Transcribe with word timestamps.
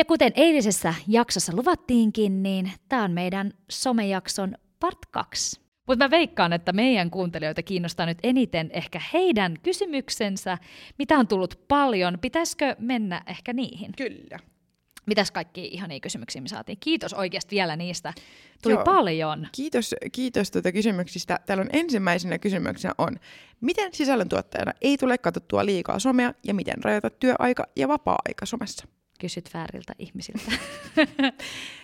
Ja 0.00 0.04
kuten 0.04 0.32
eilisessä 0.36 0.94
jaksossa 1.08 1.56
luvattiinkin, 1.56 2.42
niin 2.42 2.72
tämä 2.88 3.04
on 3.04 3.10
meidän 3.10 3.52
somejakson 3.70 4.54
part 4.80 4.98
2. 5.10 5.60
Mutta 5.86 6.04
mä 6.04 6.10
veikkaan, 6.10 6.52
että 6.52 6.72
meidän 6.72 7.10
kuuntelijoita 7.10 7.62
kiinnostaa 7.62 8.06
nyt 8.06 8.18
eniten 8.22 8.70
ehkä 8.72 9.00
heidän 9.12 9.56
kysymyksensä, 9.62 10.58
mitä 10.98 11.18
on 11.18 11.28
tullut 11.28 11.60
paljon. 11.68 12.18
Pitäisikö 12.20 12.76
mennä 12.78 13.22
ehkä 13.26 13.52
niihin? 13.52 13.92
Kyllä. 13.96 14.38
Mitäs 15.06 15.30
kaikki 15.30 15.68
ihania 15.72 16.00
kysymyksiä 16.00 16.42
me 16.42 16.48
saatiin? 16.48 16.78
Kiitos 16.80 17.14
oikeasti 17.14 17.56
vielä 17.56 17.76
niistä. 17.76 18.12
Tuli 18.62 18.74
Joo. 18.74 18.84
paljon. 18.84 19.48
Kiitos, 19.52 19.94
kiitos 20.12 20.50
tuota 20.50 20.72
kysymyksistä. 20.72 21.40
Täällä 21.46 21.62
on 21.62 21.70
ensimmäisenä 21.72 22.38
kysymyksenä 22.38 22.94
on, 22.98 23.16
miten 23.60 23.94
sisällöntuottajana 23.94 24.72
ei 24.80 24.98
tule 24.98 25.18
katsottua 25.18 25.66
liikaa 25.66 25.98
somea 25.98 26.34
ja 26.44 26.54
miten 26.54 26.84
rajata 26.84 27.10
työaika 27.10 27.66
ja 27.76 27.88
vapaa-aika 27.88 28.46
somessa? 28.46 28.86
Kysyt 29.20 29.50
vääriltä 29.54 29.92
ihmisiltä. 29.98 30.52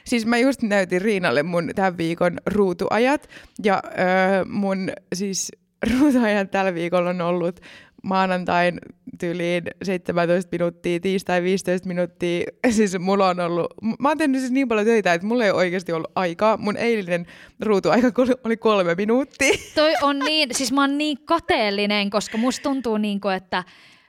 Siis 0.05 0.27
mä 0.27 0.39
just 0.39 0.63
näytin 0.63 1.03
Riinalle 1.03 1.43
mun 1.43 1.71
tämän 1.75 1.97
viikon 1.97 2.39
ruutuajat 2.47 3.29
ja 3.65 3.83
öö, 3.87 4.45
mun 4.45 4.91
siis 5.15 5.53
ruutuajat 5.99 6.51
tällä 6.51 6.75
viikolla 6.75 7.11
on 7.11 7.21
ollut 7.21 7.61
maanantain 8.03 8.81
tyyliin 9.19 9.65
17 9.83 10.49
minuuttia, 10.53 11.01
tiistai 11.01 11.43
15 11.43 11.89
minuuttia. 11.89 12.45
Siis 12.71 12.99
mulla 12.99 13.29
on 13.29 13.41
ollut, 13.41 13.67
mä 13.99 14.09
oon 14.09 14.19
tehnyt 14.19 14.41
siis 14.41 14.53
niin 14.53 14.69
paljon 14.69 14.87
töitä, 14.87 15.15
että 15.15 15.27
mulla 15.27 15.45
ei 15.45 15.51
oikeasti 15.51 15.93
ollut 15.93 16.13
aikaa. 16.15 16.57
Mun 16.57 16.77
eilinen 16.77 17.27
ruutuaika 17.61 18.09
oli 18.45 18.57
kolme 18.57 18.95
minuuttia. 18.95 19.53
Toi 19.75 19.95
on 20.03 20.19
niin, 20.19 20.49
siis 20.53 20.73
mä 20.73 20.81
oon 20.81 20.99
niin 20.99 21.19
kateellinen, 21.25 22.11
koska 22.11 22.39
musta 22.39 22.63
tuntuu 22.63 22.97
niin 22.97 23.21
kuin, 23.21 23.35
että 23.35 23.65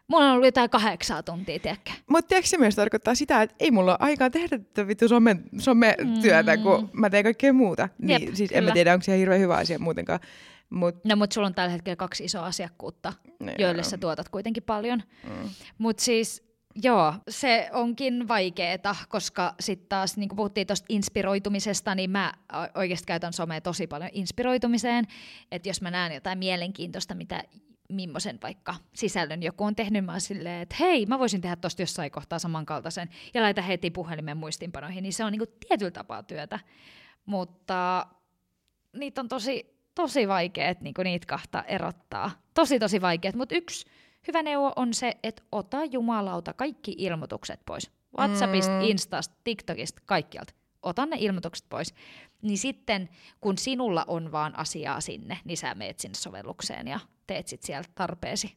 mulla 0.08 0.26
on 0.26 0.32
ollut 0.32 0.46
jotain 0.46 0.70
kahdeksaa 0.70 1.24
tuntia, 1.24 1.60
tiedätkö? 1.60 1.92
Mutta 2.10 2.28
tiedätkö 2.30 2.50
se 2.50 2.58
myös 2.58 2.76
tarkoittaa 2.76 3.16
sitä, 3.16 3.42
että 3.42 3.56
ei 3.60 3.72
mulla 3.72 3.92
ole 3.92 3.98
aikaa 4.02 4.30
tehdä 4.30 4.58
tätä 4.60 4.88
vittu 4.88 5.08
some, 5.08 5.36
sometyötä, 5.60 6.56
mm. 6.58 6.64
kun 6.64 6.90
mä 6.94 7.10
teen 7.10 7.24
kaikkea 7.24 7.54
muuta. 7.54 7.90
Niin, 8.02 8.22
Jep, 8.26 8.36
siis 8.36 8.52
en 8.52 8.58
kyllä. 8.58 8.70
mä 8.70 8.74
tiedä, 8.74 8.94
onko 8.94 9.04
se 9.04 9.18
hirveän 9.18 9.42
hyvä 9.42 9.56
asia 9.56 9.80
muutenkaan. 9.80 10.20
Mut, 10.70 10.96
No 11.06 11.16
mutta 11.16 11.34
sulla 11.34 11.48
on 11.48 11.54
tällä 11.56 11.72
hetkellä 11.72 11.96
kaksi 11.96 12.24
isoa 12.26 12.46
asiakkuutta, 12.46 13.14
No 13.40 13.52
joille 13.60 13.84
sä 13.84 13.98
tuotat 13.98 14.30
kuitenkin 14.30 14.64
paljon. 14.64 15.04
mm. 15.24 15.50
Mutta 15.78 16.04
siis 16.04 16.44
joo, 16.84 17.14
se 17.30 17.70
onkin 17.74 18.28
vaikeeta, 18.28 18.96
koska 19.10 19.56
sitten 19.60 19.90
taas, 19.90 20.18
niin 20.18 20.30
kuin 20.30 20.38
puhuttiin 20.38 20.68
tuosta 20.68 20.86
inspiroitumisesta, 20.90 21.96
niin 21.96 22.10
mä 22.10 22.34
oikeasti 22.76 23.06
käytän 23.06 23.34
somea 23.34 23.62
tosi 23.62 23.88
paljon 23.88 24.10
inspiroitumiseen. 24.14 25.06
Että 25.52 25.70
jos 25.70 25.82
mä 25.82 25.92
näen 25.92 26.14
jotain 26.14 26.38
mielenkiintoista, 26.40 27.16
mitä 27.16 27.44
millaisen 27.90 28.40
vaikka 28.44 28.76
sisällön 28.94 29.44
joku 29.44 29.64
on 29.64 29.76
tehnyt, 29.76 30.06
mä 30.06 30.20
silleen, 30.20 30.62
että 30.62 30.76
hei, 30.80 31.06
mä 31.06 31.20
voisin 31.20 31.42
tehdä 31.42 31.56
tosta 31.56 31.82
jossain 31.82 32.12
kohtaa 32.12 32.40
samankaltaisen 32.40 33.10
ja 33.34 33.42
laita 33.42 33.62
heti 33.62 33.92
puhelimen 33.92 34.38
muistinpanoihin, 34.38 35.04
niin 35.04 35.14
se 35.14 35.24
on 35.24 35.32
niinku 35.32 35.54
tietyllä 35.68 35.92
tapaa 35.92 36.24
työtä. 36.24 36.60
Mutta 37.26 38.08
niitä 38.98 39.22
on 39.22 39.28
tosi, 39.28 39.78
tosi 39.96 40.28
vaikeet 40.28 40.82
niinku 40.82 41.04
niitä 41.04 41.28
kahta 41.28 41.64
erottaa. 41.64 42.32
Tosi, 42.54 42.80
tosi 42.80 43.02
vaikeet, 43.02 43.36
mutta 43.36 43.56
yksi 43.56 43.86
hyvä 44.28 44.44
neuvo 44.44 44.74
on 44.76 44.94
se, 44.94 45.18
että 45.24 45.44
ota 45.52 45.86
jumalauta 45.86 46.54
kaikki 46.54 46.96
ilmoitukset 46.98 47.60
pois. 47.66 47.92
WhatsAppista, 48.18 48.72
Mm. 48.72 48.82
Instasta, 48.82 49.36
TikTokista, 49.44 50.02
kaikkialta. 50.06 50.54
Ota 50.84 51.06
ne 51.06 51.18
ilmoitukset 51.20 51.66
pois. 51.70 51.94
Niin 52.42 52.58
sitten, 52.58 53.10
kun 53.42 53.58
sinulla 53.58 54.06
on 54.08 54.32
vaan 54.32 54.60
asiaa 54.60 55.02
sinne, 55.02 55.40
niin 55.46 55.58
sä 55.58 55.76
meet 55.76 56.00
sinne 56.00 56.16
sovellukseen 56.16 56.88
ja 56.88 57.00
teet 57.28 57.48
sit 57.48 57.64
sieltä 57.64 57.90
tarpeesi. 57.96 58.56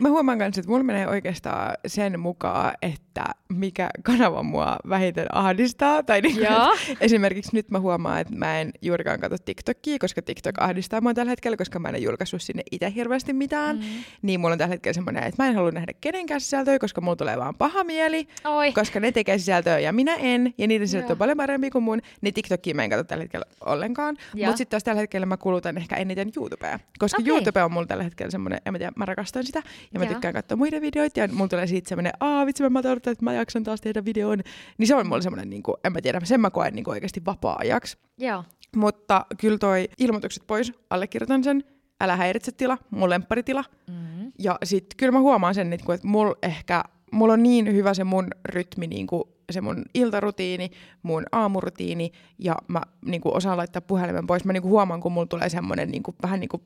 Mä 0.00 0.08
huomaan 0.08 0.38
kanssa, 0.38 0.60
että 0.60 0.70
mulla 0.70 0.84
menee 0.84 1.08
oikeastaan 1.08 1.74
sen 1.86 2.20
mukaan, 2.20 2.72
että 2.82 3.24
mikä 3.48 3.90
kanava 4.02 4.42
mua 4.42 4.76
vähiten 4.88 5.26
ahdistaa. 5.32 6.02
Tai 6.02 6.20
niin 6.20 6.36
Joo. 6.42 6.76
esimerkiksi 7.00 7.50
nyt 7.54 7.70
mä 7.70 7.80
huomaan, 7.80 8.20
että 8.20 8.34
mä 8.34 8.60
en 8.60 8.72
juurikaan 8.82 9.20
katso 9.20 9.36
TikTokia, 9.44 9.98
koska 9.98 10.22
TikTok 10.22 10.54
ahdistaa 10.58 11.00
mua 11.00 11.14
tällä 11.14 11.30
hetkellä, 11.30 11.56
koska 11.56 11.78
mä 11.78 11.88
en 11.88 11.94
ole 11.94 12.02
julkaissut 12.02 12.42
sinne 12.42 12.62
itse 12.72 12.92
hirveästi 12.94 13.32
mitään. 13.32 13.76
Mm. 13.76 13.82
Niin 14.22 14.40
mulla 14.40 14.52
on 14.52 14.58
tällä 14.58 14.72
hetkellä 14.72 14.94
semmoinen, 14.94 15.24
että 15.24 15.42
mä 15.42 15.48
en 15.48 15.54
halua 15.54 15.70
nähdä 15.70 15.92
kenenkään 16.00 16.40
sisältöä, 16.40 16.78
koska 16.78 17.00
mulla 17.00 17.16
tulee 17.16 17.38
vaan 17.38 17.54
paha 17.54 17.84
mieli. 17.84 18.28
Oi. 18.44 18.72
koska 18.72 19.00
ne 19.00 19.12
tekee 19.12 19.38
sisältöä 19.38 19.78
ja 19.78 19.92
minä 19.92 20.14
en, 20.14 20.54
ja 20.58 20.66
niiden 20.66 20.88
sisältö 20.88 21.12
on 21.12 21.18
paljon 21.18 21.36
parempi 21.36 21.70
kuin 21.70 21.84
mun, 21.84 22.00
niin 22.20 22.34
TikTokia 22.34 22.74
mä 22.74 22.84
en 22.84 22.90
katso 22.90 23.04
tällä 23.04 23.24
hetkellä 23.24 23.46
ollenkaan. 23.60 24.16
Mutta 24.34 24.56
sitten 24.56 24.70
taas 24.70 24.84
tällä 24.84 25.00
hetkellä 25.00 25.26
mä 25.26 25.36
kulutan 25.36 25.76
ehkä 25.76 25.96
eniten 25.96 26.32
YouTubea, 26.36 26.78
koska. 26.98 27.19
Okay. 27.22 27.30
YouTube 27.34 27.64
on 27.64 27.72
mulla 27.72 27.86
tällä 27.86 28.04
hetkellä 28.04 28.30
semmoinen, 28.30 28.60
en 28.66 28.72
mä 28.72 28.78
tiedä, 28.78 28.92
mä 28.96 29.04
rakastan 29.04 29.44
sitä, 29.44 29.62
ja 29.92 29.98
mä 29.98 30.04
Joo. 30.04 30.12
tykkään 30.12 30.34
katsoa 30.34 30.56
muiden 30.56 30.82
videoita, 30.82 31.20
ja 31.20 31.28
mulla 31.28 31.48
tulee 31.48 31.66
siitä 31.66 31.88
semmoinen, 31.88 32.12
aa 32.20 32.46
vitsi 32.46 32.68
mä 32.68 32.78
odotan, 32.78 33.12
että 33.12 33.24
mä 33.24 33.32
jaksan 33.32 33.64
taas 33.64 33.80
tehdä 33.80 34.04
videon, 34.04 34.38
niin 34.78 34.86
se 34.86 34.94
on 34.94 35.06
mulla 35.06 35.22
semmoinen, 35.22 35.50
niin 35.50 35.62
kuin, 35.62 35.76
en 35.84 35.92
mä 35.92 36.00
tiedä, 36.00 36.20
sen 36.24 36.40
mä 36.40 36.50
koen 36.50 36.74
niin 36.74 36.84
kuin 36.84 36.92
oikeasti 36.92 37.22
vapaa-ajaksi. 37.26 37.98
Joo. 38.18 38.44
Mutta 38.76 39.26
kyllä 39.40 39.58
toi 39.58 39.88
ilmoitukset 39.98 40.42
pois, 40.46 40.72
allekirjoitan 40.90 41.44
sen, 41.44 41.64
älä 42.00 42.16
häiritse 42.16 42.52
tila, 42.52 42.78
mun 42.90 43.10
lempparitila, 43.10 43.64
Mm. 43.88 44.32
ja 44.38 44.58
sitten 44.64 44.96
kyllä 44.96 45.12
mä 45.12 45.20
huomaan 45.20 45.54
sen, 45.54 45.72
että, 45.72 45.94
että 45.94 46.06
mulla 46.06 46.34
ehkä, 46.42 46.84
mulla 47.12 47.32
on 47.32 47.42
niin 47.42 47.72
hyvä 47.72 47.94
se 47.94 48.04
mun 48.04 48.28
rytmi, 48.48 48.86
niin 48.86 49.06
kuin 49.06 49.22
se 49.50 49.60
mun 49.60 49.84
iltarutiini, 49.94 50.70
mun 51.02 51.24
aamurutiini, 51.32 52.12
ja 52.38 52.56
mä 52.68 52.80
niin 53.06 53.20
kuin 53.20 53.36
osaan 53.36 53.56
laittaa 53.56 53.82
puhelimen 53.82 54.26
pois. 54.26 54.44
Mä 54.44 54.52
niin 54.52 54.62
kuin 54.62 54.70
huomaan, 54.70 55.00
kun 55.00 55.12
mulla 55.12 55.26
tulee 55.26 55.48
semmoinen 55.48 55.90
niin 55.90 56.02
kuin, 56.02 56.16
vähän 56.22 56.40
niin 56.40 56.48
kuin 56.48 56.62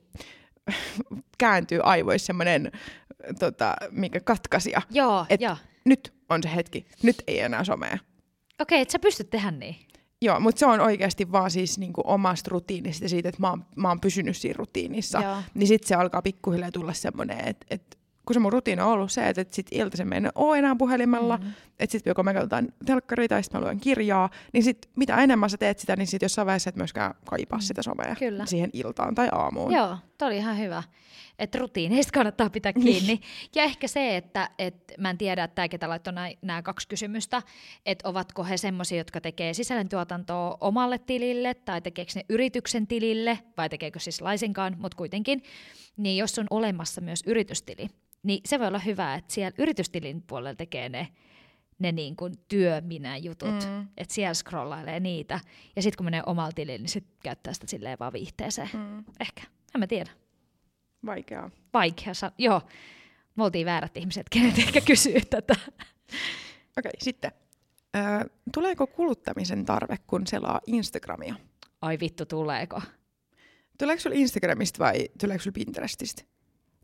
kääntyy 1.39 1.81
aivoissa 1.83 2.27
semmoinen 2.27 2.73
tota, 3.39 3.77
mikä 3.91 4.21
katkaisija. 4.21 4.83
Joo, 4.91 5.27
Et- 5.29 5.41
joo. 5.41 5.57
Nyt 5.85 6.15
on 6.29 6.43
se 6.43 6.55
hetki. 6.55 6.87
Nyt 7.03 7.17
ei 7.27 7.41
enää 7.41 7.65
somea. 7.65 7.99
Okei, 8.61 8.81
että 8.81 8.93
sä 8.93 8.99
pystyt 8.99 9.31
tehdä 9.31 9.51
niin. 9.51 9.77
Joo, 10.23 10.41
mutta 10.41 10.59
se 10.59 10.67
on 10.67 10.81
oikeasti 10.81 11.33
vaan 11.33 11.51
siis 11.51 11.79
niinku 11.79 12.03
omasta 12.05 12.51
rutiinista 12.51 13.09
siitä, 13.09 13.29
että 13.29 13.41
mä 13.41 13.51
oon, 13.51 13.65
mä 13.77 13.89
oon 13.89 14.01
pysynyt 14.01 14.37
siinä 14.37 14.57
rutiinissa. 14.59 15.21
Joo. 15.23 15.37
Niin 15.55 15.67
sitten 15.67 15.89
se 15.89 15.95
alkaa 15.95 16.23
pikkuhiljaa 16.23 16.71
tulla 16.71 16.93
semmoinen, 16.93 17.41
että 17.49 17.67
et, 17.71 17.99
kun 18.27 18.35
se 18.35 18.41
mun 18.41 18.53
rutiini 18.53 18.83
on 18.83 18.89
ollut 18.89 19.13
se, 19.13 19.29
että 19.29 19.41
et 19.41 19.53
sit 19.53 19.67
iltaisin 19.71 20.09
mä 20.09 20.15
en 20.15 20.31
oo 20.35 20.55
enää 20.55 20.77
puhelimella, 20.77 21.37
mm-hmm. 21.37 21.53
että 21.79 21.93
sitten 21.93 22.11
joko 22.11 22.23
mä 22.23 22.35
katsotaan 22.35 22.69
telkkaria 22.87 23.29
tai 23.29 23.43
sitten 23.43 23.61
mä 23.61 23.65
luen 23.65 23.81
kirjaa, 23.81 24.31
niin 24.53 24.65
sit 24.65 24.91
mitä 24.97 25.17
enemmän 25.17 25.51
sä 25.51 25.57
teet 25.57 25.79
sitä, 25.79 25.97
niin 25.97 26.07
sit 26.07 26.23
jossain 26.23 26.47
vaiheessa 26.47 26.69
et 26.69 26.77
myöskään 26.77 27.15
kaipaa 27.31 27.61
sitä 27.61 27.83
somea 27.83 28.17
Kyllä. 28.19 28.47
siihen 28.47 28.71
iltaan 28.73 29.15
tai 29.15 29.29
aamuun. 29.33 29.73
Joo, 29.73 29.97
toi 30.19 30.29
oli 30.29 30.37
ihan 30.37 30.59
hyvä. 30.59 30.83
Että 31.39 31.59
rutiineista 31.59 32.13
kannattaa 32.13 32.51
pitää 32.51 32.73
kiinni. 32.73 33.21
ja 33.55 33.63
ehkä 33.63 33.89
se, 33.89 34.17
että 34.17 34.51
et, 34.59 34.93
mä 34.99 35.11
en 35.11 35.19
tiedä, 35.19 35.45
että 35.45 35.55
tämä 35.55 35.69
ketä 35.69 35.89
laittoi 35.89 36.13
nämä 36.43 36.63
kaksi 36.63 36.89
kysymystä, 36.89 37.43
että 37.87 38.09
ovatko 38.09 38.45
he 38.45 38.57
semmoisia, 38.57 38.99
jotka 38.99 39.21
tekee 39.21 39.55
sisällöntuotantoa 39.55 40.59
omalle 40.61 40.99
tilille, 40.99 41.55
tai 41.55 41.81
tekeekö 41.81 42.13
ne 42.15 42.25
yrityksen 42.29 42.87
tilille, 42.87 43.39
vai 43.57 43.69
tekeekö 43.69 43.99
siis 43.99 44.21
laisinkaan, 44.21 44.77
mutta 44.79 44.97
kuitenkin. 44.97 45.43
Niin 45.97 46.17
jos 46.17 46.39
on 46.39 46.47
olemassa 46.51 47.01
myös 47.01 47.23
yritystili, 47.27 47.89
niin 48.23 48.41
se 48.47 48.59
voi 48.59 48.67
olla 48.67 48.79
hyvä, 48.79 49.15
että 49.15 49.35
siellä 49.35 49.55
yritystilin 49.59 50.23
puolella 50.23 50.55
tekee 50.55 50.89
ne 50.89 51.09
ne 51.79 51.93
niin 51.93 52.17
kuin 52.17 52.35
työminä-jutut, 52.49 53.49
mm. 53.49 53.89
että 53.97 54.15
siellä 54.15 54.35
scrollailee 54.35 55.01
niitä. 55.01 55.41
Ja 55.77 55.83
sitten 55.83 55.97
kun 55.97 56.05
menee 56.07 56.23
omalla 56.27 56.53
tilille, 56.53 56.79
niin 56.79 56.89
sitten 56.89 57.17
käyttää 57.23 57.53
sitä 57.53 57.67
silleen 57.67 57.99
vaan 58.01 58.13
viihteeseen. 58.13 58.69
Mm. 58.73 59.05
Ehkä, 59.21 59.43
en 59.75 59.79
mä 59.79 59.87
tiedä. 59.87 60.11
Vaikeaa. 61.07 61.51
Vaikea 61.73 62.15
sa- 62.15 62.33
Joo, 62.39 62.63
me 63.37 63.45
oltiin 63.45 63.67
väärät 63.67 63.97
ihmiset, 63.97 64.29
kenet 64.29 64.59
ehkä 64.59 64.81
kysyy 64.81 65.21
tätä. 65.31 65.55
Okei, 66.79 66.93
sitten. 66.99 67.33
Öö, 67.97 68.03
tuleeko 68.55 68.87
kuluttamisen 68.87 69.65
tarve, 69.65 69.97
kun 70.07 70.27
selaa 70.27 70.61
Instagramia? 70.67 71.35
Ai 71.81 71.99
vittu, 72.01 72.27
tuleeko? 72.27 72.83
Tuleeko 73.79 74.01
sulla 74.01 74.17
Instagramista 74.17 74.85
vai 74.85 75.09
tuleeko 75.21 75.43
sulla 75.43 75.55
Pinterestistä? 75.55 76.23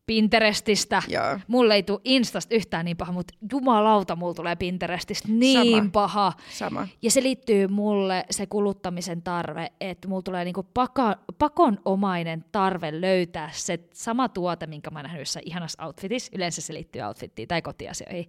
Pinterestistä. 0.06 1.02
Joo. 1.08 1.38
Mulle 1.48 1.74
ei 1.74 1.82
tule 1.82 2.00
Instasta 2.04 2.54
yhtään 2.54 2.84
niin 2.84 2.96
paha, 2.96 3.12
mutta 3.12 3.34
jumalauta, 3.52 4.16
mulla 4.16 4.34
tulee 4.34 4.56
Pinterestistä 4.56 5.28
niin 5.28 5.76
Sama. 5.76 5.90
paha. 5.92 6.32
Sama. 6.50 6.88
Ja 7.02 7.10
se 7.10 7.22
liittyy 7.22 7.68
mulle, 7.68 8.24
se 8.30 8.46
kuluttamisen 8.46 9.22
tarve, 9.22 9.72
että 9.80 10.08
mulla 10.08 10.22
tulee 10.22 10.44
niinku 10.44 10.62
paka, 10.62 11.16
pakonomainen 11.38 12.44
tarve 12.52 13.00
löytää 13.00 13.50
se 13.52 13.78
sama 13.94 14.28
tuote, 14.28 14.66
minkä 14.66 14.90
mä 14.90 14.98
oon 14.98 15.04
nähnyt 15.04 15.20
jossain 15.20 15.48
ihanassa 15.48 15.86
outfitissa. 15.86 16.32
Yleensä 16.34 16.60
se 16.60 16.74
liittyy 16.74 17.02
outfittiin 17.02 17.48
tai 17.48 17.62
kotiasioihin. 17.62 18.28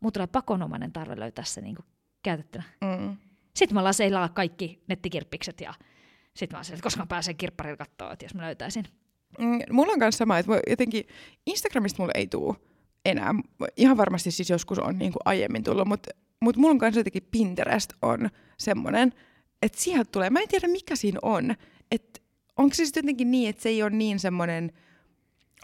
Mulla 0.00 0.12
tulee 0.12 0.26
pakonomainen 0.26 0.92
tarve 0.92 1.20
löytää 1.20 1.44
se 1.44 1.60
niinku 1.60 1.82
käytettynä. 2.22 2.64
Mm. 2.80 3.16
Sitten 3.54 3.74
mä 3.74 3.80
alan 3.80 3.94
seilaa 3.94 4.28
kaikki 4.28 4.82
nettikirppikset 4.88 5.60
ja 5.60 5.74
sitten 6.36 6.56
mä 6.56 6.58
oon 6.58 6.66
että 6.68 6.82
koska 6.82 7.02
mä 7.02 7.06
pääsen 7.06 7.36
kirpparilla 7.36 7.76
katsoa, 7.76 8.12
että 8.12 8.24
jos 8.24 8.34
mä 8.34 8.42
löytäisin. 8.42 8.84
Mm, 9.38 9.58
mulla 9.70 9.92
on 9.92 9.98
myös 9.98 10.18
sama, 10.18 10.38
että 10.38 10.60
jotenkin 10.70 11.06
Instagramista 11.46 12.02
mulle 12.02 12.12
ei 12.14 12.26
tule 12.26 12.56
enää. 13.04 13.34
Ihan 13.76 13.96
varmasti 13.96 14.30
siis 14.30 14.50
joskus 14.50 14.78
on 14.78 14.98
niin 14.98 15.12
kuin 15.12 15.22
aiemmin 15.24 15.64
tullut, 15.64 15.88
mutta 15.88 16.10
mut 16.40 16.56
mulla 16.56 16.72
on 16.72 16.78
myös 16.80 16.96
jotenkin 16.96 17.28
Pinterest 17.30 17.92
on 18.02 18.30
semmoinen, 18.58 19.12
että 19.62 19.80
sieltä 19.80 20.10
tulee, 20.12 20.30
mä 20.30 20.40
en 20.40 20.48
tiedä 20.48 20.68
mikä 20.68 20.96
siinä 20.96 21.18
on, 21.22 21.54
että 21.90 22.20
onko 22.56 22.74
se 22.74 22.84
sitten 22.84 23.02
jotenkin 23.02 23.30
niin, 23.30 23.48
että 23.48 23.62
se 23.62 23.68
ei 23.68 23.82
ole 23.82 23.90
niin 23.90 24.18
semmoinen 24.18 24.72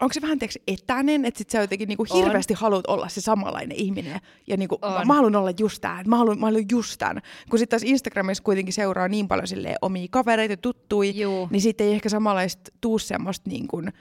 onko 0.01 0.13
se 0.13 0.21
vähän 0.21 0.39
tiiäks, 0.39 0.57
etäinen, 0.67 1.25
että 1.25 1.37
sit 1.37 1.49
sä 1.49 1.61
jotenkin 1.61 1.87
niinku 1.87 2.05
On. 2.09 2.23
hirveästi 2.23 2.53
haluat 2.53 2.87
olla 2.87 3.09
se 3.09 3.21
samanlainen 3.21 3.77
ihminen. 3.77 4.19
Ja 4.47 4.57
niinku, 4.57 4.79
mä, 4.81 4.87
On. 4.87 5.07
mä 5.07 5.13
haluan 5.13 5.35
olla 5.35 5.51
just 5.59 5.81
tää, 5.81 6.03
mä 6.07 6.17
haluan, 6.17 6.39
mä 6.39 6.45
haluan 6.45 6.65
just 6.71 6.97
tän. 6.99 7.21
Kun 7.49 7.59
sitten 7.59 7.79
taas 7.79 7.89
Instagramissa 7.89 8.43
kuitenkin 8.43 8.73
seuraa 8.73 9.07
niin 9.07 9.27
paljon 9.27 9.47
omia 9.81 10.07
kavereita, 10.11 10.57
tuttui, 10.57 11.19
Juu. 11.19 11.47
niin 11.51 11.61
sitten 11.61 11.87
ei 11.87 11.93
ehkä 11.93 12.09
samanlaista 12.09 12.71
tuu 12.81 12.99
semmoista 12.99 13.49
niin 13.49 13.67
kuin, 13.67 13.93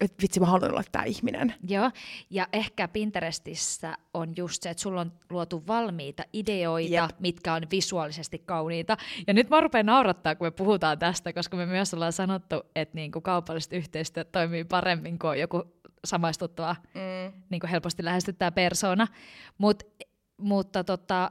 että 0.00 0.22
vitsi 0.22 0.40
mä 0.40 0.46
haluan 0.46 0.70
olla 0.70 0.82
tää 0.92 1.04
ihminen. 1.04 1.54
Joo, 1.68 1.90
ja 2.30 2.48
ehkä 2.52 2.88
Pinterestissä 2.88 3.94
on 4.14 4.32
just 4.36 4.62
se, 4.62 4.70
että 4.70 4.82
sulla 4.82 5.00
on 5.00 5.12
luotu 5.30 5.66
valmiita 5.66 6.22
ideoita, 6.32 6.94
Jep. 6.94 7.10
Mitkä 7.20 7.54
on 7.54 7.62
visuaalisesti 7.70 8.38
kauniita. 8.38 8.96
Ja 9.26 9.34
nyt 9.34 9.48
mä 9.50 9.60
rupean 9.60 9.86
naurattaa, 9.86 10.34
kun 10.34 10.46
me 10.46 10.50
puhutaan 10.50 10.98
tästä, 10.98 11.32
koska 11.32 11.56
me 11.56 11.66
myös 11.66 11.94
ollaan 11.94 12.12
sanottu, 12.12 12.54
että 12.76 12.94
niinku 12.94 13.20
kaupalliset 13.20 13.72
yhteistyöt 13.72 14.32
toimii 14.32 14.64
paremmin 14.64 15.18
kuin 15.18 15.40
joku 15.40 15.62
samaistuttava, 16.04 16.76
Mm. 16.94 17.42
niinku 17.50 17.66
helposti 17.70 18.04
lähestyttää 18.04 18.52
persona. 18.52 19.06
Mut, 19.58 19.82
mutta 20.36 20.84
tota, 20.84 21.30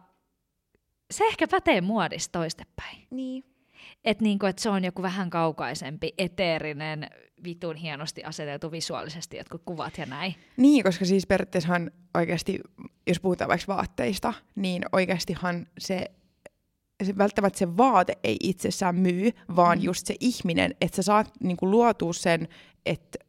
se 1.11 1.23
ehkä 1.25 1.47
pätee 1.47 1.81
muodista 1.81 2.39
toistepäin. 2.39 3.07
Niin. 3.11 3.43
Että 4.05 4.23
niinku, 4.23 4.45
et 4.45 4.59
se 4.59 4.69
on 4.69 4.85
joku 4.85 5.01
vähän 5.01 5.29
kaukaisempi, 5.29 6.13
eteerinen, 6.17 7.09
vitun 7.43 7.75
hienosti 7.75 8.23
aseteltu 8.23 8.71
visuaalisesti 8.71 9.37
jotkut 9.37 9.61
kuvat 9.65 9.97
ja 9.97 10.05
näin. 10.05 10.35
Niin, 10.57 10.83
koska 10.83 11.05
siis 11.05 11.27
periaatteessahan 11.27 11.91
oikeasti, 12.13 12.59
jos 13.07 13.19
puhutaan 13.19 13.49
vaikka 13.49 13.75
vaatteista, 13.75 14.33
niin 14.55 14.83
oikeastihan 14.91 15.67
se, 15.77 16.05
se 17.03 17.17
välttämättä 17.17 17.59
se 17.59 17.77
vaate 17.77 18.17
ei 18.23 18.37
itsessään 18.43 18.95
myy, 18.95 19.31
vaan 19.55 19.77
Mm. 19.77 19.83
just 19.83 20.07
se 20.07 20.15
ihminen, 20.19 20.75
että 20.81 20.95
sä 20.95 21.01
saat 21.03 21.31
niinku 21.39 21.71
luotua 21.71 22.13
sen, 22.13 22.47
että 22.85 23.19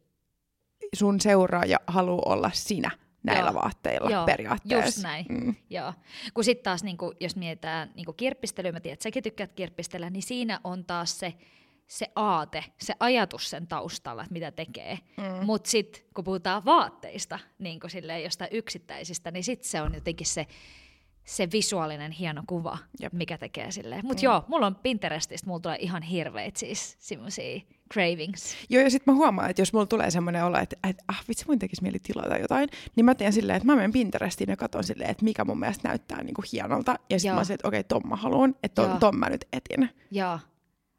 sun 0.95 1.21
seuraaja 1.21 1.79
haluaa 1.87 2.33
olla 2.33 2.51
sinä 2.53 2.91
näillä 3.23 3.51
Joo. 3.51 3.61
vaatteilla 3.61 4.09
Joo, 4.09 4.25
periaatteessa. 4.25 4.85
just 4.87 5.03
näin. 5.03 5.25
Mm. 5.29 5.55
Joo. 5.69 5.93
Kun 6.33 6.43
sitten 6.43 6.63
taas, 6.63 6.83
niin 6.83 6.97
jos 7.19 7.35
mietitään 7.35 7.91
niin 7.95 8.05
kirppistelyä, 8.17 8.71
mä 8.71 8.79
tiedän, 8.79 8.93
että 8.93 9.03
säkin 9.03 9.23
tykkäät 9.23 9.53
kirppistellä, 9.53 10.09
niin 10.09 10.23
siinä 10.23 10.59
on 10.63 10.85
taas 10.85 11.19
se, 11.19 11.33
se 11.91 12.07
aate, 12.15 12.63
se 12.81 12.93
ajatus 12.99 13.49
sen 13.49 13.67
taustalla, 13.67 14.21
että 14.21 14.33
mitä 14.33 14.51
tekee. 14.51 14.99
Mm. 15.17 15.45
Mutta 15.45 15.69
sitten 15.69 16.01
kun 16.13 16.23
puhutaan 16.23 16.65
vaatteista, 16.65 17.39
niin 17.59 17.79
kuin 17.79 17.91
silleen 17.91 18.23
jostain 18.23 18.49
yksittäisistä, 18.53 19.31
niin 19.31 19.43
sitten 19.43 19.69
se 19.69 19.81
on 19.81 19.93
jotenkin 19.93 20.27
se, 20.27 20.47
se 21.25 21.47
visuaalinen 21.51 22.11
hieno 22.11 22.43
kuva, 22.47 22.77
Jep. 23.01 23.13
mikä 23.13 23.37
tekee 23.37 23.71
silleen. 23.71 24.05
Mutta 24.05 24.21
Mm. 24.21 24.25
joo, 24.25 24.43
mulla 24.47 24.67
on 24.67 24.75
Pinterestistä, 24.75 25.47
mulla 25.47 25.59
tulee 25.59 25.77
ihan 25.79 26.01
hirveitä 26.03 26.59
siis 26.59 26.95
semmoisia 26.99 27.61
cravings. 27.93 28.55
Joo, 28.69 28.83
ja 28.83 28.89
sitten 28.89 29.13
mä 29.13 29.17
huomaan, 29.17 29.49
että 29.49 29.61
jos 29.61 29.73
mulla 29.73 29.85
tulee 29.85 30.11
semmoinen 30.11 30.45
olo, 30.45 30.57
että, 30.57 30.75
että 30.89 31.03
ah, 31.07 31.23
vitsi, 31.27 31.45
mun 31.47 31.59
tekisi 31.59 31.81
mieli 31.83 31.99
tilata 32.03 32.37
jotain, 32.37 32.69
niin 32.95 33.05
mä 33.05 33.15
teen 33.15 33.33
silleen, 33.33 33.57
että 33.57 33.65
mä 33.65 33.75
menen 33.75 33.91
Pinterestiin 33.91 34.49
ja 34.49 34.57
katson 34.57 34.83
silleen, 34.83 35.09
että 35.09 35.23
mikä 35.23 35.45
mun 35.45 35.59
mielestä 35.59 35.87
näyttää 35.87 36.23
niinku 36.23 36.43
hienolta. 36.53 36.95
Ja 37.09 37.19
sitten 37.19 37.35
mä 37.35 37.41
oon 37.41 37.51
että 37.51 37.67
okei, 37.67 37.83
ton 37.83 38.01
mä 38.05 38.15
haluan, 38.15 38.55
että 38.63 38.81
ton, 38.81 38.99
ton 38.99 39.17
mä 39.17 39.29
nyt 39.29 39.45
etin. 39.53 39.89
Joo. 40.11 40.39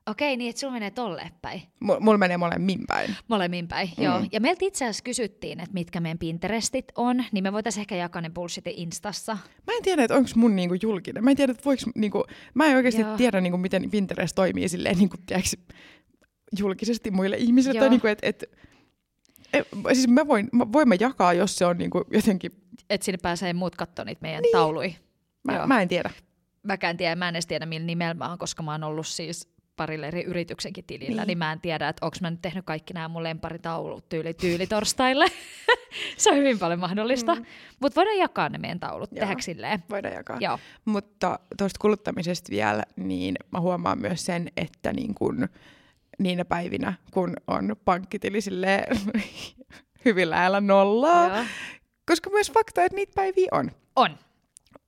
Okei, 0.07 0.37
niin 0.37 0.51
että 0.51 0.61
sulla 0.61 0.73
menee 0.73 0.91
tolleen 0.91 1.31
päin. 1.43 1.63
M- 1.81 1.91
mulla 2.01 2.19
menee 2.19 2.37
molemmin 2.37 2.81
päin. 2.89 3.17
Molemmin 3.29 3.69
päin, 3.69 3.91
Mm. 3.99 4.05
joo. 4.05 4.21
Ja 4.33 4.41
meiltä 4.41 4.65
itse 4.65 4.85
asiassa 4.85 5.03
kysyttiin, 5.05 5.61
että 5.61 5.73
mitkä 5.75 6.01
meidän 6.01 6.19
Pinterestit 6.19 6.85
on, 6.97 7.25
niin 7.33 7.45
me 7.45 7.53
voitaisiin 7.53 7.81
ehkä 7.81 7.97
jakaa 7.97 8.23
ne 8.23 8.31
bullshitin 8.31 8.73
Instassa. 8.77 9.33
Mä 9.67 9.73
en 9.77 9.83
tiedä, 9.83 10.05
että 10.05 10.15
onko 10.17 10.31
mun 10.37 10.57
niinku 10.57 10.75
julkinen. 10.83 11.25
Mä 11.25 11.31
en 11.31 11.37
tiedä, 11.37 11.51
että 11.51 11.65
voiko, 11.65 11.83
niinku, 11.95 12.25
mä 12.55 12.67
en 12.67 12.77
oikeasti 12.77 13.01
Joo. 13.01 13.17
tiedä, 13.17 13.41
niinku, 13.41 13.59
miten 13.59 13.91
Pinterest 13.91 14.35
toimii 14.35 14.69
silleen, 14.69 14.99
niinku, 14.99 15.17
tiedätkö, 15.27 15.57
julkisesti 16.59 17.11
muille 17.11 17.37
ihmisille. 17.37 17.79
Tai 17.79 17.87
Joo. 17.87 17.91
niinku, 17.91 18.07
et, 18.07 18.19
et, 18.23 18.45
et, 19.53 19.69
siis 19.93 20.09
mä 20.09 20.27
voin, 20.29 20.49
mä, 20.53 20.73
voin 20.73 20.89
mä 20.89 20.95
jakaa, 21.01 21.33
jos 21.33 21.57
se 21.59 21.67
on 21.67 21.79
niinku, 21.79 22.05
jotenkin, 22.11 22.53
Että 22.91 23.05
sinne 23.05 23.19
pääsee 23.23 23.53
muut 23.53 23.77
katsoa 23.77 24.05
niitä 24.05 24.23
meidän 24.23 24.43
niin. 24.43 24.53
taului. 24.53 24.95
mä, 25.45 25.55
Joo. 25.57 25.67
mä 25.67 25.83
en 25.83 25.89
tiedä. 25.89 26.11
Mäkään 26.63 26.97
tiedä, 26.97 27.15
mä 27.17 27.29
en 27.29 27.35
edes 27.35 27.47
tiedä 27.47 27.67
millä 27.67 27.87
nimellä 27.87 28.15
mä 28.15 28.29
oon, 28.29 28.39
koska 28.39 28.63
mä 28.63 28.73
oon 28.73 28.85
ollut 28.85 29.07
siis 29.07 29.49
parille 29.83 30.07
eri 30.09 30.23
yrityksenkin 30.23 30.85
tilillä, 30.85 31.23
Niin. 31.23 31.27
niin, 31.27 31.39
mä 31.39 31.53
en 31.53 31.61
tiedä, 31.61 31.89
että 31.89 32.07
onko 32.07 32.17
mä 32.21 32.31
nyt 32.31 32.43
tehnyt 32.43 32.65
kaikki 32.65 32.95
nämä 32.95 33.09
mun 33.09 33.23
lemparitaulut 33.23 34.09
tyyli 34.09 34.35
tyylitorstaille. 34.35 35.27
se 36.17 36.31
on 36.31 36.37
hyvin 36.37 36.59
paljon 36.59 36.81
mahdollista. 36.81 37.35
Mm. 37.35 37.45
Mutta 37.81 37.97
voidaan 37.97 38.19
jakaa 38.19 38.49
ne 38.49 38.59
meidän 38.59 38.81
taulut, 38.81 39.11
Joo. 39.11 39.19
tehdäänkö 39.21 39.43
silleen? 39.43 39.83
Voidaan 39.91 40.15
jakaa. 40.15 40.37
Joo. 40.41 40.59
Mutta 40.85 41.39
tuosta 41.59 41.79
kuluttamisesta 41.81 42.51
vielä, 42.51 42.83
niin 42.97 43.35
mä 43.53 43.61
huomaan 43.61 43.99
myös 43.99 44.25
sen, 44.27 44.49
että 44.57 44.93
niin 44.93 45.15
kun, 45.15 45.49
niinä 46.19 46.45
päivinä, 46.45 46.95
kun 47.11 47.37
on 47.47 47.77
pankkitili 47.85 48.41
silleen 48.41 48.97
hyvin 50.05 50.31
lähellä 50.31 50.61
nollaa, 50.61 51.37
Joo. 51.37 51.45
koska 52.07 52.31
myös 52.31 52.53
fakta, 52.53 52.85
että 52.85 52.97
niitä 52.97 53.13
päiviä 53.15 53.49
on. 53.53 53.71
On. 53.97 54.19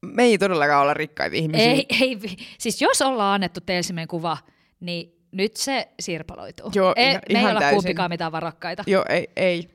Me 0.03 0.23
ei 0.23 0.39
todellakaan 0.39 0.83
olla 0.83 0.95
rikkaita 0.95 1.37
ihmisiä. 1.37 1.67
Ei, 1.67 1.87
ei, 2.01 2.19
siis 2.59 2.83
jos 2.83 3.03
ollaan 3.03 3.35
annettu 3.35 3.61
teille 3.61 4.07
kuva, 4.07 4.39
niin 4.81 5.15
nyt 5.33 5.57
se 5.57 5.89
sirpaloituu. 6.01 6.71
Joo, 6.75 6.93
ei, 6.97 7.11
ihan- 7.11 7.21
me 7.29 7.35
ei 7.35 7.41
ihan 7.41 7.51
olla 7.51 7.61
täysin. 7.61 7.77
kumpikaan 7.77 8.11
mitään 8.11 8.33
varakkaita. 8.33 8.85
Joo, 8.87 9.05
ei, 9.09 9.29
ei, 9.37 9.69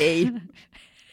ei, 0.00 0.28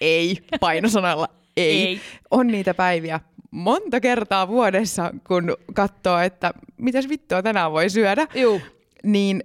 ei, 0.01 0.37
painosanalla 0.59 1.27
ei. 1.57 1.85
Ei. 1.87 2.01
On 2.31 2.47
niitä 2.47 2.73
päiviä 2.73 3.19
monta 3.51 3.99
kertaa 3.99 4.47
vuodessa, 4.47 5.11
kun 5.27 5.57
katsoo, 5.73 6.19
että 6.19 6.53
mitäs 6.77 7.09
vittua 7.09 7.43
tänään 7.43 7.71
voi 7.71 7.89
syödä. 7.89 8.27
Juu. 8.35 8.61
Niin, 9.03 9.43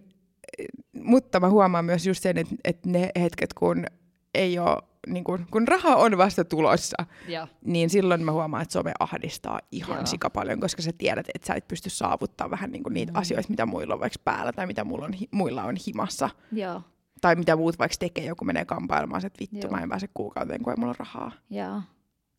mutta 0.95 1.41
mä 1.41 1.49
huomaan 1.49 1.85
myös 1.85 2.07
just 2.07 2.23
sen, 2.23 2.39
että, 2.39 2.55
että 2.65 2.89
ne 2.89 3.11
hetket, 3.21 3.53
kun 3.55 3.85
ei 4.35 4.59
ole, 4.59 4.79
niin 5.07 5.25
kun, 5.25 5.47
kun 5.51 5.69
raha 5.69 5.97
on 5.97 6.19
vasta 6.19 6.45
tulossa, 6.45 6.97
Joo. 7.29 7.49
niin 7.65 7.91
silloin 7.91 8.25
mä 8.25 8.33
huomaan, 8.33 8.63
että 8.63 8.73
some 8.73 8.93
ahdistaa 9.01 9.61
ihan 9.73 9.97
Joo. 9.97 10.07
sika 10.07 10.31
paljon, 10.31 10.61
koska 10.61 10.83
sä 10.83 10.93
tiedät, 10.99 11.27
että 11.35 11.47
sä 11.47 11.55
et 11.55 11.69
pysty 11.69 11.91
saavuttaa 11.91 12.51
vähän 12.51 12.71
niin 12.71 12.83
niitä 12.91 13.13
mm. 13.13 13.19
asioita, 13.19 13.49
mitä 13.49 13.67
muilla 13.67 13.95
on 13.95 14.01
vaikka 14.01 14.19
päällä 14.25 14.53
tai 14.53 14.67
mitä 14.67 14.85
mulla 14.85 15.05
on, 15.05 15.15
muilla 15.31 15.65
on 15.65 15.75
himassa. 15.87 16.31
Joo. 16.53 16.83
Tai 17.21 17.37
mitä 17.37 17.57
muut 17.57 17.79
vaikka 17.79 17.97
tekee, 17.99 18.25
joku 18.25 18.45
menee 18.45 18.65
kampailemaan, 18.65 19.27
että 19.27 19.41
vittu, 19.41 19.67
Joo. 19.67 19.71
mä 19.71 19.83
en 19.83 19.89
pääse 19.89 20.09
kuukauteen, 20.15 20.63
kun 20.63 20.73
ei 20.73 20.77
mulla 20.77 20.91
ole 20.91 20.97
rahaa. 20.99 21.33
Joo. 21.51 21.83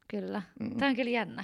Kyllä. 0.07 0.41
Mm. 0.59 0.77
Tämä 0.77 0.89
on 0.89 0.95
kyllä 0.95 1.11
jännä. 1.11 1.43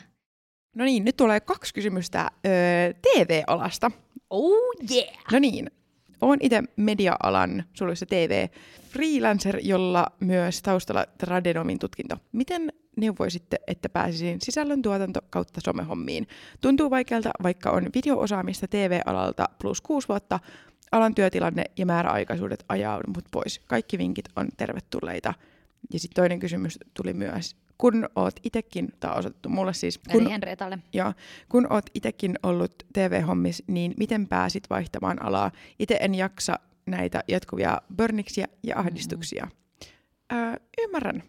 No 0.76 0.86
niin, 0.86 1.06
nyt 1.06 1.16
tulee 1.16 1.40
kaksi 1.40 1.74
kysymystä 1.74 2.32
öö, 2.46 2.94
TV-alasta. 2.94 3.92
Oh 4.30 4.74
yeah! 4.92 5.18
No 5.32 5.40
niin, 5.40 5.72
olen 6.22 6.40
itse 6.42 6.64
media-alan, 6.76 7.64
suluissa 7.74 8.06
TV, 8.06 8.48
freelancer, 8.90 9.60
jolla 9.62 10.08
myös 10.20 10.62
taustalla 10.62 11.06
Tradenomin 11.18 11.80
tutkinto. 11.80 12.16
Miten 12.32 12.74
neuvoisitte, 12.98 13.60
että 13.68 13.90
pääsisin 13.90 14.42
sisällön 14.42 14.82
tuotanto 14.82 15.20
kautta 15.30 15.62
somehommiin? 15.62 16.28
Tuntuu 16.62 16.90
vaikealta, 16.90 17.30
vaikka 17.44 17.72
on 17.72 17.90
videoosaamista 17.96 18.68
TV-alalta 18.68 19.46
plus 19.62 19.82
kuusi 19.82 20.08
vuotta, 20.08 20.40
alan 20.92 21.16
työtilanne 21.16 21.64
ja 21.78 21.86
määräaikaisuudet 21.86 22.66
ajaa 22.70 23.02
mut 23.08 23.26
pois. 23.32 23.62
Kaikki 23.68 23.98
vinkit 23.98 24.26
on 24.36 24.48
tervetulleita. 24.58 25.34
Ja 25.94 26.00
sitten 26.00 26.16
toinen 26.16 26.40
kysymys 26.40 26.80
tuli 26.94 27.14
myös, 27.14 27.56
kun 27.80 28.10
oot 28.16 28.34
itekin, 28.44 28.90
tämä 29.00 29.14
on 29.14 29.20
osoitettu 29.20 29.50
mulle 29.50 29.74
siis, 29.74 29.98
kun 29.98 30.22
Eli 30.22 30.32
Henrietalle. 30.32 30.80
ja 30.94 31.14
kun 31.50 31.74
oot 31.74 31.86
itekin 31.94 32.36
ollut 32.44 32.74
TV-hommis, 32.94 33.64
niin 33.68 33.94
miten 33.98 34.28
pääsit 34.28 34.70
vaihtamaan 34.70 35.22
alaa? 35.22 35.52
Itse 35.80 35.98
en 36.02 36.16
jaksa 36.16 36.60
näitä 36.86 37.24
jatkuvia 37.28 37.82
börniksiä 37.96 38.48
ja 38.64 38.80
ahdistuksia. 38.80 39.46
Mm. 39.46 40.38
Öö, 40.38 40.56
ymmärrän. 40.84 41.24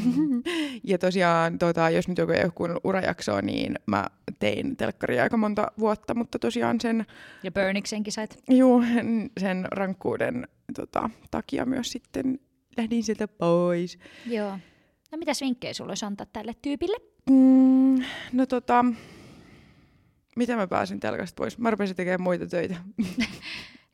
ja 0.90 0.98
tosiaan, 0.98 1.58
tota, 1.58 1.90
jos 1.90 2.08
nyt 2.08 2.18
joku 2.18 2.32
ei 2.32 2.44
ole 2.44 2.52
kuunnellut 2.54 2.84
urajaksoa, 2.84 3.42
niin 3.42 3.74
mä 3.86 4.06
tein 4.38 4.76
telkkaria 4.76 5.22
aika 5.22 5.36
monta 5.36 5.72
vuotta, 5.78 6.14
mutta 6.14 6.38
tosiaan 6.38 6.80
sen, 6.80 7.06
Ja 7.42 7.52
Burniksenkin 7.52 8.12
sait. 8.12 8.38
juu, 8.50 8.84
sen 9.40 9.68
rankkuuden 9.70 10.48
tota, 10.76 11.10
takia 11.30 11.66
myös 11.66 11.92
sitten 11.92 12.38
lähdin 12.76 13.02
sieltä 13.02 13.28
pois. 13.28 13.98
Joo. 14.26 14.58
No 15.12 15.18
mitäs 15.18 15.40
vinkkejä 15.40 15.74
sulla 15.74 15.90
olisi 15.90 16.04
antaa 16.04 16.26
tälle 16.32 16.52
tyypille? 16.62 16.96
Mm, 17.30 18.02
no 18.32 18.46
tota, 18.46 18.84
miten 20.36 20.56
mä 20.56 20.66
pääsin 20.66 21.00
telkasta 21.00 21.36
pois? 21.36 21.58
Mä 21.58 21.70
rupesin 21.70 21.96
tekemään 21.96 22.22
muita 22.22 22.46
töitä. 22.46 22.76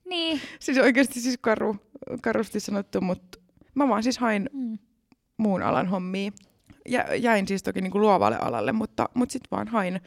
Niin. 0.08 0.40
siis 0.60 0.78
oikeasti 0.78 1.20
siis 1.20 1.38
karu, 1.40 1.76
karusti 2.22 2.60
sanottu, 2.60 3.00
mutta 3.00 3.38
mä 3.74 3.88
vaan 3.88 4.02
siis 4.02 4.18
hain 4.18 4.50
Mm. 4.52 4.78
muun 5.36 5.62
alan 5.62 5.86
hommia. 5.86 6.30
Ja, 6.88 7.14
jäin 7.14 7.48
siis 7.48 7.62
toki 7.62 7.80
niinku 7.80 8.00
luovalle 8.00 8.38
alalle, 8.38 8.72
mutta, 8.72 9.08
mutta 9.14 9.32
sitten 9.32 9.48
vaan 9.50 9.68
hain, 9.68 10.00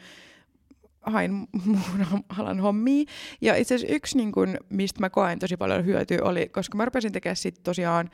hain 1.00 1.32
muun 1.64 2.06
alan 2.38 2.60
hommia. 2.60 3.04
Ja 3.40 3.56
itse 3.56 3.74
asiassa 3.74 3.94
yksi, 3.94 4.16
niin 4.16 4.32
kun, 4.32 4.56
mistä 4.68 5.00
mä 5.00 5.10
koen 5.10 5.38
tosi 5.38 5.56
paljon 5.56 5.84
hyötyä, 5.86 6.18
oli, 6.22 6.48
koska 6.48 6.76
mä 6.76 6.84
rupesin 6.84 7.12
tekemään 7.12 7.36
sitten 7.36 7.64
tosiaan, 7.64 8.10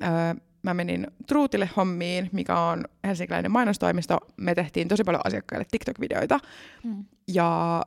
ää, 0.00 0.34
mä 0.62 0.74
menin 0.74 1.06
Truutille 1.26 1.70
hommiin, 1.76 2.28
mikä 2.32 2.58
on 2.58 2.84
helsinkiläinen 3.04 3.50
mainostoimisto. 3.50 4.18
Me 4.36 4.54
tehtiin 4.54 4.88
tosi 4.88 5.04
paljon 5.04 5.22
asiakkaille 5.24 5.66
TikTok-videoita. 5.70 6.38
Mm. 6.84 7.04
Ja 7.28 7.82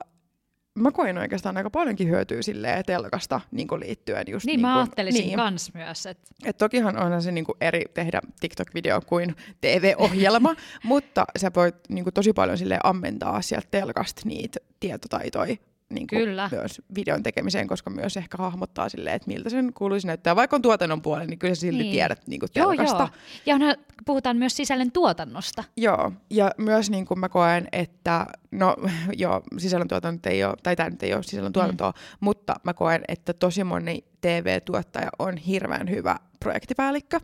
mä 0.79 0.91
koin 0.91 1.17
oikeastaan 1.17 1.57
aika 1.57 1.69
paljonkin 1.69 2.09
hyötyä 2.09 2.41
silleen 2.41 2.85
telkasta 2.85 3.41
niin 3.51 3.67
liittyen 3.79 4.25
just 4.27 4.45
niin, 4.45 4.53
niin 4.53 4.61
mä 4.61 4.77
ajattelisin 4.77 5.25
niin. 5.25 5.35
kans 5.35 5.73
myös. 5.73 6.05
Että... 6.05 6.23
Et 6.45 6.57
tokihan 6.57 6.97
onhan 6.97 7.21
se 7.21 7.31
niin 7.31 7.45
eri 7.61 7.81
tehdä 7.93 8.21
TikTok-video 8.39 9.01
kuin 9.05 9.35
TV-ohjelma, 9.61 10.55
mutta 10.83 11.25
sä 11.37 11.51
voit 11.55 11.75
niin 11.89 12.05
tosi 12.13 12.33
paljon 12.33 12.57
sille 12.57 12.79
ammentaa 12.83 13.41
sieltä 13.41 13.67
telkasta 13.71 14.21
niitä 14.25 14.59
tietotaitoja 14.79 15.55
niin 15.95 16.07
kuin 16.07 16.19
Kyllä. 16.19 16.49
myös 16.51 16.81
videon 16.95 17.23
tekemiseen, 17.23 17.67
koska 17.67 17.89
myös 17.89 18.17
ehkä 18.17 18.37
hahmottaa 18.37 18.89
silleen, 18.89 19.15
että 19.15 19.27
miltä 19.27 19.49
sen 19.49 19.73
kuuluisi 19.73 20.07
näyttää. 20.07 20.35
Vaikka 20.35 20.55
on 20.55 20.61
tuotannon 20.61 21.01
puolella, 21.01 21.27
niin 21.27 21.39
kyllä 21.39 21.55
sä 21.55 21.61
silti 21.61 21.83
Niin. 21.83 21.91
tiedät 21.91 22.27
niin 22.27 22.39
kuin 22.39 22.49
Joo, 22.55 22.67
telkasta. 22.69 22.97
joo. 22.97 23.09
Ja 23.45 23.55
onhan, 23.55 23.75
puhutaan 24.05 24.37
myös 24.37 24.55
sisällön 24.55 24.91
tuotannosta. 24.91 25.63
Joo, 25.77 26.11
ja 26.29 26.51
myös 26.57 26.89
niin 26.89 27.05
kuin 27.05 27.19
mä 27.19 27.29
koen, 27.29 27.67
että 27.71 28.25
no 28.51 28.75
joo, 29.23 29.41
sisällöntuotanto 29.57 30.29
ei 30.29 30.43
ole, 30.43 30.53
tai 30.63 30.75
tämä 30.75 30.89
nyt 30.89 31.03
ei 31.03 31.13
ole 31.13 31.23
sisällöntuotantoa, 31.23 31.91
mm. 31.91 32.17
mutta 32.19 32.55
mä 32.63 32.73
koen, 32.73 33.01
että 33.07 33.33
tosi 33.33 33.63
moni 33.63 34.05
TV-tuottaja 34.21 35.09
on 35.19 35.37
hirveän 35.37 35.89
hyvä 35.89 36.15
projektipäällikkö, 36.39 37.19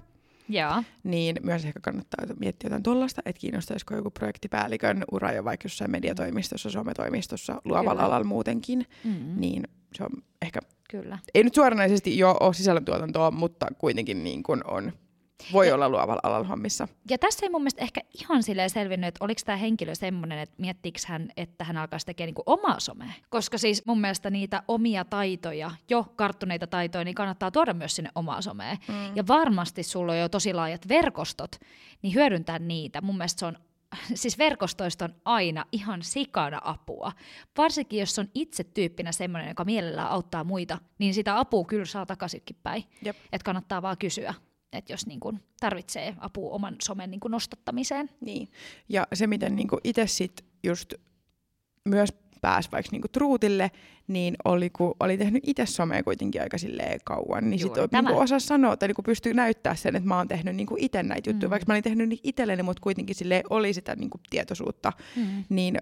Joo. 0.49 0.83
niin 1.03 1.35
myös 1.43 1.65
ehkä 1.65 1.79
kannattaa 1.79 2.25
miettiä 2.39 2.67
jotain 2.67 2.83
tuollaista, 2.83 3.21
että 3.25 3.39
kiinnostaisiko 3.39 3.95
joku 3.95 4.11
projektipäällikön 4.11 5.03
ura 5.11 5.31
jo 5.31 5.43
vaikka 5.43 5.65
jossain 5.65 5.91
mediatoimistossa, 5.91 6.69
sometoimistossa, 6.69 7.61
luovalla 7.65 7.91
Kyllä. 7.91 8.05
alalla 8.05 8.23
muutenkin, 8.27 8.85
Mm-hmm. 9.03 9.41
niin 9.41 9.63
se 9.95 10.03
on 10.03 10.09
ehkä, 10.41 10.59
Kyllä. 10.91 11.17
ei 11.33 11.43
nyt 11.43 11.55
suoranaisesti 11.55 12.17
jo 12.17 12.37
ole 12.39 12.53
sisällöntuotantoa, 12.53 13.31
mutta 13.31 13.67
kuitenkin 13.77 14.23
niin 14.23 14.43
kuin 14.43 14.61
on, 14.67 14.93
voi 15.53 15.67
Ja- 15.67 15.75
olla 15.75 15.89
luovalla 15.89 16.19
alalla 16.23 16.47
hommissa. 16.47 16.87
Ja 17.09 17.17
tässä 17.17 17.45
ei 17.45 17.49
mun 17.49 17.61
mielestä 17.61 17.81
ehkä 17.81 18.01
ihan 18.21 18.43
silleen 18.43 18.69
selvinnyt, 18.69 19.07
että 19.07 19.25
oliko 19.25 19.41
tämä 19.45 19.55
henkilö 19.57 19.95
semmoinen, 19.95 20.39
että 20.39 20.55
miettiikö 20.57 20.99
hän, 21.07 21.29
että 21.37 21.63
hän 21.63 21.77
alkaisi 21.77 22.05
tekemään 22.05 22.27
niinku 22.27 22.43
omaa 22.45 22.79
somea. 22.79 23.11
Koska 23.29 23.57
siis 23.57 23.85
mun 23.85 24.01
mielestä 24.01 24.29
niitä 24.29 24.63
omia 24.67 25.05
taitoja, 25.05 25.71
jo 25.89 26.05
karttuneita 26.15 26.67
taitoja, 26.67 27.03
niin 27.03 27.15
kannattaa 27.15 27.51
tuoda 27.51 27.73
myös 27.73 27.95
sinne 27.95 28.09
omaa 28.15 28.41
someen. 28.41 28.77
Mm. 28.87 29.15
Ja 29.15 29.27
varmasti 29.27 29.83
sulla 29.83 30.11
on 30.11 30.19
jo 30.19 30.29
tosi 30.29 30.53
laajat 30.53 30.87
verkostot, 30.87 31.55
niin 32.01 32.13
hyödyntää 32.13 32.59
niitä. 32.59 33.01
Mun 33.01 33.17
mielestä 33.17 33.39
se 33.39 33.45
on 33.45 33.57
siis 34.13 34.37
verkostoista 34.37 35.05
on 35.05 35.15
aina 35.25 35.65
ihan 35.71 36.03
sikana 36.03 36.61
apua. 36.63 37.11
Varsinkin 37.57 37.99
jos 37.99 38.19
on 38.19 38.27
itse 38.35 38.63
tyyppinä 38.63 39.11
semmoinen, 39.11 39.49
joka 39.49 39.65
mielellään 39.65 40.09
auttaa 40.09 40.43
muita, 40.43 40.77
niin 40.99 41.13
sitä 41.13 41.39
apua 41.39 41.65
kyllä 41.65 41.85
saa 41.85 42.05
takaisinkin 42.05 42.55
päin. 42.63 42.83
Että 43.05 43.45
kannattaa 43.45 43.81
vaan 43.81 43.97
kysyä, 43.97 44.33
että 44.73 44.93
jos 44.93 45.07
niin 45.07 45.19
kun 45.19 45.39
tarvitsee 45.59 46.15
apua 46.17 46.51
oman 46.51 46.75
somen 46.83 47.11
niin 47.11 47.19
kun 47.19 47.31
nostattamiseen. 47.31 48.09
Niin. 48.21 48.47
Ja 48.89 49.07
se, 49.13 49.27
miten 49.27 49.55
niinku 49.55 49.77
itse 49.83 50.07
sit 50.07 50.45
just 50.63 50.93
myös 51.85 52.09
pääsi 52.41 52.69
vaikka 52.71 52.89
niinku 52.91 53.07
truutille, 53.07 53.71
niin 54.07 54.35
oli, 54.45 54.69
kun 54.69 54.95
oli 54.99 55.17
tehnyt 55.17 55.43
itse 55.47 55.65
somea 55.65 56.03
kuitenkin 56.03 56.41
aika 56.41 56.57
silleen 56.57 56.99
kauan, 57.05 57.49
niin 57.49 57.59
sitten 57.59 57.87
niinku 57.91 58.17
osasi 58.19 58.47
sanoa, 58.47 58.77
tai 58.77 58.87
niinku 58.87 59.03
pystyy 59.03 59.33
näyttää 59.33 59.75
sen, 59.75 59.95
että 59.95 60.07
mä 60.07 60.17
oon 60.17 60.27
tehnyt 60.27 60.55
niinku 60.55 60.75
itse 60.79 61.03
näitä 61.03 61.29
juttuja, 61.29 61.47
Mm. 61.47 61.51
vaikka 61.51 61.65
mä 61.67 61.73
olin 61.73 61.83
tehnyt 61.83 62.09
niitä 62.09 62.21
itselleni, 62.25 62.63
mutta 62.63 62.81
kuitenkin 62.81 63.15
silleen 63.15 63.43
oli 63.49 63.73
sitä 63.73 63.95
niinku 63.95 64.19
tietoisuutta, 64.29 64.93
Mm. 65.15 65.43
niin 65.49 65.77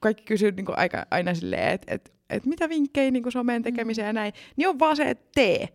kaikki 0.00 0.22
kysyy 0.24 0.52
niinku 0.52 0.72
aika, 0.76 1.06
aina 1.10 1.34
silleen, 1.34 1.72
että 1.74 1.94
et, 1.94 2.12
et 2.30 2.46
mitä 2.46 2.68
vinkkejä 2.68 3.10
niinku 3.10 3.30
someen 3.30 3.62
tekemiseen 3.62 4.06
ja 4.06 4.12
näin, 4.12 4.32
niin 4.56 4.68
on 4.68 4.78
vaan 4.78 4.96
se, 4.96 5.10
että 5.10 5.28
tee. 5.34 5.68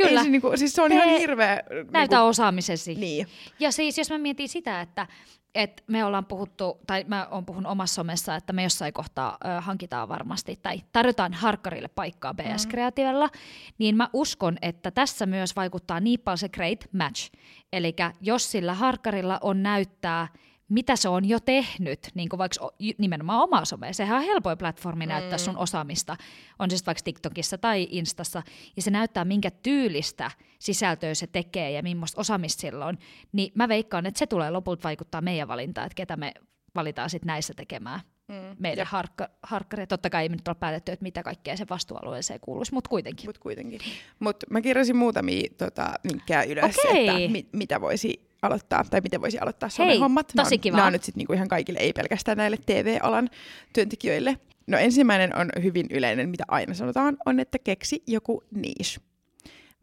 Mm. 0.00 0.08
Kyllä. 0.08 0.22
Se, 0.22 0.30
niinku, 0.30 0.52
siis 0.56 0.72
se 0.72 0.82
on 0.82 0.90
Tee. 0.90 1.04
ihan 1.04 1.18
hirveä... 1.20 1.62
Näytä 1.90 2.22
osaamisesi. 2.22 2.94
Niin. 2.94 3.26
Ja 3.60 3.72
siis 3.72 3.98
jos 3.98 4.10
mä 4.10 4.18
mietin 4.18 4.48
sitä, 4.48 4.80
että, 4.80 5.06
että 5.54 5.82
me 5.86 6.04
ollaan 6.04 6.26
puhuttu, 6.26 6.78
tai 6.86 7.04
mä 7.08 7.28
oon 7.30 7.46
puhunut 7.46 7.72
omassa 7.72 7.94
somessa, 7.94 8.36
että 8.36 8.52
me 8.52 8.62
jossain 8.62 8.92
kohtaa 8.92 9.36
ö, 9.44 9.60
hankitaan 9.60 10.08
varmasti, 10.08 10.58
tai 10.62 10.82
tarjotaan 10.92 11.32
harkkarille 11.32 11.88
paikkaa 11.88 12.34
BS 12.34 12.66
Creativella, 12.66 13.30
niin 13.78 13.96
mä 13.96 14.08
uskon, 14.12 14.56
että 14.62 14.90
tässä 14.90 15.26
myös 15.26 15.56
vaikuttaa 15.56 16.00
niin 16.00 16.20
paljon 16.20 16.38
se 16.38 16.48
great 16.48 16.84
match. 16.92 17.32
Eli 17.72 17.94
jos 18.20 18.50
sillä 18.50 18.74
harkkarilla 18.74 19.38
on 19.42 19.62
näyttää, 19.62 20.28
mitä 20.68 20.96
se 20.96 21.08
on 21.08 21.28
jo 21.28 21.40
tehnyt, 21.40 22.10
niin 22.14 22.28
kuin 22.28 22.38
vaikka 22.38 22.70
nimenomaan 22.98 23.42
oma 23.42 23.64
some. 23.64 23.92
Sehän 23.92 24.18
on 24.18 24.24
helpoin 24.24 24.58
platformi 24.58 25.06
näyttää 25.06 25.38
sun 25.38 25.56
osaamista, 25.56 26.16
on 26.58 26.70
sitten 26.70 26.86
vaikka 26.86 27.02
TikTokissa 27.04 27.58
tai 27.58 27.88
Instassa, 27.90 28.42
ja 28.76 28.82
se 28.82 28.90
näyttää, 28.90 29.24
minkä 29.24 29.50
tyylistä 29.50 30.30
sisältöä 30.58 31.14
se 31.14 31.26
tekee 31.26 31.70
ja 31.70 31.82
millaista 31.82 32.20
osaamista 32.20 32.60
sillä 32.60 32.86
on, 32.86 32.98
niin 33.32 33.52
mä 33.54 33.68
veikkaan, 33.68 34.06
että 34.06 34.18
se 34.18 34.26
tulee 34.26 34.50
lopulta 34.50 34.82
vaikuttaa 34.84 35.20
meidän 35.20 35.48
valintaan, 35.48 35.86
että 35.86 35.96
ketä 35.96 36.16
me 36.16 36.34
valitaan 36.74 37.10
sitten 37.10 37.26
näissä 37.26 37.54
tekemään 37.56 38.00
Mm. 38.28 38.56
meidän 38.58 38.86
harkka, 38.86 39.28
harkkaria. 39.42 39.86
Totta 39.86 40.10
kai 40.10 40.22
ei 40.22 40.28
me 40.28 40.36
nyt 40.36 40.48
ole 40.48 40.56
päätetty, 40.60 40.92
että 40.92 41.02
mitä 41.02 41.22
kaikkea 41.22 41.56
se 41.56 41.66
vastuualueeseen 41.70 42.40
kuuluisi, 42.40 42.74
mutta 42.74 42.88
kuitenkin. 42.88 43.28
Mutta 43.28 43.40
kuitenkin. 43.40 43.80
Mutta 44.18 44.46
mä 44.50 44.60
kirjasin 44.60 44.96
muutamia 44.96 45.48
tota, 45.58 45.94
vinkkejä 46.08 46.42
ylös, 46.42 46.78
Okei. 46.78 47.08
että 47.08 47.32
mi- 47.32 47.48
mitä 47.52 47.80
voisi 47.80 48.25
aloittaa, 48.42 48.84
tai 48.90 49.00
miten 49.00 49.20
voisi 49.20 49.38
aloittaa 49.38 49.68
Hei, 49.78 49.86
somehommat. 49.86 50.32
Nää 50.34 50.44
tosi 50.44 50.58
kiva. 50.58 50.76
Nämä 50.76 50.86
on 50.86 50.92
nyt 50.92 51.04
sitten 51.04 51.18
niinku 51.18 51.32
ihan 51.32 51.48
kaikille, 51.48 51.78
ei 51.78 51.92
pelkästään 51.92 52.36
näille 52.36 52.58
TV-alan 52.66 53.30
työntekijöille. 53.72 54.38
No 54.66 54.78
ensimmäinen 54.78 55.36
on 55.36 55.50
hyvin 55.62 55.86
yleinen, 55.90 56.28
mitä 56.28 56.44
aina 56.48 56.74
sanotaan, 56.74 57.16
on, 57.26 57.40
että 57.40 57.58
keksi 57.58 58.02
joku 58.06 58.42
niche. 58.50 59.00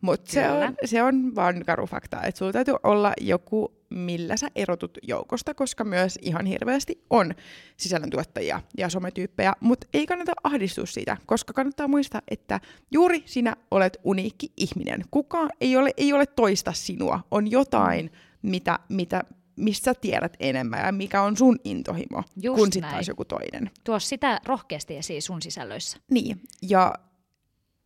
Mutta 0.01 0.31
se 0.31 0.49
on, 0.49 0.75
se 0.85 1.03
on 1.03 1.35
vaan 1.35 1.63
karu 1.65 1.85
fakta, 1.85 2.21
että 2.23 2.39
sulla 2.39 2.51
täytyy 2.51 2.75
olla 2.83 3.13
joku, 3.21 3.73
millä 3.89 4.37
sä 4.37 4.47
erotut 4.55 4.97
joukosta, 5.03 5.53
koska 5.53 5.83
myös 5.83 6.19
ihan 6.21 6.45
hirveästi 6.45 7.03
on 7.09 7.33
sisällöntuottajia 7.77 8.61
ja 8.77 8.89
sometyyppejä, 8.89 9.53
mutta 9.59 9.87
ei 9.93 10.05
kannata 10.05 10.31
ahdistua 10.43 10.85
siitä, 10.85 11.17
koska 11.25 11.53
kannattaa 11.53 11.87
muistaa, 11.87 12.21
että 12.27 12.59
juuri 12.91 13.23
sinä 13.25 13.55
olet 13.71 13.97
uniikki 14.03 14.51
ihminen. 14.57 15.01
Kukaan 15.11 15.49
ei 15.61 15.77
ole, 15.77 15.91
ei 15.97 16.13
ole 16.13 16.25
toista 16.25 16.73
sinua, 16.73 17.19
on 17.31 17.51
jotain, 17.51 18.11
mitä, 18.43 18.79
mitä, 18.89 19.23
mistä 19.55 19.85
sä 19.85 19.93
tiedät 19.93 20.37
enemmän 20.39 20.85
ja 20.85 20.91
mikä 20.91 21.21
on 21.21 21.37
sun 21.37 21.59
intohimo, 21.63 22.23
Just 22.41 22.57
kun 22.57 22.71
sitten 22.71 22.91
taas 22.91 23.07
joku 23.07 23.25
toinen. 23.25 23.71
Tuo 23.83 23.99
sitä 23.99 24.39
rohkeasti 24.45 24.97
esiin 24.97 25.21
sun 25.21 25.41
sisällöissä. 25.41 25.97
Niin, 26.11 26.41
ja 26.61 26.93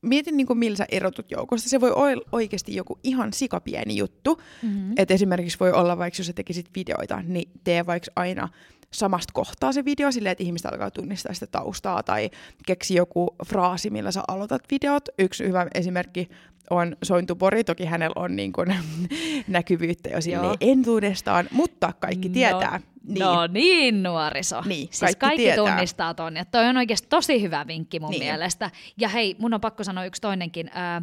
mietin 0.02 0.38
niin 0.38 0.48
kuin 0.48 0.60
millä 0.60 0.78
sä 0.78 0.86
erotut 0.92 1.32
joukosta. 1.32 1.70
Se 1.70 1.82
voi 1.82 1.92
olla 1.92 2.22
oikeasti 2.32 2.76
joku 2.76 3.00
ihan 3.04 3.34
sikapieni 3.34 3.98
juttu. 3.98 4.42
Mm-hmm. 4.62 4.94
Et 4.98 5.12
esimerkiksi 5.12 5.60
voi 5.60 5.72
olla 5.72 5.98
vaikka, 5.98 6.20
jos 6.20 6.28
sä 6.28 6.34
tekisit 6.34 6.70
videoita, 6.76 7.22
niin 7.22 7.52
tee 7.64 7.86
vaikka 7.86 8.12
aina 8.16 8.50
samasta 8.94 9.34
kohtaa 9.34 9.72
se 9.72 9.86
video 9.86 10.12
silleen, 10.12 10.32
että 10.32 10.44
ihmiset 10.44 10.72
alkaa 10.72 10.92
tunnistaa 10.92 11.34
sitä 11.34 11.48
taustaa 11.48 12.04
tai 12.04 12.30
keksi 12.66 12.96
joku 12.96 13.36
fraasi, 13.46 13.90
millä 13.90 14.12
sä 14.12 14.22
aloitat 14.28 14.62
videot. 14.72 15.10
Yksi 15.20 15.48
hyvä 15.48 15.68
esimerkki 15.74 16.30
on 16.70 16.96
Sointu 17.04 17.36
Pori, 17.36 17.64
toki 17.64 17.86
hänellä 17.86 18.14
on 18.16 18.36
niin 18.36 18.54
kuin 18.54 18.76
näkyvyyttä 19.48 20.10
jo 20.10 20.22
silleen 20.22 20.58
entuudestaan, 20.62 21.48
mutta 21.52 21.94
kaikki 22.00 22.28
No, 22.30 22.34
tietää. 22.34 22.80
niin. 23.04 23.20
No 23.20 23.48
niin, 23.48 24.04
nuoriso. 24.04 24.62
Niin, 24.66 24.88
siis 24.92 25.00
kaikki 25.00 25.20
kaikki, 25.20 25.44
tietää. 25.44 25.66
tunnistaa 25.66 26.14
ton. 26.14 26.36
Ja 26.36 26.46
toi 26.46 26.66
on 26.66 26.78
oikeasti 26.78 27.08
tosi 27.10 27.42
hyvä 27.42 27.68
vinkki 27.68 28.00
mun 28.00 28.10
Niin. 28.10 28.24
mielestä. 28.24 28.72
Ja 28.98 29.10
hei, 29.10 29.36
mun 29.40 29.54
on 29.54 29.62
pakko 29.62 29.84
sanoa 29.84 30.06
yksi 30.06 30.22
toinenkin. 30.22 30.70
Ää, 30.74 31.02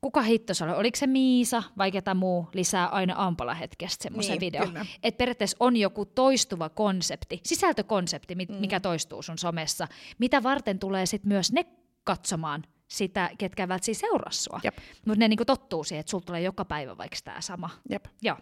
kuka 0.00 0.22
hitto 0.22 0.54
se 0.54 0.64
oli? 0.64 0.72
Oliko 0.72 0.96
se 0.96 1.06
Miisa 1.06 1.62
vai 1.78 1.92
ketä 1.92 2.14
muu 2.14 2.48
lisää 2.54 2.86
aina 2.88 3.14
Ampala-hetkestä 3.16 4.02
semmoisen 4.02 4.38
Niin, 4.38 4.52
video? 4.52 4.82
Että 5.02 5.18
periaatteessa 5.18 5.56
on 5.60 5.76
joku 5.76 6.04
toistuva 6.04 6.68
konsepti, 6.68 7.40
sisältökonsepti, 7.42 8.34
mit, 8.34 8.48
mikä 8.60 8.80
toistuu 8.80 9.22
sun 9.22 9.38
somessa, 9.38 9.88
mitä 10.18 10.42
varten 10.42 10.78
tulee 10.78 11.06
sitten 11.06 11.28
myös 11.28 11.52
ne 11.52 11.66
katsomaan 12.04 12.64
sitä, 12.88 13.30
ketkä 13.38 13.62
eivät 13.62 13.84
siis 13.84 13.98
seuraa 13.98 14.30
sua. 14.30 14.60
Mutta 15.06 15.18
ne 15.18 15.28
niinku 15.28 15.44
tottuu 15.44 15.84
siihen, 15.84 16.00
että 16.00 16.10
sulla 16.10 16.24
tulee 16.24 16.40
joka 16.40 16.64
päivä 16.64 16.96
vaikka 16.96 17.16
tämä 17.24 17.40
sama. 17.40 17.70
Jep. 17.90 18.04
Joo, 18.22 18.36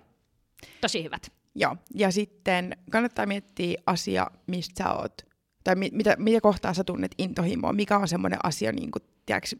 tosi 0.80 1.04
hyvät. 1.04 1.32
Joo, 1.54 1.76
ja 1.94 2.12
sitten 2.12 2.76
kannattaa 2.90 3.26
miettiä 3.26 3.82
asia, 3.86 4.26
mistä 4.46 4.84
sä 4.84 4.92
oot, 4.92 5.22
tai 5.64 5.74
mi- 5.74 5.90
mitä, 5.92 6.16
mitä 6.18 6.40
kohtaa 6.40 6.74
sä 6.74 6.84
tunnet 6.84 7.12
intohimoa, 7.18 7.72
mikä 7.72 7.98
on 7.98 8.08
semmoinen 8.08 8.38
asia, 8.42 8.72
niin 8.72 8.90
kuin, 8.90 9.02
tiedätkö, 9.26 9.56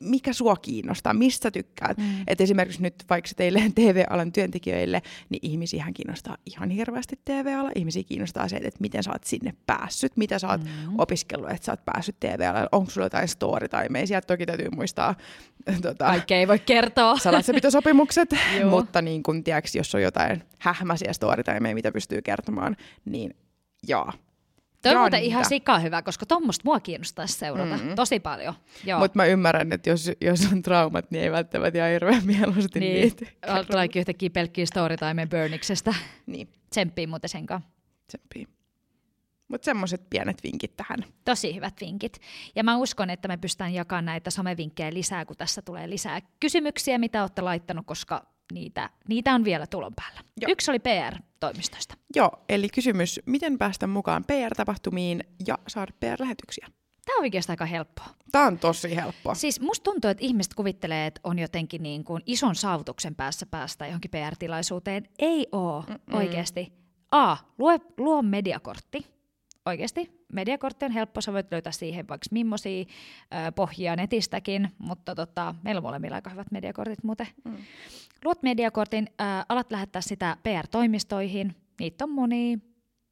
mikä 0.00 0.32
sua 0.32 0.56
kiinnostaa, 0.56 1.14
mistä 1.14 1.50
tykkäät. 1.50 1.98
Mm. 1.98 2.04
Et 2.26 2.40
esimerkiksi 2.40 2.82
nyt 2.82 2.94
vaikka 3.10 3.30
teille 3.36 3.62
TV-alan 3.74 4.32
työntekijöille, 4.32 5.02
niin 5.28 5.40
ihmisiähän 5.42 5.94
kiinnostaa 5.94 6.36
ihan 6.46 6.70
hirveästi 6.70 7.20
TV-ala. 7.24 7.70
Ihmisiä 7.74 8.02
kiinnostaa 8.02 8.48
se, 8.48 8.56
että 8.56 8.80
miten 8.80 9.02
sä 9.02 9.10
oot 9.10 9.24
sinne 9.24 9.54
päässyt, 9.66 10.16
mitä 10.16 10.38
sä 10.38 10.48
oot 10.48 10.64
mm. 10.64 10.70
opiskellut, 10.98 11.50
että 11.50 11.64
sä 11.64 11.72
oot 11.72 11.84
päässyt 11.84 12.16
TV-alalle, 12.20 12.68
onko 12.72 12.90
sulla 12.90 13.06
jotain 13.06 13.28
story 13.28 13.68
tai 13.68 13.88
me 13.88 14.06
sieltä 14.06 14.26
toki 14.26 14.46
täytyy 14.46 14.68
muistaa 14.70 15.14
tota, 15.82 16.04
Kaikkea 16.04 16.38
ei 16.38 16.48
voi 16.48 16.58
kertoa. 16.58 17.18
salassapitosopimukset, 17.22 18.30
Joo. 18.60 18.70
mutta 18.70 19.02
niin 19.02 19.22
kun, 19.22 19.44
tiedätkö, 19.44 19.70
jos 19.74 19.94
on 19.94 20.02
jotain 20.02 20.42
hähmäisiä 20.58 21.12
storytimeja, 21.12 21.74
mitä 21.74 21.92
pystyy 21.92 22.22
kertomaan, 22.22 22.76
niin 23.04 23.36
jaa. 23.88 24.12
Toi 24.86 24.96
on 24.96 25.02
muuten 25.02 25.22
ihan 25.22 25.44
sika 25.44 25.78
hyvä, 25.78 26.02
koska 26.02 26.26
tuommoista 26.26 26.62
mua 26.64 26.80
kiinnostaisi 26.80 27.38
seurata 27.38 27.76
mm-hmm. 27.76 27.94
tosi 27.94 28.20
paljon. 28.20 28.54
Mutta 28.98 29.16
mä 29.16 29.24
ymmärrän, 29.24 29.72
että 29.72 29.90
jos, 29.90 30.10
jos 30.20 30.52
on 30.52 30.62
traumat, 30.62 31.10
niin 31.10 31.24
ei 31.24 31.32
välttämättä 31.32 31.78
ihan 31.78 31.90
hirveän 31.90 32.26
mieluusti 32.26 32.80
niin, 32.80 33.00
niitä. 33.00 33.26
tuleekin 33.66 34.00
yhtäkkiä 34.00 34.30
pelkkiä 34.30 34.66
storytime 34.66 35.26
burniksestä. 35.26 35.94
Niin, 36.26 36.48
Tsemppii 36.70 37.06
muuten 37.06 37.30
sen 37.30 37.46
kanssa. 37.46 37.70
tsemppiä. 38.06 38.46
Mutta 39.48 39.64
semmoiset 39.64 40.10
pienet 40.10 40.42
vinkit 40.42 40.76
tähän. 40.76 41.04
Tosi 41.24 41.54
hyvät 41.54 41.74
vinkit. 41.80 42.18
Ja 42.54 42.64
mä 42.64 42.76
uskon, 42.76 43.10
että 43.10 43.28
me 43.28 43.36
pystytään 43.36 43.74
jakamaan 43.74 44.04
näitä 44.04 44.30
somevinkkejä 44.30 44.94
lisää, 44.94 45.24
kun 45.24 45.36
tässä 45.36 45.62
tulee 45.62 45.90
lisää 45.90 46.20
kysymyksiä, 46.40 46.98
mitä 46.98 47.22
olette 47.22 47.42
laittanut, 47.42 47.86
koska 47.86 48.35
niitä, 48.52 48.90
niitä 49.08 49.34
on 49.34 49.44
vielä 49.44 49.66
tulon 49.66 49.92
päällä. 49.94 50.20
Joo. 50.40 50.52
Yksi 50.52 50.70
oli 50.70 50.78
PR-toimistosta. 50.78 51.94
Joo, 52.16 52.30
eli 52.48 52.68
kysymys, 52.68 53.20
miten 53.26 53.58
päästä 53.58 53.86
mukaan 53.86 54.24
PR-tapahtumiin 54.24 55.24
ja 55.46 55.58
saada 55.68 55.92
PR-lähetyksiä? 56.00 56.68
Tämä 57.04 57.16
on 57.18 57.22
oikeastaan 57.24 57.52
aika 57.52 57.66
helppoa. 57.66 58.06
Tämä 58.32 58.46
on 58.46 58.58
tosi 58.58 58.96
helppoa. 58.96 59.34
Siis 59.34 59.60
musta 59.60 59.84
tuntuu, 59.84 60.10
että 60.10 60.24
ihmiset 60.24 60.54
kuvittelee, 60.54 61.06
että 61.06 61.20
on 61.24 61.38
jotenkin 61.38 61.82
niin 61.82 62.04
kuin 62.04 62.22
ison 62.26 62.54
saavutuksen 62.54 63.14
päässä 63.14 63.46
päästä 63.46 63.86
johonkin 63.86 64.10
PR-tilaisuuteen. 64.10 65.08
Ei 65.18 65.46
oo 65.52 65.84
Mm-mm. 65.88 66.14
oikeasti. 66.18 66.72
A. 67.10 67.36
Luo, 67.58 67.78
luo 67.98 68.22
mediakortti. 68.22 69.06
Oikeasti. 69.66 70.15
Mediakortti 70.32 70.84
on 70.84 70.90
helppo, 70.90 71.20
sä 71.20 71.32
voit 71.32 71.52
löytää 71.52 71.72
siihen 71.72 72.08
vaikka 72.08 72.26
millaisia 72.30 72.84
ö, 72.84 73.52
pohjia 73.52 73.96
netistäkin, 73.96 74.68
mutta 74.78 75.14
tota, 75.14 75.54
meillä 75.62 75.78
on 75.78 75.82
molemmilla 75.82 76.16
aika 76.16 76.30
hyvät 76.30 76.50
mediakortit 76.50 77.04
muuten. 77.04 77.26
Mm. 77.44 77.56
Luot 78.24 78.42
mediakortin, 78.42 79.08
ö, 79.08 79.24
alat 79.48 79.72
lähettää 79.72 80.02
sitä 80.02 80.36
PR-toimistoihin. 80.42 81.54
Niitä 81.80 82.04
on 82.04 82.10
monia, 82.10 82.58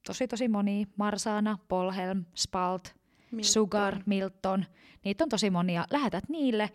tosi 0.07 0.29
tosi 0.29 0.49
monia. 0.49 0.87
Marsana, 0.97 1.59
Polhelm, 1.69 2.25
Spalt, 2.35 2.95
Milton. 3.31 3.45
Sugar, 3.53 3.97
Milton, 4.07 4.65
niitä 5.05 5.25
on 5.25 5.29
tosi 5.29 5.51
monia. 5.51 5.85
Lähetät 5.91 6.29
niille 6.29 6.71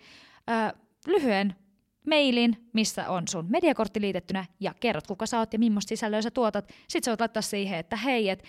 ö, 0.49 0.77
lyhyen 1.07 1.55
mailin, 2.07 2.69
missä 2.73 3.09
on 3.09 3.27
sun 3.27 3.45
mediakortti 3.49 4.01
liitettynä 4.01 4.45
ja 4.59 4.73
kerrot 4.79 5.07
kuka 5.07 5.25
sä 5.25 5.39
oot 5.39 5.53
ja 5.53 5.59
millaista 5.59 5.89
sisältöä 5.89 6.21
sä 6.21 6.31
tuotat. 6.31 6.67
Sitten 6.87 7.05
sä 7.05 7.11
voit 7.11 7.19
laittaa 7.19 7.41
siihen, 7.41 7.79
että 7.79 7.95
hei, 7.95 8.29
et 8.29 8.43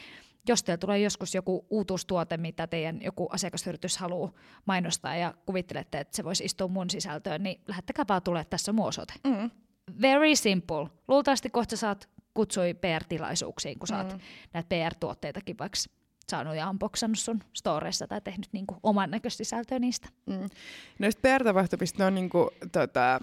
jos 0.48 0.62
teillä 0.62 0.78
tulee 0.78 0.98
joskus 0.98 1.34
joku 1.34 1.66
uutuustuote, 1.70 2.36
mitä 2.36 2.66
teidän 2.66 3.02
joku 3.02 3.28
asiakasyritys 3.32 3.98
haluaa 3.98 4.32
mainostaa 4.66 5.16
ja 5.16 5.34
kuvittelette, 5.46 6.00
että 6.00 6.16
se 6.16 6.24
voisi 6.24 6.44
istua 6.44 6.68
mun 6.68 6.90
sisältöön, 6.90 7.42
niin 7.42 7.60
lähettäkää 7.68 8.04
vaan 8.08 8.22
tulee, 8.22 8.44
tässä 8.44 8.72
mun 8.72 8.88
osoite. 8.88 9.14
Mm. 9.24 9.50
Very 10.02 10.36
simple. 10.36 10.88
Luultavasti 11.08 11.50
kohta 11.50 11.76
saat 11.76 12.08
kutsui 12.34 12.74
PR-tilaisuuksiin, 12.74 13.78
kun 13.78 13.88
sä 13.88 13.96
oot 13.98 14.12
Mm. 14.12 14.20
näitä 14.52 14.68
PR-tuotteitakin 14.68 15.58
vaikka 15.58 15.78
saanut 16.28 16.56
ja 16.56 16.70
unboxannut 16.70 17.18
sun 17.18 17.40
storeissa 17.52 18.06
tai 18.06 18.20
tehnyt 18.20 18.48
niinku 18.52 18.76
oman 18.82 19.10
näköistä 19.10 19.44
sisältöä 19.44 19.78
niistä. 19.78 20.08
Mm. 20.26 20.48
Noista 20.98 21.20
PR-tapahtumista 21.22 21.98
ne 21.98 22.04
on 22.04 22.14
niinku, 22.14 22.50
tota, 22.72 23.20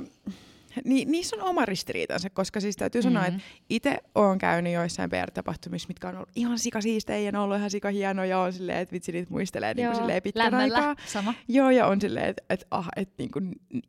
ni, 0.85 1.05
niissä 1.05 1.35
on 1.35 1.41
oma 1.43 1.65
ristiriitansa, 1.65 2.29
koska 2.29 2.59
siis 2.59 2.75
täytyy 2.75 3.01
sanoa, 3.01 3.23
Mhm. 3.23 3.31
että 3.31 3.41
itse 3.69 3.97
olen 4.15 4.37
käynyt 4.37 4.73
joissain 4.73 5.09
PR-tapahtumissa, 5.09 5.87
mitkä 5.87 6.07
on 6.09 6.15
ollut 6.15 6.29
ihan 6.35 6.59
sikasiistejä 6.59 7.19
ja 7.19 7.31
ne 7.31 7.37
on 7.37 7.43
ollut 7.43 7.57
ihan 7.57 7.69
sikahienoja 7.69 8.29
ja 8.29 8.39
on 8.39 8.53
silleen, 8.53 8.77
että 8.77 8.93
vitsi 8.93 9.11
niitä 9.11 9.31
muistelee 9.31 9.73
niinku 9.73 9.95
silleen 9.95 10.23
pitkän 10.23 10.51
lämmöllä. 10.51 10.77
aikaa. 10.77 10.95
Sama. 11.05 11.33
Joo, 11.47 11.69
ja 11.69 11.87
on 11.87 12.01
silleen, 12.01 12.25
että 12.29 12.43
et, 12.49 12.67
ah, 12.71 12.87
et, 12.95 13.09
niinku, 13.17 13.39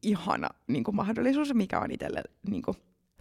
ihana 0.03 0.49
niinku, 0.67 0.93
mahdollisuus, 0.93 1.55
mikä 1.55 1.81
on 1.81 1.91
itselle 1.91 2.23
niinku, 2.51 2.77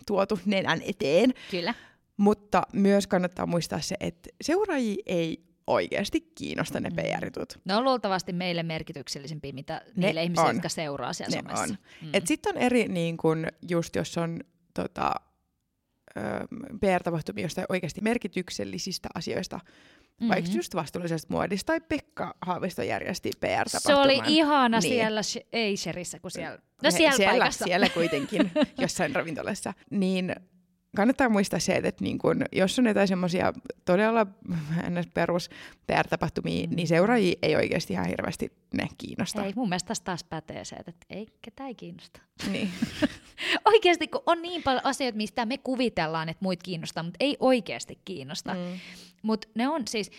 tuotu 0.08 0.40
nenän 0.46 0.82
eteen. 0.86 1.34
Kyllä. 1.52 1.74
Mutta 2.18 2.62
myös 2.74 3.08
kannattaa 3.08 3.46
muistaa 3.46 3.82
se, 3.82 3.96
että 4.00 4.30
seuraajia 4.42 5.04
ei 5.06 5.47
oikeasti 5.68 6.22
kiinnosta 6.22 6.80
ne 6.80 6.90
Mm. 6.90 6.96
PR-jutut. 6.96 7.60
Ne 7.66 7.76
on 7.76 7.84
luultavasti 7.84 8.34
meille 8.34 8.64
merkityksellisempiä, 8.64 9.54
mitä 9.54 9.82
Ne 9.96 10.08
niille 10.08 10.24
ihmisille, 10.24 10.50
on. 10.50 10.56
jotka 10.56 10.70
seuraa 10.70 11.14
siellä 11.14 11.36
Ne 11.36 11.42
somessa. 11.42 11.64
on. 11.64 11.78
Mm. 12.02 12.10
Et 12.14 12.28
sitten 12.28 12.56
on 12.56 12.62
eri, 12.62 12.88
niin 12.88 13.18
kun, 13.18 13.48
just 13.70 13.96
jos 13.96 14.18
on 14.18 14.40
tota, 14.74 15.16
PR-tapahtumia 16.80 17.46
jostain 17.46 17.66
oikeasti 17.70 18.02
merkityksellisistä 18.02 19.10
asioista, 19.14 19.58
mm-hmm. 19.58 20.28
vaikka 20.30 20.52
just 20.52 20.76
vastuullisesta 20.76 21.34
muodista, 21.34 21.66
tai 21.66 21.82
Pekka 21.82 22.36
Haavisto 22.42 22.82
järjesti 22.84 23.30
Se 23.32 23.40
PR-tapahtuman. 23.40 24.02
oli 24.06 24.22
ihana 24.28 24.80
Niin. 24.80 24.92
siellä, 24.94 25.22
sh- 25.22 25.48
ei 25.54 25.78
Sherissä, 25.78 26.20
kun 26.20 26.32
siellä, 26.32 26.58
no 26.84 26.92
siellä, 26.92 27.18
siellä, 27.18 27.32
paikassa. 27.32 27.66
siellä 27.66 27.90
kuitenkin, 27.90 28.52
jossain 28.82 29.16
ravintolassa. 29.16 29.74
Niin 29.90 30.36
kannattaa 30.96 31.30
muistaa 31.30 31.60
se, 31.60 31.74
että 31.84 32.04
niin 32.04 32.18
kun, 32.18 32.42
jos 32.52 32.80
on 32.80 32.86
jotain 32.86 33.08
semmoisia 33.08 33.54
todella 33.86 34.28
perus 35.14 35.50
PR-tapahtumia, 35.88 36.68
Mm. 36.68 36.76
niin 36.76 36.88
seuraajia 36.88 37.36
ei 37.42 37.56
oikeasti 37.56 37.94
ihan 37.94 38.06
hirveästi 38.06 38.52
ne 38.74 38.88
kiinnosta. 38.98 39.44
Ei, 39.46 39.54
mun 39.56 39.70
mielestä 39.70 39.88
tässä 39.88 40.04
taas 40.04 40.24
pätee 40.24 40.66
se, 40.66 40.76
että 40.76 40.92
ei, 41.10 41.28
ketään 41.42 41.68
ei 41.68 41.76
kiinnosta. 41.76 42.22
Niin. 42.52 42.70
Oikeasti, 43.66 44.08
kun 44.08 44.24
on 44.26 44.42
niin 44.42 44.64
paljon 44.64 44.86
asioita, 44.86 45.18
mistä 45.18 45.46
me 45.46 45.58
kuvitellaan, 45.58 46.30
että 46.30 46.44
muit 46.44 46.64
kiinnostaa, 46.64 47.04
mutta 47.04 47.18
ei 47.20 47.38
oikeasti 47.40 48.00
kiinnosta. 48.06 48.54
Mm. 48.54 48.60
Mm. 48.60 48.80
Mutta 49.22 49.48
ne 49.56 49.68
on 49.68 49.82
siis, 49.88 50.12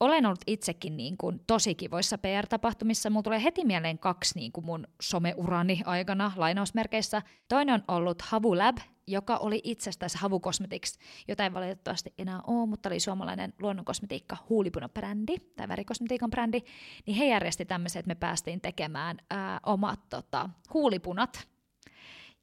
olen 0.00 0.26
ollut 0.26 0.40
itsekin 0.46 0.96
niin 0.96 1.16
kuin 1.16 1.40
tosi 1.46 1.74
kivoissa 1.74 2.18
PR-tapahtumissa. 2.18 3.10
Mulla 3.10 3.22
tulee 3.22 3.42
heti 3.42 3.64
mieleen 3.64 3.98
kaksi 3.98 4.38
niin 4.38 4.52
kuin 4.52 4.66
mun 4.66 4.86
someurani 5.02 5.80
aikana 5.84 6.32
lainausmerkeissä. 6.36 7.22
Toinen 7.48 7.74
on 7.74 7.96
ollut 7.96 8.22
Havu 8.22 8.58
Lab, 8.58 8.78
joka 9.06 9.36
oli 9.36 9.60
itsestään 9.64 10.10
se 10.10 10.18
Havu 10.18 10.40
Cosmetics, 10.40 10.98
jota 11.28 11.44
ei 11.44 11.52
valitettavasti 11.52 12.14
enää 12.18 12.40
ole, 12.46 12.66
mutta 12.66 12.88
oli 12.88 13.00
suomalainen 13.00 13.54
luonnonkosmetiikka 13.60 14.36
huulipunabrändi 14.48 15.36
tai 15.56 15.68
värikosmetiikan 15.68 16.30
brändi. 16.30 16.60
Niin 17.06 17.16
he 17.16 17.26
järjesti 17.26 17.64
tämmöisen, 17.64 18.00
että 18.00 18.08
me 18.08 18.14
päästiin 18.14 18.60
tekemään 18.60 19.18
ää, 19.30 19.60
omat 19.66 20.00
tota, 20.08 20.50
huulipunat. 20.74 21.48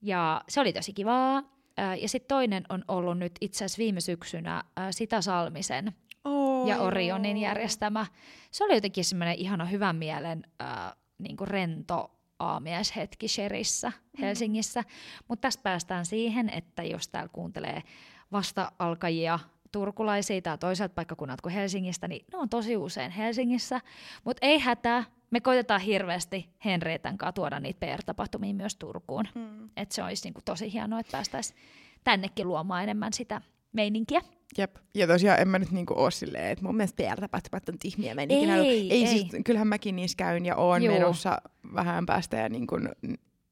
Ja 0.01 0.41
se 0.49 0.61
oli 0.61 0.73
tosi 0.73 0.93
kivaa. 0.93 1.43
Ää, 1.77 1.95
Ja 1.95 2.09
sitten 2.09 2.27
toinen 2.27 2.63
on 2.69 2.83
ollut 2.87 3.17
nyt 3.17 3.31
itse 3.41 3.65
asiassa 3.65 3.79
viime 3.79 4.01
syksynä 4.01 4.63
ää, 4.75 4.91
Sita 4.91 5.21
Salmisen 5.21 5.93
Oh, 6.23 6.67
ja. 6.67 6.81
Orionin 6.81 7.37
järjestämä. 7.37 8.05
Se 8.51 8.63
oli 8.63 8.73
jotenkin 8.73 9.05
semmoinen 9.05 9.35
ihana 9.35 9.65
hyvän 9.65 9.95
mielen 9.95 10.43
äh, 10.61 10.95
niin 11.17 11.37
rento 11.41 12.18
aamiaishetki 12.39 13.27
Sherissä 13.27 13.91
Helsingissä. 14.19 14.83
Mutta 15.27 15.41
tästä 15.41 15.63
päästään 15.63 16.05
siihen, 16.05 16.49
että 16.49 16.83
jos 16.83 17.07
täällä 17.07 17.29
kuuntelee 17.33 17.83
vasta-alkajia 18.31 19.39
turkulaisia 19.71 20.41
tai 20.41 20.57
toiselta 20.57 20.93
paikkakunnalta 20.93 21.41
kuin 21.41 21.53
Helsingistä, 21.53 22.07
niin 22.07 22.25
ne 22.31 22.37
on 22.37 22.49
tosi 22.49 22.77
usein 22.77 23.11
Helsingissä. 23.11 23.81
Mutta 24.23 24.45
ei 24.45 24.59
hätää, 24.59 25.03
me 25.31 25.39
koitetaan 25.41 25.81
hirveästi 25.81 26.49
Henrietän 26.65 27.17
kanssa 27.17 27.33
tuoda 27.33 27.59
niitä 27.59 27.85
PR-tapahtumia 27.85 28.53
myös 28.53 28.75
Turkuun. 28.75 29.27
Mm. 29.35 29.69
Että 29.77 29.95
se 29.95 30.03
olisi 30.03 30.23
niinku 30.23 30.41
tosi 30.45 30.73
hienoa, 30.73 30.99
että 30.99 31.11
päästäisiin 31.11 31.59
tännekin 32.03 32.47
luomaan 32.47 32.83
enemmän 32.83 33.13
sitä 33.13 33.41
meininkiä. 33.71 34.21
Jep. 34.57 34.75
Ja 34.95 35.07
tosiaan 35.07 35.39
en 35.39 35.47
mä 35.47 35.59
nyt 35.59 35.71
niinku 35.71 35.93
oo 35.97 36.11
silleen, 36.11 36.45
että 36.51 36.65
mun 36.65 36.75
mielestä 36.77 37.03
PR-tapahtumat 37.03 37.69
on 37.69 37.75
tyhmiä. 37.79 38.15
Mä 38.15 38.21
en 38.21 38.31
ikinä 38.31 38.55
Ei, 38.55 38.59
ollut- 38.61 38.71
ei, 38.73 38.91
ei. 38.93 39.07
Siis, 39.07 39.27
kyllähän 39.45 39.67
mäkin 39.67 39.95
niissä 39.95 40.15
käyn 40.17 40.45
ja 40.45 40.55
oon 40.55 40.83
Joo. 40.83 40.93
menossa 40.93 41.37
vähän 41.73 42.05
päästä 42.05 42.37
ja 42.37 42.49
niin 42.49 42.67
kun, 42.67 42.89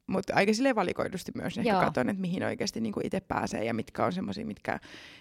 mutta 0.08 0.34
aika 0.36 0.54
silleen 0.54 0.76
valikoidusti 0.76 1.32
myös 1.36 1.58
ehkä 1.58 1.70
Joo. 1.70 1.82
katson, 1.82 2.10
että 2.10 2.22
mihin 2.22 2.44
oikeasti 2.44 2.82
niin 2.82 2.94
itse 3.04 3.20
pääsee 3.20 3.64
ja 3.64 3.74
mitkä 3.74 4.06
on 4.06 4.14
semmoisia, 4.14 4.46
mitkä, 4.46 4.80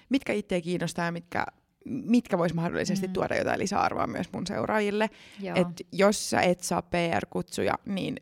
mitkä 0.09 0.33
itseä 0.33 0.61
kiinnostaa 0.61 1.05
ja 1.05 1.13
mitkä, 1.13 1.47
mitkä 1.85 2.39
vois 2.39 2.55
mahdollisesti 2.55 3.07
Mm. 3.07 3.13
tuoda 3.13 3.37
jotain 3.37 3.59
lisäarvoa 3.59 4.07
myös 4.07 4.33
mun 4.33 4.47
seuraajille. 4.47 5.11
Joo. 5.41 5.57
Että 5.57 5.85
jos 5.93 6.31
sä 6.31 6.41
et 6.41 6.61
saa 6.61 6.83
PR-kutsuja, 6.83 7.75
niin 7.87 8.17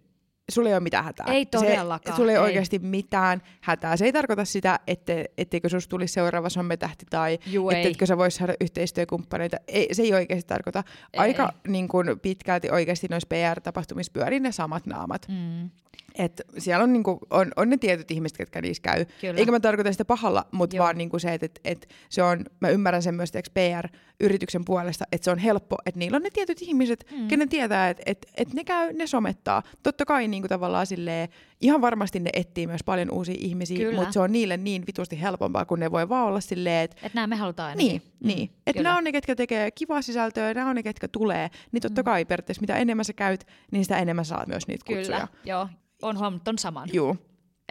sulla 0.50 0.68
ei 0.68 0.74
ole 0.74 0.80
mitään 0.80 1.04
hätää. 1.04 1.26
Ei 1.28 1.46
todellakaan, 1.46 2.16
Se, 2.16 2.16
sulla 2.16 2.32
ei, 2.32 2.36
ei. 2.36 2.42
oikeasti 2.42 2.78
mitään 2.78 3.42
hätää. 3.60 3.96
Se 3.96 4.04
ei 4.04 4.12
tarkoita 4.12 4.44
sitä, 4.44 4.80
ette, 4.86 5.30
etteikö 5.38 5.68
susta 5.68 5.90
tulisi 5.90 6.14
seuraava 6.14 6.48
sommetähti 6.48 7.06
tai 7.10 7.38
Juu, 7.46 7.70
ei. 7.70 7.76
etteikö 7.76 8.06
sä 8.06 8.18
vois 8.18 8.36
saada 8.36 8.54
yhteistyökumppaneita. 8.60 9.56
Ei, 9.68 9.94
se 9.94 10.02
ei 10.02 10.14
oikeasti 10.14 10.48
tarkoita. 10.48 10.84
Aika 11.16 11.52
niin 11.68 11.88
kun, 11.88 12.06
pitkälti 12.22 12.70
oikeasti 12.70 13.06
noissa 13.10 13.28
PR-tapahtumissa 13.28 14.12
pyörii 14.12 14.40
ne 14.40 14.52
samat 14.52 14.86
naamat. 14.86 15.26
Mm, 15.28 15.70
Et 16.18 16.42
siellä 16.58 16.84
on, 16.84 16.92
niinku, 16.92 17.18
on, 17.30 17.52
on 17.56 17.70
ne 17.70 17.76
tietyt 17.76 18.10
ihmiset, 18.10 18.38
ketkä 18.38 18.60
niissä 18.62 18.80
käy. 18.82 19.04
kyllä. 19.20 19.38
Eikä 19.40 19.50
mä 19.52 19.60
tarkoita 19.60 19.92
sitä 19.92 20.04
pahalla, 20.04 20.44
mutta 20.52 20.76
Joo. 20.76 20.84
vaan 20.84 20.98
niinku 20.98 21.18
se, 21.18 21.34
että 21.34 21.44
et, 21.46 21.60
et 21.64 21.88
se 22.08 22.22
on, 22.22 22.44
mä 22.60 22.68
ymmärrän 22.68 23.02
sen 23.02 23.14
myös 23.14 23.32
PR-yrityksen 23.54 24.64
puolesta, 24.64 25.04
että 25.12 25.24
se 25.24 25.30
on 25.30 25.38
helppo, 25.38 25.76
että 25.86 25.98
niillä 25.98 26.16
on 26.16 26.22
ne 26.22 26.30
tietyt 26.30 26.62
ihmiset, 26.62 27.04
Mm. 27.12 27.28
kenen 27.28 27.48
tietää, 27.48 27.88
että 27.88 28.02
et, 28.06 28.26
et 28.36 28.52
ne 28.54 28.64
käy, 28.64 28.92
ne 28.92 29.06
somettaa. 29.06 29.62
Totta 29.82 30.04
kai 30.04 30.28
niinku 30.28 30.48
tavallaan 30.48 30.86
silleen, 30.86 31.28
ihan 31.60 31.80
varmasti 31.80 32.20
ne 32.20 32.30
etsii 32.32 32.66
myös 32.66 32.84
paljon 32.84 33.10
uusia 33.10 33.34
ihmisiä, 33.38 33.92
mutta 33.92 34.12
se 34.12 34.20
on 34.20 34.32
niille 34.32 34.56
niin 34.56 34.82
vitusti 34.86 35.20
helpompaa, 35.22 35.64
kun 35.64 35.80
ne 35.80 35.90
voi 35.90 36.08
vaan 36.08 36.26
olla 36.26 36.40
silleen, 36.40 36.84
että 36.84 36.96
Että 37.02 37.16
nämä 37.16 37.26
me 37.26 37.36
halutaan 37.36 37.68
ainakin. 37.68 37.88
niin, 37.88 38.02
mm, 38.20 38.26
niin. 38.26 38.50
Että 38.66 38.82
nämä 38.82 38.96
on 38.98 39.04
ne, 39.04 39.12
ketkä 39.12 39.34
tekee 39.36 39.70
kivaa 39.70 40.02
sisältöä, 40.02 40.54
nämä 40.54 40.70
on 40.70 40.76
ne, 40.76 40.82
ketkä 40.82 41.08
tulee. 41.08 41.50
Niin 41.72 41.82
totta 41.82 42.00
Mm. 42.02 42.04
kai 42.04 42.24
periaatteessa 42.24 42.60
mitä 42.60 42.76
enemmän 42.76 43.04
sä 43.04 43.12
käyt, 43.12 43.46
niin 43.72 43.84
sitä 43.84 43.98
enemmän 43.98 44.24
saat 44.24 44.48
myös 44.48 44.66
niitä 44.68 44.84
kutsuja. 44.86 45.16
Kyllä, 45.18 45.28
joo. 45.44 45.68
On 46.04 46.18
huomannut 46.18 46.44
ton 46.44 46.58
saman. 46.58 46.88
Juu. 46.92 47.16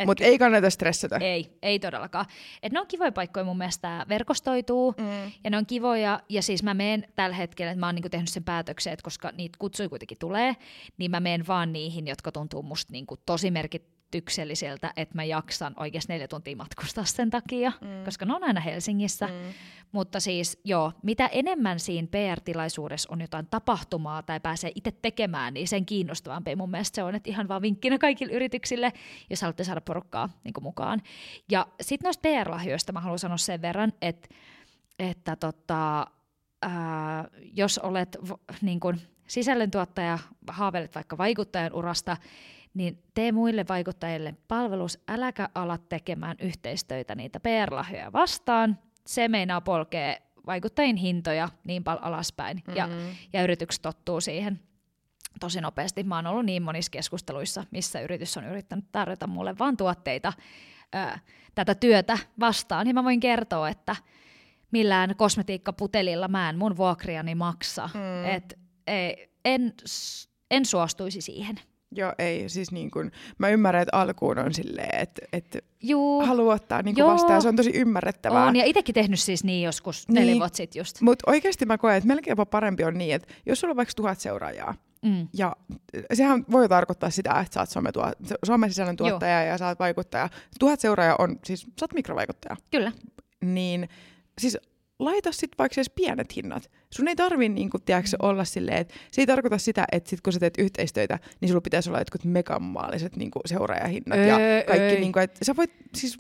Mutta 0.06 0.24
ei 0.24 0.38
kannata 0.38 0.70
stressata. 0.70 1.18
ei, 1.18 1.58
ei 1.62 1.80
todellakaan. 1.80 2.26
Et 2.64 2.74
ne 2.74 2.80
on 2.80 2.88
kivoja 2.88 3.12
paikkoja 3.12 3.44
mun 3.44 3.58
mielestä 3.58 4.06
verkostoituu. 4.10 4.96
Mm. 4.98 5.32
Ja 5.44 5.50
ne 5.50 5.58
on 5.58 5.66
kivoja, 5.66 6.20
ja 6.30 6.42
siis 6.42 6.64
mä 6.64 6.74
menen 6.74 7.08
tällä 7.16 7.36
hetkellä, 7.36 7.72
että 7.72 7.80
mä 7.80 7.86
oon 7.86 7.96
niinku 7.96 8.10
tehnyt 8.10 8.30
sen 8.30 8.44
päätöksen, 8.44 8.94
että 8.94 9.04
koska 9.04 9.32
niitä 9.38 9.58
kutsuja 9.60 9.90
kuitenkin 9.90 10.18
tulee, 10.20 10.56
niin 10.98 11.12
mä 11.12 11.20
menen 11.20 11.48
vaan 11.48 11.74
niihin, 11.74 12.08
jotka 12.08 12.32
tuntuu 12.32 12.64
musta 12.64 12.92
niinku 12.92 13.18
tosi 13.26 13.52
merkit, 13.52 13.93
merkitykselliseltä, 14.14 14.94
että 14.96 15.16
mä 15.16 15.24
jaksan 15.24 15.74
oikeasti 15.78 16.14
neljä 16.14 16.28
tuntia 16.28 16.56
matkustaa 16.56 17.06
sen 17.06 17.30
takia, 17.30 17.72
mm. 17.82 18.06
koska 18.06 18.26
ne 18.26 18.34
on 18.34 18.44
aina 18.44 18.60
Helsingissä. 18.60 19.28
Mm. 19.28 19.34
Mutta 19.92 20.20
siis 20.20 20.60
joo, 20.64 20.92
mitä 21.04 21.28
enemmän 21.28 21.80
siinä 21.80 22.08
PR-tilaisuudessa 22.08 23.10
on 23.12 23.22
jotain 23.22 23.48
tapahtumaa 23.50 24.24
tai 24.24 24.40
pääsee 24.40 24.72
itse 24.76 24.92
tekemään, 24.92 25.54
niin 25.54 25.68
sen 25.68 25.86
kiinnostavampi 25.86 26.56
mun 26.56 26.72
mielestä 26.72 26.96
se 26.96 27.04
on, 27.04 27.16
että 27.16 27.30
ihan 27.30 27.48
vaan 27.48 27.62
vinkkinä 27.62 27.98
kaikille 27.98 28.34
yrityksille, 28.34 28.94
jos 29.30 29.42
haluatte 29.42 29.64
saada 29.64 29.82
porukkaa 29.82 30.30
niin 30.44 30.54
mukaan. 30.62 31.02
Ja 31.52 31.68
sitten 31.82 32.06
noista 32.06 32.30
PR-lahjoista 32.30 32.94
mä 32.94 33.00
haluan 33.00 33.20
sanoa 33.20 33.38
sen 33.38 33.62
verran, 33.62 33.94
että, 34.02 34.30
että 35.00 35.36
tota, 35.36 36.08
ää, 36.62 37.28
jos 37.54 37.78
olet 37.78 38.18
niin 38.62 38.80
kuin 38.80 39.02
sisällöntuottaja, 39.28 40.20
haaveilet 40.48 40.96
vaikka 40.96 41.18
vaikuttajan 41.18 41.74
urasta, 41.74 42.18
niin 42.74 43.04
tee 43.14 43.32
muille 43.32 43.66
vaikuttajille 43.70 44.36
palvelus, 44.48 45.00
äläkä 45.08 45.50
ala 45.56 45.78
tekemään 45.78 46.38
yhteistöitä 46.40 47.16
niitä 47.16 47.40
PR-lahjoja 47.40 48.14
vastaan. 48.14 48.80
Se 49.08 49.28
meinaa 49.28 49.62
polkee 49.62 50.22
vaikuttajien 50.46 50.96
hintoja 50.96 51.50
niin 51.64 51.84
paljon 51.84 52.04
alaspäin, 52.04 52.58
mm-hmm. 52.58 52.76
ja, 52.76 52.90
ja 53.34 53.44
yritykset 53.44 53.82
tottuu 53.82 54.22
siihen 54.22 54.60
tosi 55.40 55.62
nopeasti. 55.62 56.04
Mä 56.04 56.16
oon 56.16 56.28
ollut 56.28 56.46
niin 56.46 56.64
monissa 56.64 56.90
keskusteluissa, 56.90 57.64
missä 57.72 58.02
yritys 58.02 58.38
on 58.38 58.46
yrittänyt 58.46 58.86
tarjota 58.92 59.28
mulle 59.28 59.58
vain 59.60 59.78
tuotteita 59.78 60.34
ää, 60.94 61.20
tätä 61.56 61.76
työtä 61.76 62.18
vastaan, 62.40 62.88
ja 62.88 62.94
mä 62.94 63.04
voin 63.04 63.20
kertoa, 63.20 63.70
että 63.70 63.96
millään 64.72 65.16
kosmetiikkaputelilla 65.16 66.28
mä 66.28 66.50
en 66.50 66.58
mun 66.58 66.78
vuokriani 66.78 67.36
maksa. 67.36 67.90
Mm. 67.94 68.26
Et, 68.26 68.60
ei, 68.88 69.30
en, 69.46 69.74
en 70.52 70.66
suostuisi 70.66 71.22
siihen. 71.22 71.60
Joo, 71.96 72.14
ei. 72.20 72.50
Siis 72.50 72.72
niin 72.72 72.92
kun, 72.92 73.12
mä 73.38 73.50
ymmärrän, 73.50 73.82
että 73.82 73.98
alkuun 73.98 74.40
on 74.40 74.54
silleen, 74.54 75.02
että, 75.02 75.22
että 75.34 75.60
haluaa 76.26 76.56
ottaa 76.56 76.82
niin 76.82 76.96
vastaan. 77.06 77.42
Se 77.42 77.48
on 77.48 77.56
tosi 77.56 77.72
ymmärrettävää. 77.74 78.46
On, 78.46 78.56
ja 78.56 78.66
itsekin 78.66 78.96
tehnyt 78.96 79.20
siis 79.20 79.44
niin 79.44 79.64
joskus 79.64 80.08
niin. 80.08 80.16
neljä 80.16 80.40
vuotta 80.40 80.58
sitten 80.58 80.80
just. 80.80 81.02
Mutta 81.02 81.32
oikeasti 81.32 81.66
mä 81.66 81.78
koen, 81.78 81.96
että 81.98 82.08
melkein 82.08 82.32
jopa 82.32 82.46
parempi 82.46 82.84
on 82.84 82.98
niin, 82.98 83.16
että 83.16 83.34
jos 83.46 83.60
sulla 83.60 83.72
on 83.72 83.78
vaikka 83.78 83.94
tuhat 83.96 84.20
seuraajaa, 84.20 84.76
Mm. 85.04 85.28
Ja 85.34 85.56
sehän 86.14 86.46
voi 86.52 86.70
tarkoittaa 86.70 87.10
sitä, 87.10 87.40
että 87.40 87.54
sä 87.54 87.60
oot 87.60 87.70
sometua, 87.70 88.12
somesisällön 88.46 88.96
tuottaja 88.96 89.42
Joo. 89.42 89.52
ja 89.52 89.58
sä 89.58 89.68
oot 89.68 89.80
vaikuttaja. 89.80 90.30
Tuhat 90.60 90.80
seuraajaa 90.80 91.16
on, 91.20 91.40
siis 91.46 91.62
sä 91.62 91.70
oot 91.82 91.94
mikrovaikuttaja. 91.94 92.56
Kyllä. 92.72 92.92
Niin 93.42 93.90
siis 94.42 94.58
laita 95.06 95.32
sitten 95.32 95.58
vaikka 95.58 95.74
edes 95.80 95.90
pienet 95.90 96.36
hinnat. 96.36 96.72
Sun 96.90 97.08
ei 97.08 97.16
tarvi 97.16 97.50
niin 97.50 97.70
kun, 97.70 97.82
tiedätkö, 97.82 98.10
mm. 98.10 98.30
olla 98.30 98.44
silleen, 98.46 98.78
että 98.78 98.94
se 99.12 99.22
ei 99.22 99.26
tarkoita 99.26 99.58
sitä, 99.58 99.86
että 99.92 100.10
sit 100.10 100.22
kun 100.22 100.34
sä 100.34 100.40
teet 100.40 100.58
yhteistöitä, 100.58 101.20
niin 101.42 101.50
sulla 101.50 101.62
pitäisi 101.62 101.90
olla 101.90 102.00
jotkut 102.00 102.24
megamaaliset 102.24 103.16
niin 103.16 103.32
seuraajahinnat 103.46 104.20
öö, 104.20 104.26
ja 104.26 104.64
kaikki. 104.68 105.00
Niin 105.00 105.14
kuin, 105.14 105.24
että 105.24 105.46
sä 105.46 105.56
voit, 105.56 105.72
siis, 105.96 106.18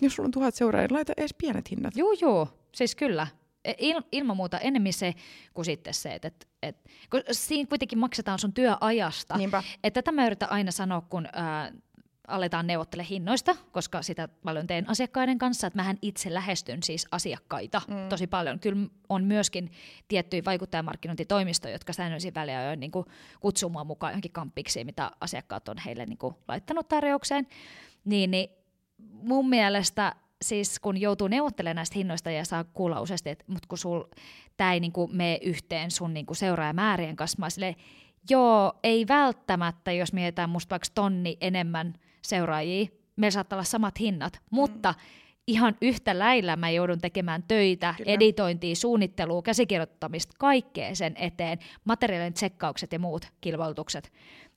jos 0.00 0.14
sulla 0.14 0.26
on 0.26 0.30
tuhat 0.30 0.54
seuraajaa, 0.54 0.88
laita 0.90 1.12
edes 1.16 1.34
pienet 1.34 1.70
hinnat. 1.70 1.96
Joo, 1.96 2.12
joo. 2.20 2.48
Siis 2.74 2.94
kyllä. 2.94 3.26
E, 3.64 3.72
il, 3.78 4.02
ilman 4.12 4.36
muuta 4.36 4.58
enemmän 4.58 4.92
se 4.92 5.14
kuin 5.54 5.64
sitten 5.64 5.94
se, 5.94 6.14
että 6.14 6.28
et, 6.28 6.48
et, 6.62 6.76
kun 7.10 7.22
siinä 7.32 7.68
kuitenkin 7.68 7.98
maksetaan 7.98 8.38
sun 8.38 8.52
työajasta. 8.52 9.36
Niinpä. 9.36 9.62
Että 9.84 10.02
tätä 10.02 10.12
mä 10.12 10.26
yritän 10.26 10.50
aina 10.50 10.70
sanoa, 10.70 11.00
kun 11.00 11.28
ää, 11.32 11.72
aletaan 12.28 12.66
neuvottele 12.66 13.06
hinnoista, 13.10 13.56
koska 13.72 14.02
sitä 14.02 14.28
paljon 14.28 14.66
teen 14.66 14.90
asiakkaiden 14.90 15.38
kanssa, 15.38 15.66
että 15.66 15.76
mähän 15.76 15.98
itse 16.02 16.34
lähestyn 16.34 16.82
siis 16.82 17.06
asiakkaita 17.10 17.82
mm. 17.88 18.08
tosi 18.08 18.26
paljon. 18.26 18.60
Kyllä 18.60 18.86
on 19.08 19.24
myöskin 19.24 19.70
tiettyjä 20.08 20.42
vaikuttajamarkkinointitoimistoja, 20.44 21.74
jotka 21.74 21.92
säännöllisin 21.92 22.34
väliä 22.34 22.70
on 22.70 22.80
niin 22.80 22.92
kutsuu 23.40 23.70
mua 23.70 23.84
mukaan 23.84 24.10
johonkin 24.10 24.32
kamppiksi, 24.32 24.84
mitä 24.84 25.10
asiakkaat 25.20 25.68
on 25.68 25.78
heille 25.84 26.06
niin 26.06 26.18
kuin 26.18 26.34
laittanut 26.48 26.88
tarjoukseen. 26.88 27.46
Niin, 28.04 28.30
niin 28.30 28.48
mun 29.12 29.48
mielestä 29.48 30.14
siis 30.42 30.78
kun 30.80 31.00
joutuu 31.00 31.28
neuvottelemaan 31.28 31.76
näistä 31.76 31.98
hinnoista 31.98 32.30
ja 32.30 32.44
saa 32.44 32.64
kuulla 32.64 33.00
useasti, 33.00 33.30
että 33.30 33.44
mut 33.48 33.66
kun 33.66 33.78
sul, 33.78 34.04
tämä 34.56 34.72
ei 34.72 34.80
niinku 34.80 35.08
mene 35.12 35.38
yhteen 35.42 35.90
sun 35.90 36.14
niinku 36.14 36.34
seuraajamäärien 36.34 37.16
kanssa, 37.16 37.38
mä 37.38 37.50
silleen, 37.50 37.76
joo, 38.30 38.72
ei 38.82 39.08
välttämättä, 39.08 39.92
jos 39.92 40.12
mietitään 40.12 40.50
musta 40.50 40.70
vaikka 40.70 40.88
tonni 40.94 41.36
enemmän 41.40 41.94
seuraajia, 42.22 42.86
meillä 43.16 43.30
saattaa 43.34 43.56
olla 43.56 43.64
samat 43.64 44.00
hinnat, 44.00 44.32
mm. 44.32 44.46
mutta 44.50 44.94
ihan 45.46 45.76
yhtä 45.82 46.18
lailla 46.18 46.56
mä 46.56 46.70
joudun 46.70 46.98
tekemään 46.98 47.42
töitä, 47.48 47.94
Kyllä. 47.96 48.12
editointia, 48.12 48.76
suunnittelua, 48.76 49.42
käsikirjoittamista, 49.42 50.34
kaikkea 50.38 50.94
sen 50.94 51.16
eteen, 51.16 51.58
materiaalien 51.84 52.32
tsekkaukset 52.32 52.92
ja 52.92 52.98
muut 52.98 53.26
kilpailutukset. 53.40 54.12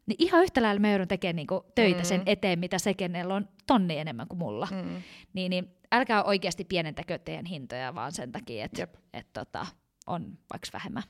Niin 0.05 0.15
ihan 0.19 0.43
yhtä 0.43 0.61
lailla 0.61 0.79
mä 0.79 0.89
joudun 0.89 1.07
tekemään 1.07 1.35
niinku 1.35 1.65
töitä 1.75 1.99
mm. 1.99 2.05
sen 2.05 2.21
eteen, 2.25 2.59
mitä 2.59 2.79
se, 2.79 2.93
kenellä 2.93 3.35
on 3.35 3.47
tonni 3.67 3.97
enemmän 3.97 4.27
kuin 4.27 4.39
mulla. 4.39 4.67
Mm. 4.71 5.01
Niin, 5.33 5.49
niin 5.49 5.75
älkää 5.91 6.23
oikeasti 6.23 6.63
pienentäkö 6.63 7.17
teidän 7.17 7.45
hintoja 7.45 7.95
vaan 7.95 8.11
sen 8.11 8.31
takia, 8.31 8.65
että 8.65 8.87
et, 9.13 9.27
tota, 9.33 9.65
on 10.07 10.37
vaikka 10.53 10.67
vähemmän 10.73 11.03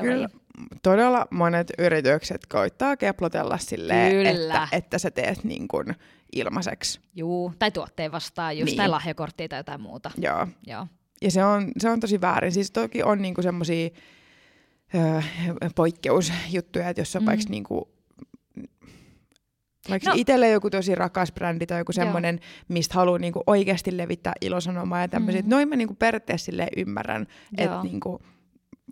Kyllä 0.00 0.28
todella 0.82 1.26
monet 1.30 1.72
yritykset 1.78 2.46
koittaa 2.46 2.96
keplotella 2.96 3.58
silleen, 3.58 4.26
että, 4.26 4.68
että 4.72 4.98
sä 4.98 5.10
teet 5.10 5.44
niin 5.44 5.68
kuin 5.68 5.94
ilmaiseksi. 6.32 7.00
Juu, 7.14 7.52
tai 7.58 7.70
tuotteen 7.70 8.12
vastaan 8.12 8.58
just, 8.58 8.70
niin. 8.70 8.76
tai 8.76 8.88
lahjakorttia 8.88 9.48
tai 9.48 9.58
jotain 9.58 9.80
muuta. 9.80 10.10
Joo. 10.16 10.46
Joo. 10.66 10.86
Ja 11.22 11.30
se 11.30 11.44
on, 11.44 11.72
se 11.78 11.90
on 11.90 12.00
tosi 12.00 12.20
väärin. 12.20 12.52
Siis 12.52 12.70
toki 12.70 13.02
on 13.02 13.22
niinku 13.22 13.42
semmoisia 13.42 13.90
poikkeusjuttuja, 15.74 16.88
että 16.88 17.00
jos 17.00 17.16
on 17.16 17.22
mm. 17.22 17.26
vaikka 17.26 17.44
niinku, 17.48 17.88
vaikka 19.90 20.10
no. 20.10 20.14
itselle 20.16 20.50
joku 20.50 20.70
tosi 20.70 20.94
rakas 20.94 21.32
brändi 21.32 21.66
tai 21.66 21.80
joku 21.80 21.92
semmoinen, 21.92 22.40
mistä 22.68 22.94
haluaa 22.94 23.18
niinku 23.18 23.42
oikeasti 23.46 23.96
levittää 23.96 24.32
ilosanomaa 24.40 25.00
ja 25.00 25.08
tämmöisiä. 25.08 25.42
Mm. 25.42 25.48
Noin 25.50 25.68
mä 25.68 25.76
niinku 25.76 25.94
periaatteessa 25.94 26.52
ymmärrän, 26.76 27.26
että 27.58 27.82
niinku, 27.82 28.20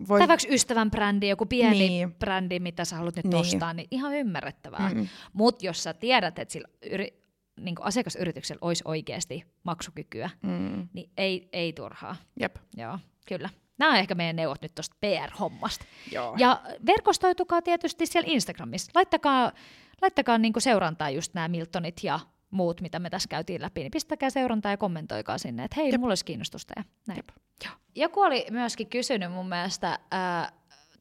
voi... 0.07 0.19
Tai 0.19 0.27
vaikka 0.27 0.47
ystävän 0.49 0.91
brändi, 0.91 1.27
joku 1.27 1.45
pieni 1.45 1.77
niin. 1.77 2.13
brändi, 2.13 2.59
mitä 2.59 2.85
sä 2.85 2.95
haluat 2.95 3.15
nyt 3.15 3.25
niin. 3.25 3.35
ostaa, 3.35 3.73
niin 3.73 3.87
ihan 3.91 4.15
ymmärrettävää. 4.15 4.89
Mm. 4.93 5.07
Mutta 5.33 5.65
jos 5.65 5.83
sä 5.83 5.93
tiedät, 5.93 6.39
että 6.39 6.51
sillä 6.51 6.67
yri, 6.91 7.23
niin 7.59 7.75
asiakasyrityksellä 7.79 8.59
olisi 8.61 8.83
oikeasti 8.87 9.45
maksukykyä, 9.63 10.29
mm. 10.41 10.87
niin 10.93 11.11
ei, 11.17 11.49
ei 11.53 11.73
turhaa. 11.73 12.15
Jep. 12.39 12.55
Joo, 12.77 12.99
kyllä. 13.27 13.49
Nämä 13.77 13.91
on 13.91 13.97
ehkä 13.97 14.15
meidän 14.15 14.35
neuvot 14.35 14.61
nyt 14.61 14.75
tuosta 14.75 14.95
PR-hommasta. 15.01 15.85
Joo. 16.11 16.35
Ja 16.37 16.61
verkostoitukaa 16.85 17.61
tietysti 17.61 18.05
siellä 18.05 18.31
Instagramissa. 18.31 18.91
Laittakaa, 18.95 19.51
laittakaa 20.01 20.37
niinku 20.37 20.59
seurantaa 20.59 21.09
just 21.09 21.33
nämä 21.33 21.47
Miltonit 21.47 22.03
ja 22.03 22.19
muut, 22.53 22.81
mitä 22.81 22.99
me 22.99 23.09
tässä 23.09 23.29
käytiin 23.29 23.61
läpi, 23.61 23.81
niin 23.81 23.91
pistäkää 23.91 24.29
seurantaa 24.29 24.71
ja 24.71 24.77
kommentoikaa 24.77 25.37
sinne, 25.37 25.63
että 25.63 25.75
hei, 25.77 25.91
Jep. 25.91 25.99
mulla 25.99 26.11
olisi 26.11 26.25
kiinnostusta. 26.25 26.73
Ja 26.77 26.83
näin. 27.07 27.17
Jep. 27.17 27.29
Joku 27.95 28.21
oli 28.21 28.45
myöskin 28.51 28.87
kysynyt 28.87 29.31
mun 29.31 29.49
mielestä 29.49 29.99
ää, 30.11 30.51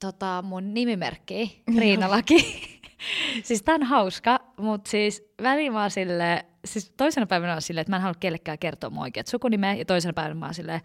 tota, 0.00 0.44
mun 0.46 0.74
nimimerkkiä, 0.74 1.46
Riina 1.78 2.10
Laki. 2.10 2.80
siis 3.44 3.62
tää 3.62 3.74
on 3.74 3.82
hauska, 3.82 4.40
mutta 4.56 4.90
siis 4.90 5.32
väliin 5.42 5.72
mä 5.72 5.88
sille, 5.88 6.44
siis 6.64 6.92
toisena 6.96 7.26
päivänä 7.26 7.54
on 7.54 7.62
silleen, 7.62 7.80
että 7.82 7.90
mä 7.92 7.96
en 7.96 8.02
halua 8.02 8.14
kellekään 8.20 8.58
kertoa 8.58 8.90
mun 8.90 9.02
oikeat 9.02 9.26
sukunimeä, 9.26 9.74
ja 9.74 9.84
toisena 9.84 10.12
päivänä 10.12 10.34
mä 10.34 10.46
oon 10.46 10.54
silleen, 10.54 10.80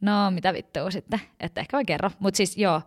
no 0.00 0.30
mitä 0.30 0.52
vittua 0.52 0.90
sitten, 0.90 1.20
että 1.40 1.60
ehkä 1.60 1.76
mä 1.76 1.84
kerro. 1.84 2.10
Mutta 2.18 2.36
siis 2.36 2.56
joo, 2.56 2.82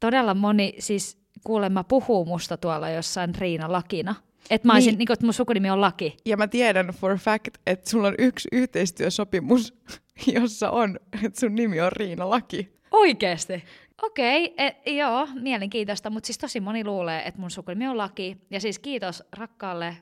todella 0.00 0.34
moni 0.34 0.74
siis 0.78 1.18
kuulemma 1.44 1.84
puhuu 1.84 2.24
musta 2.24 2.56
tuolla 2.56 2.90
jossain 2.90 3.34
Riina 3.34 3.72
Lakina, 3.72 4.14
että 4.50 4.68
mä 4.68 4.72
olisin, 4.72 4.90
niin. 4.90 4.98
niin 4.98 5.12
että 5.12 5.26
mun 5.26 5.34
sukunimi 5.34 5.70
on 5.70 5.80
Laki. 5.80 6.16
Ja 6.24 6.36
mä 6.36 6.48
tiedän 6.48 6.86
for 6.86 7.18
fact, 7.18 7.58
että 7.66 7.90
sulla 7.90 8.08
on 8.08 8.14
yksi 8.18 8.48
yhteistyösopimus, 8.52 9.74
jossa 10.40 10.70
on, 10.70 10.98
että 11.24 11.40
sun 11.40 11.54
nimi 11.54 11.80
on 11.80 11.92
Riina 11.92 12.30
Laki. 12.30 12.72
Oikeesti? 12.90 13.64
Okei, 14.02 14.44
okay, 14.44 14.70
e, 14.86 14.92
joo, 14.92 15.28
mielenkiintoista, 15.40 16.10
mutta 16.10 16.26
siis 16.26 16.38
tosi 16.38 16.60
moni 16.60 16.84
luulee, 16.84 17.22
että 17.26 17.40
mun 17.40 17.50
sukunimi 17.50 17.88
on 17.88 17.98
Laki. 17.98 18.36
Ja 18.50 18.60
siis 18.60 18.78
kiitos 18.78 19.22
rakkaalle 19.36 19.96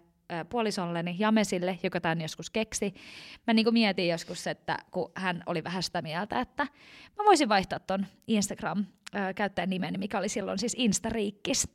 puolisolleni 0.49 1.16
Jamesille, 1.18 1.79
joka 1.83 2.01
tämän 2.01 2.20
joskus 2.20 2.51
keksi. 2.51 2.94
Mä 3.46 3.55
niin 3.55 3.66
mietin 3.72 4.09
joskus, 4.09 4.46
että 4.46 4.79
kun 4.90 5.12
hän 5.14 5.42
oli 5.46 5.64
vähän 5.64 5.83
sitä 5.83 6.03
mieltä, 6.03 6.40
että 6.40 6.66
mä 7.16 7.25
voisin 7.25 7.49
vaihtaa 7.49 7.79
ton 7.79 8.07
Instagram 8.27 8.85
käyttäjän 9.35 9.70
nimeni, 9.70 9.99
mikä 9.99 10.18
oli 10.18 10.29
silloin 10.29 10.59
siis 10.59 10.75
Instariikkis. 10.79 11.68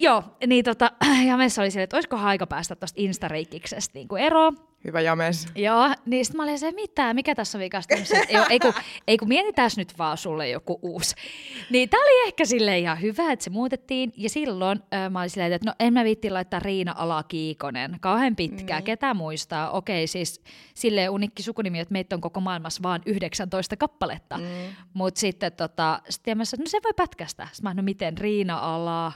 Joo, 0.00 0.22
niin 0.46 0.64
tota, 0.64 0.90
James 1.28 1.58
oli 1.58 1.70
silleen, 1.70 1.84
että 1.84 1.96
olisiko 1.96 2.16
aika 2.16 2.46
päästä 2.46 2.76
tuosta 2.76 3.00
Instareikiksestä 3.00 3.98
niin 3.98 4.08
eroon. 4.18 4.56
Hyvä 4.84 5.00
James. 5.00 5.46
Joo, 5.54 5.94
niin 6.06 6.24
sitten 6.24 6.36
mä 6.36 6.42
olin 6.42 6.58
se, 6.58 6.72
mitä, 6.72 7.14
mikä 7.14 7.34
tässä 7.34 7.58
on 7.58 7.60
vikasta? 7.60 7.94
Joo, 8.34 8.46
ei 8.50 8.58
kun, 8.58 8.72
ei 9.06 9.16
kun 9.16 9.28
mietitään 9.28 9.70
nyt 9.76 9.98
vaan 9.98 10.16
sulle 10.16 10.48
joku 10.48 10.78
uusi. 10.82 11.14
Niin 11.70 11.88
tää 11.88 12.00
oli 12.00 12.26
ehkä 12.26 12.44
sille 12.44 12.78
ihan 12.78 13.00
hyvä, 13.00 13.32
että 13.32 13.44
se 13.44 13.50
muutettiin. 13.50 14.12
Ja 14.16 14.30
silloin 14.30 14.80
äh, 14.94 15.10
mä 15.10 15.20
olin 15.20 15.30
silleen, 15.30 15.52
että 15.52 15.70
no 15.70 15.74
en 15.80 15.92
mä 15.92 16.04
viitti 16.04 16.30
laittaa 16.30 16.60
Riina 16.60 16.94
Alakiikonen. 16.98 17.96
Kauhean 18.00 18.36
pitkä, 18.36 18.78
mm. 18.78 18.84
ketä 18.84 19.14
muistaa. 19.14 19.70
Okei, 19.70 20.06
siis 20.06 20.40
silleen 20.74 21.10
unikki 21.10 21.42
sukunimi, 21.42 21.80
että 21.80 21.92
meitä 21.92 22.16
on 22.16 22.20
koko 22.20 22.40
maailmassa 22.40 22.82
vaan 22.82 23.02
19 23.06 23.76
kappaletta. 23.76 24.38
Mm. 24.38 24.44
Mutta 24.94 25.20
sitten 25.20 25.52
tota, 25.52 26.02
sit 26.08 26.22
mä 26.34 26.44
sanoin, 26.44 26.64
no 26.64 26.68
se 26.68 26.78
voi 26.84 26.92
pätkästä. 26.96 27.48
Sitten 27.52 27.70
mä 27.70 27.74
no 27.74 27.82
miten 27.82 28.18
Riina 28.18 28.58
Ala 28.58 29.12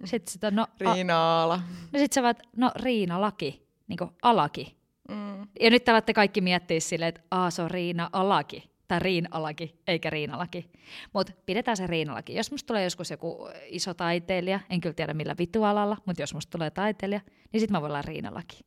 Sitten 0.04 0.32
sitä, 0.32 0.50
no, 0.50 0.62
a, 0.62 0.92
Riinaala. 0.94 1.60
no 1.92 1.98
sit 1.98 2.12
sä 2.12 2.22
vaat, 2.22 2.38
no 2.56 2.70
Riina-laki, 2.76 3.66
niin 3.88 3.96
kuin 3.98 4.10
alaki. 4.22 4.76
Mm. 5.08 5.46
Ja 5.60 5.70
nyt 5.70 5.84
te 5.84 5.90
alatte 5.90 6.12
kaikki 6.14 6.40
miettiä 6.40 6.80
silleen, 6.80 7.08
että 7.08 7.20
aa, 7.30 7.50
se 7.50 7.62
on 7.62 7.70
Riina-alaki. 7.70 8.70
Tai 8.88 8.98
Riin-alaki, 8.98 9.80
eikä 9.86 10.10
Riinalaki. 10.10 10.70
Mutta 11.12 11.32
pidetään 11.46 11.76
se 11.76 11.86
Riinalaki. 11.86 12.34
Jos 12.34 12.50
musta 12.50 12.66
tulee 12.66 12.84
joskus 12.84 13.10
joku 13.10 13.48
iso 13.66 13.94
taiteilija, 13.94 14.60
en 14.70 14.80
kyllä 14.80 14.94
tiedä 14.94 15.14
millä 15.14 15.34
vitualalla, 15.38 15.96
mutta 16.06 16.22
jos 16.22 16.34
musta 16.34 16.50
tulee 16.50 16.70
taiteilija, 16.70 17.20
niin 17.52 17.60
sit 17.60 17.70
mä 17.70 17.80
voin 17.80 17.90
olla 17.90 18.02
Riinalaki. 18.02 18.60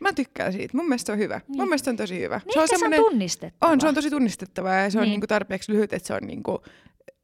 Mä 0.00 0.12
tykkään 0.12 0.52
siitä. 0.52 0.76
Mun 0.76 0.88
mielestä 0.88 1.06
se 1.06 1.12
on 1.12 1.18
hyvä. 1.18 1.40
Niin. 1.48 1.56
Mun 1.56 1.68
mielestä 1.68 1.84
se 1.84 1.90
on 1.90 1.96
tosi 1.96 2.20
hyvä. 2.20 2.40
Niin 2.44 2.52
se 2.54 2.60
on, 2.60 2.68
se 2.68 2.84
on 2.84 2.92
tunnistettava. 3.10 3.72
On, 3.72 3.80
se 3.80 3.88
on 3.88 3.94
tosi 3.94 4.10
tunnistettavaa 4.10 4.74
ja 4.74 4.90
se 4.90 4.98
on 4.98 5.02
Niin. 5.02 5.10
niinku 5.10 5.26
tarpeeksi 5.26 5.72
lyhyt, 5.72 5.92
että 5.92 6.06
se 6.06 6.14
on 6.14 6.22
niinku, 6.22 6.62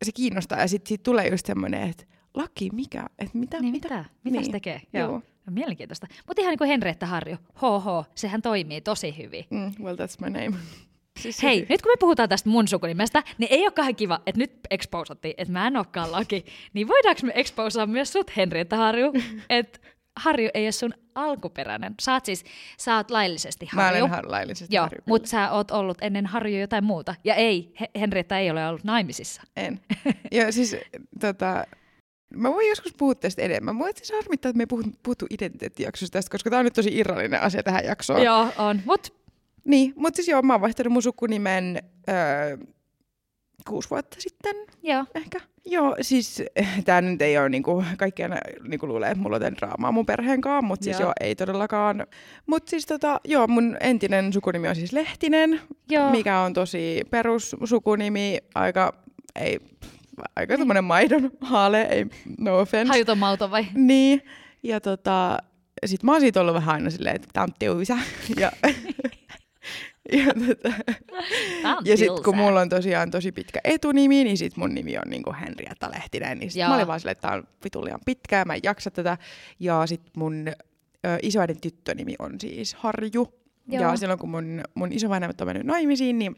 se 0.05 0.13
kiinnostaa 0.13 0.61
ja 0.61 0.69
sitten 0.69 0.89
siitä 0.89 1.03
tulee 1.03 1.29
just 1.29 1.47
semmoinen, 1.47 1.89
että 1.91 2.05
laki, 2.37 2.71
mikä, 2.73 3.07
että 3.19 3.39
mitä, 3.39 3.61
Niin 3.61 3.73
mitä, 3.73 3.89
mitä? 3.89 4.05
Mitä 4.25 4.37
Niin. 4.37 4.45
se 4.47 4.53
tekee? 4.53 4.81
Joo. 4.93 5.09
Joo. 5.09 5.23
No, 5.47 5.51
mielenkiintoista. 5.53 6.07
Mutta 6.27 6.41
ihan 6.43 6.51
niin 6.51 6.59
kuin 6.59 6.69
Henrietta 6.69 7.07
Harju, 7.07 7.37
HH, 7.55 8.11
sehän 8.15 8.43
toimii 8.43 8.81
tosi 8.81 9.17
hyvin. 9.19 9.45
Mm, 9.51 9.73
well, 9.85 9.97
that's 9.97 10.17
my 10.31 10.31
name. 10.31 10.57
Siis 11.21 11.43
Hei, 11.43 11.67
nyt 11.69 11.83
kun 11.83 11.93
me 11.93 11.97
puhutaan 12.01 12.29
tästä 12.29 12.49
mun 12.51 12.69
sukunimestä, 12.69 13.23
niin 13.39 13.49
ei 13.53 13.63
olekaan 13.63 13.97
kiva, 13.97 14.21
että 14.27 14.39
nyt 14.39 14.53
exposattiin, 14.71 15.35
että 15.39 15.53
mä 15.53 15.67
en 15.67 15.77
olekaan 15.77 16.13
laki. 16.13 16.45
Niin 16.73 16.89
voidaanko 16.89 17.21
me 17.25 17.33
exposaa 17.35 17.87
myös 17.87 18.13
sut, 18.13 18.37
Henrietta 18.37 18.77
Harju, 18.77 19.13
että 19.51 19.79
Harju 20.17 20.49
ei 20.55 20.65
ole 20.67 20.73
sun 20.73 20.95
alkuperäinen. 21.15 21.95
Sä 22.01 22.13
oot 22.13 22.25
siis, 22.25 22.45
sä 22.79 22.97
oot 22.97 23.11
laillisesti 23.11 23.69
Mä 23.75 23.83
Harju. 23.83 23.99
olen 24.05 24.11
har- 24.11 24.31
laillisesti 24.31 24.77
Joo, 24.77 24.85
Harju, 24.85 25.01
mutta 25.07 25.29
sä 25.29 25.51
oot 25.51 25.71
ollut 25.71 25.99
ennen 26.01 26.27
Harju 26.27 26.61
jotain 26.61 26.85
muuta. 26.85 27.15
Ja 27.25 27.35
ei, 27.35 27.73
He- 27.81 27.91
Henrietta 28.01 28.39
ei 28.39 28.51
ole 28.51 28.69
ollut 28.69 28.85
naimisissa. 28.85 29.43
En. 29.57 29.81
Ja 30.33 30.53
siis 30.53 30.77
tota, 31.21 31.65
mä 32.35 32.53
voin 32.53 32.69
joskus 32.69 32.95
puhua 32.95 33.15
tästä 33.15 33.43
enemmän. 33.43 33.77
Mua 33.77 33.89
siis 33.95 34.13
harmittaa, 34.13 34.51
että 34.51 34.57
me 34.57 34.63
ei 34.63 34.67
puhuttu, 34.67 34.99
puhuttu 35.03 35.27
identiteettijaksosta 35.31 36.13
tästä, 36.13 36.31
koska 36.31 36.51
tämä 36.51 36.61
on 36.61 36.65
nyt 36.65 36.75
tosi 36.75 36.99
irrallinen 36.99 37.41
asia 37.43 37.63
tähän 37.63 37.85
jaksoon. 37.85 38.23
Joo, 38.23 38.49
on. 38.59 38.83
Mut 38.85 39.15
Niin, 39.65 39.93
mutta 39.97 40.17
siis 40.17 40.29
joo, 40.29 40.43
mä 40.43 40.55
oon 40.55 40.61
vaihtanut 40.61 40.93
mun 40.93 41.03
sukunimen 41.03 41.83
öö, 42.09 42.57
kuusi 43.69 43.91
vuotta 43.91 44.17
sitten 44.21 44.57
joo. 44.83 45.05
ehkä. 45.15 45.41
Joo, 45.65 45.97
siis 46.01 46.43
tämä 46.85 47.01
nyt 47.01 47.23
ei 47.23 47.39
ole 47.39 47.49
niinku, 47.49 47.85
kaikki 47.97 48.23
aina 48.23 48.37
niinku 48.69 48.87
luulee, 48.87 49.11
että 49.11 49.23
mulla 49.23 49.37
on 49.37 49.57
draamaa 49.57 49.93
mun 49.93 50.07
perheen 50.07 50.41
kanssa, 50.41 50.63
mutta 50.63 50.85
siis 50.85 51.01
Joo. 51.01 51.07
joo, 51.07 51.13
ei 51.21 51.35
todellakaan. 51.35 52.07
Mutta 52.47 52.71
siis 52.71 52.87
tota, 52.87 53.21
joo, 53.25 53.47
mun 53.47 53.77
entinen 53.81 54.33
sukunimi 54.33 54.69
on 54.69 54.77
siis 54.77 54.93
Lehtinen, 54.93 55.61
Joo. 55.89 56.11
mikä 56.11 56.41
on 56.41 56.53
tosi 56.53 57.03
perussukunimi, 57.11 58.39
aika, 58.55 58.93
ei, 59.35 59.61
aika 60.37 60.59
tommonen 60.59 60.85
maidon 60.85 61.31
haale, 61.41 61.83
ei, 61.83 62.07
no 62.39 62.59
offense. 62.59 62.93
Hajuton 62.93 63.19
mauton 63.19 63.51
vai? 63.51 63.67
Niin, 63.75 64.23
ja 64.63 64.81
tota, 64.81 65.39
sit 65.87 66.03
mä 66.03 66.13
oon 66.13 66.21
siitä 66.21 66.41
ollut 66.41 66.55
vähän 66.55 66.75
aina 66.75 66.91
silleen, 66.91 67.17
että 67.17 67.29
tää 67.33 67.43
on 67.43 67.55
tiusä. 67.59 67.99
Ja, 68.37 68.53
ja, 70.13 70.27
tota, 70.47 70.75
ja 71.85 71.97
sit 71.97 72.21
kun 72.25 72.37
mulla 72.37 72.61
on 72.61 72.69
tosiaan 72.69 73.11
tosi 73.11 73.33
pitkä 73.33 73.61
etunimi, 73.65 74.25
niin 74.25 74.39
sit 74.39 74.57
mun 74.57 74.75
nimi 74.75 74.97
on 74.97 75.11
niinku 75.11 75.35
Henrietta 75.41 75.91
Lehtinen. 75.91 76.39
Niin 76.39 76.51
sit 76.51 76.61
Joo. 76.61 76.69
mä 76.69 76.75
olin 76.75 76.87
vaan 76.87 77.01
silleen, 77.01 77.13
että 77.13 77.29
tää 77.29 77.37
on 77.37 77.45
vitullian 77.65 78.01
pitkää, 78.05 78.45
mä 78.45 78.55
en 78.55 78.61
jaksa 78.63 78.91
tätä. 78.91 79.19
Ja 79.61 79.87
sit 79.87 80.03
mun 80.17 80.49
ö, 81.07 81.19
isoäidin 81.23 81.61
tyttönimi 81.61 82.15
on 82.19 82.41
siis 82.41 82.75
Harju. 82.75 83.29
Joo. 83.69 83.83
Ja 83.83 83.97
silloin 83.97 84.19
kun 84.19 84.31
mun, 84.31 84.61
mun 84.75 84.93
isovanhemmat 84.93 85.41
on 85.41 85.47
mennyt 85.47 85.67
naimisiin, 85.67 86.19
niin, 86.19 86.37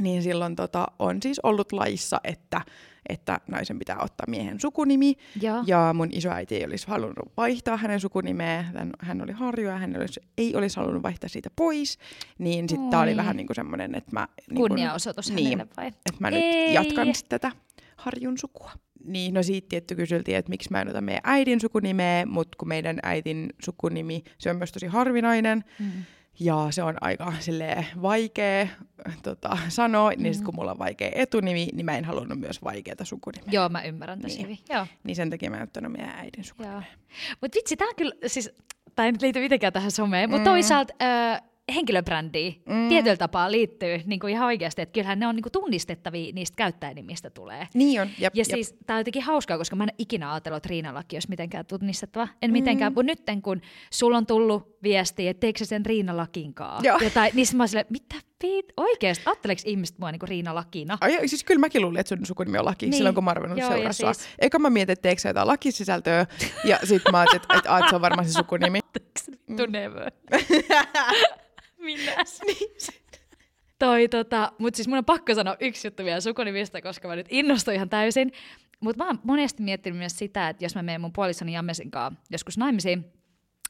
niin 0.00 0.22
silloin 0.22 0.56
tota, 0.56 0.86
on 0.98 1.22
siis 1.22 1.40
ollut 1.42 1.72
laissa, 1.72 2.20
että, 2.24 2.60
että 3.08 3.40
naisen 3.46 3.78
pitää 3.78 3.96
ottaa 4.00 4.24
miehen 4.28 4.60
sukunimi. 4.60 5.14
Joo. 5.40 5.64
Ja 5.66 5.94
mun 5.94 6.08
isoäiti 6.12 6.56
ei 6.56 6.64
olisi 6.64 6.88
halunnut 6.88 7.32
vaihtaa 7.36 7.76
hänen 7.76 8.00
sukunimeä. 8.00 8.62
Hän, 8.62 8.90
hän 9.00 9.22
oli 9.22 9.32
Harju 9.32 9.68
ja 9.68 9.78
hän 9.78 9.96
olisi, 9.96 10.20
ei 10.38 10.56
olisi 10.56 10.76
halunnut 10.76 11.02
vaihtaa 11.02 11.28
siitä 11.28 11.50
pois. 11.56 11.98
Niin 12.38 12.68
sitten 12.68 12.90
tää 12.90 13.00
oli 13.00 13.16
vähän 13.16 13.36
niin 13.36 13.46
kuin 13.46 13.54
semmoinen, 13.54 13.94
että 13.94 14.12
mä, 14.12 14.28
niin 14.50 14.56
Kunniaosoitus 14.56 15.32
niin, 15.32 15.48
hänelle 15.48 15.72
vai? 15.76 15.86
että 15.86 16.12
mä 16.18 16.28
Ei. 16.28 16.66
nyt 16.66 16.74
jatkan 16.74 17.08
tätä 17.28 17.52
Harjun 17.96 18.38
sukua. 18.38 18.70
Niin, 19.04 19.34
no 19.34 19.42
siitä 19.42 19.66
tietty 19.68 19.94
kyseltiin, 19.94 20.36
että 20.36 20.50
miksi 20.50 20.70
mä 20.70 20.80
en 20.80 20.88
ota 20.88 21.00
meidän 21.00 21.20
äidin 21.24 21.60
sukunimeä, 21.60 22.26
mutta 22.26 22.56
kun 22.58 22.68
meidän 22.68 22.98
äidin 23.02 23.48
sukunimi, 23.64 24.22
se 24.38 24.50
on 24.50 24.56
myös 24.56 24.72
tosi 24.72 24.86
harvinainen. 24.86 25.64
Mm. 25.78 25.92
Ja 26.40 26.66
se 26.70 26.82
on 26.82 26.94
aika 27.00 27.32
silleen 27.40 27.86
vaikea 28.02 28.66
tota, 29.22 29.58
sanoa, 29.68 30.12
niin 30.16 30.34
sit 30.34 30.44
kun 30.44 30.54
mulla 30.54 30.70
on 30.70 30.78
vaikea 30.78 31.10
etunimi, 31.14 31.68
niin 31.72 31.86
mä 31.86 31.96
en 31.98 32.04
halunnut 32.04 32.38
myös 32.40 32.62
vaikeata 32.64 33.04
sukunimeä. 33.04 33.48
Joo, 33.52 33.68
mä 33.68 33.82
ymmärrän 33.82 34.20
tosi 34.20 34.34
Niin. 34.36 34.42
hyvin. 34.44 34.58
Joo. 34.68 34.86
Niin 35.04 35.16
sen 35.16 35.30
takia 35.30 35.50
mä 35.50 35.56
en 35.56 35.62
ottanut 35.62 35.92
meidän 35.92 36.10
äidin 36.18 36.44
sukunimeä. 36.44 36.82
Mutta 37.40 37.56
vitsi, 37.56 37.76
tää 37.76 37.88
on 37.88 37.94
kyllä, 37.96 38.14
siis, 38.26 38.50
tää 38.94 39.06
ei 39.06 39.12
nyt 39.12 39.22
liity 39.22 39.40
mitenkään 39.40 39.72
tähän 39.72 39.90
someen, 39.90 40.30
mutta 40.30 40.40
Mm. 40.40 40.52
toisaalta 40.52 40.94
ö, 41.02 41.40
henkilöbrändiin 41.74 42.62
Mm. 42.66 42.88
tietyllä 42.88 43.16
tapaa 43.16 43.50
liittyy 43.50 44.00
niin 44.06 44.20
kuin 44.20 44.32
ihan 44.32 44.46
oikeasti, 44.46 44.82
että 44.82 44.92
kyllähän 44.92 45.18
ne 45.18 45.26
on 45.26 45.34
niin 45.36 45.42
kuin 45.42 45.52
tunnistettavia 45.52 46.32
niistä 46.32 46.56
käyttäjänimistä 46.56 47.30
tulee. 47.30 47.68
Niin 47.74 48.00
on, 48.00 48.08
jep, 48.18 48.34
Ja 48.36 48.44
jep. 48.48 48.54
siis 48.54 48.74
tää 48.86 48.96
on 48.96 49.00
jotenkin 49.00 49.22
hauskaa, 49.22 49.58
koska 49.58 49.76
mä 49.76 49.84
en 49.84 49.90
ikinä 49.98 50.32
ajatellut, 50.32 50.56
että 50.56 50.68
Riinalaki 50.68 51.16
olisi 51.16 51.28
mitenkään 51.28 51.66
tunnistettava. 51.66 52.28
En 52.42 52.52
mitenkään, 52.52 52.92
mutta 52.92 53.02
nytten 53.06 53.42
kun 53.42 53.60
sulla 53.92 54.16
on 54.16 54.26
tullut 54.26 54.76
viesti, 54.82 55.28
että 55.28 55.40
teikö 55.40 55.64
sen 55.64 55.86
Riinalakinkaan? 55.86 56.84
Joo. 56.84 56.98
Jotain, 57.02 57.30
niin 57.34 57.46
mä 57.54 57.66
silleen, 57.66 57.86
mitä 57.90 58.14
viit, 58.42 58.66
oikeesti, 58.76 59.24
ajatteleeko 59.26 59.62
ihmiset 59.66 59.98
mua 59.98 60.12
niinku 60.12 60.26
Riinalakina? 60.26 60.98
Ai, 61.00 61.28
siis 61.28 61.44
kyllä 61.44 61.60
mäkin 61.60 61.82
luulin, 61.82 62.00
että 62.00 62.16
sun 62.16 62.26
sukunimi 62.26 62.58
on 62.58 62.64
Laki 62.64 62.86
Niin. 62.86 62.94
silloin, 62.94 63.14
kun 63.14 63.24
mä 63.24 63.34
ja 63.56 63.68
seurassa. 63.68 64.12
siis- 64.12 64.28
Eikä 64.38 64.58
mä 64.58 64.70
mietin, 64.70 64.92
että 64.92 65.02
teekö 65.02 65.20
sä 65.20 65.28
jotain 65.28 65.46
lakisisältöä, 65.48 66.26
ja 66.64 66.78
sit 66.84 67.02
mä 67.12 67.18
ajattelin, 67.18 67.42
että, 67.42 67.54
että, 67.58 67.78
että 67.78 67.88
se 67.90 67.94
on 67.96 68.02
varmaan 68.02 68.28
se 68.28 68.32
sukunimi. 68.32 68.80
Vittu 69.48 69.66
Minäs? 71.88 72.40
Toi, 73.78 74.08
tota, 74.08 74.52
mutta 74.58 74.76
siis 74.76 74.88
mun 74.88 74.98
on 74.98 75.04
pakko 75.04 75.34
sanoa 75.34 75.56
yksi 75.60 75.86
juttu 75.86 76.04
vielä 76.04 76.20
sukunimistä, 76.20 76.82
koska 76.82 77.08
mä 77.08 77.16
nyt 77.16 77.26
innostuin 77.30 77.74
ihan 77.74 77.88
täysin. 77.88 78.32
Mutta 78.80 79.04
mä 79.04 79.08
oon 79.08 79.20
monesti 79.24 79.62
miettinyt 79.62 79.98
myös 79.98 80.18
sitä, 80.18 80.48
että 80.48 80.64
jos 80.64 80.74
mä 80.74 80.82
menen 80.82 81.00
mun 81.00 81.12
puolisoni 81.12 81.52
Jammesin 81.52 81.90
kanssa 81.90 82.20
joskus 82.30 82.58
naimisiin, 82.58 83.04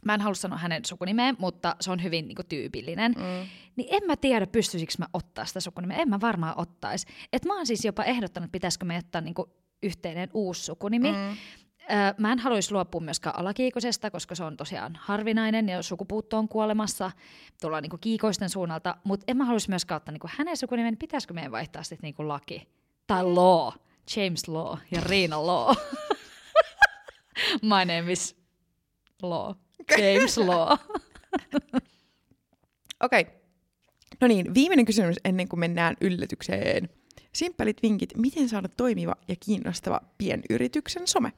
mä 0.04 0.14
en 0.14 0.20
halua 0.20 0.34
sanoa 0.34 0.58
hänen 0.58 0.84
sukunimeä, 0.84 1.34
mutta 1.38 1.76
se 1.80 1.90
on 1.90 2.02
hyvin 2.02 2.28
niinku, 2.28 2.42
tyypillinen, 2.48 3.12
mm. 3.12 3.48
niin 3.76 3.88
en 3.90 4.02
mä 4.06 4.16
tiedä, 4.16 4.46
pystyisikö 4.46 4.92
mä 4.98 5.06
ottaa 5.12 5.44
sitä 5.44 5.60
sukunimeä. 5.60 5.96
En 5.96 6.08
mä 6.08 6.20
varmaan 6.20 6.54
ottaisi. 6.56 7.06
Et 7.32 7.44
mä 7.44 7.56
oon 7.56 7.66
siis 7.66 7.84
jopa 7.84 8.04
ehdottanut, 8.04 8.52
pitäisikö 8.52 8.84
me 8.84 8.98
ottaa 8.98 9.20
niinku, 9.20 9.50
yhteinen 9.82 10.30
uusi 10.34 10.64
sukunimi. 10.64 11.12
Mm. 11.12 11.36
Mä 12.18 12.32
en 12.32 12.38
haluaisi 12.38 12.72
luopua 12.72 13.00
myöskään 13.00 13.36
alakiikosesta, 13.36 14.10
koska 14.10 14.34
se 14.34 14.44
on 14.44 14.56
tosiaan 14.56 14.98
harvinainen 15.02 15.68
ja 15.68 15.82
sukupuutto 15.82 16.38
on 16.38 16.48
kuolemassa. 16.48 17.10
Tullaan 17.60 17.82
niinku 17.82 17.98
kiikoisten 18.00 18.50
suunnalta, 18.50 18.96
mutta 19.04 19.24
en 19.28 19.36
mä 19.36 19.44
haluaisi 19.44 19.68
myöskään 19.68 19.96
ottaa 19.96 20.12
niinku 20.12 20.28
hänen 20.36 20.56
sukunimen. 20.56 20.96
Pitäisikö 20.96 21.34
meidän 21.34 21.52
vaihtaa 21.52 21.82
sitten 21.82 22.02
niinku 22.02 22.28
laki? 22.28 22.68
Tai 23.06 23.24
Law. 23.24 23.72
James 24.16 24.48
Law 24.48 24.78
ja 24.90 25.00
Riina 25.00 25.46
Law. 25.46 25.76
My 27.62 27.84
name 27.94 28.12
is 28.12 28.36
Law. 29.22 29.54
James 29.98 30.38
Law. 30.38 30.78
Okei. 33.04 33.20
Okay. 33.20 33.24
No 34.20 34.28
niin, 34.28 34.54
viimeinen 34.54 34.86
kysymys 34.86 35.16
ennen 35.24 35.48
kuin 35.48 35.60
mennään 35.60 35.96
yllätykseen. 36.00 36.88
Simppelit 37.34 37.82
vinkit, 37.82 38.16
miten 38.16 38.48
saada 38.48 38.68
toimiva 38.68 39.14
ja 39.28 39.36
kiinnostava 39.40 40.00
pienyrityksen 40.18 41.08
some? 41.08 41.32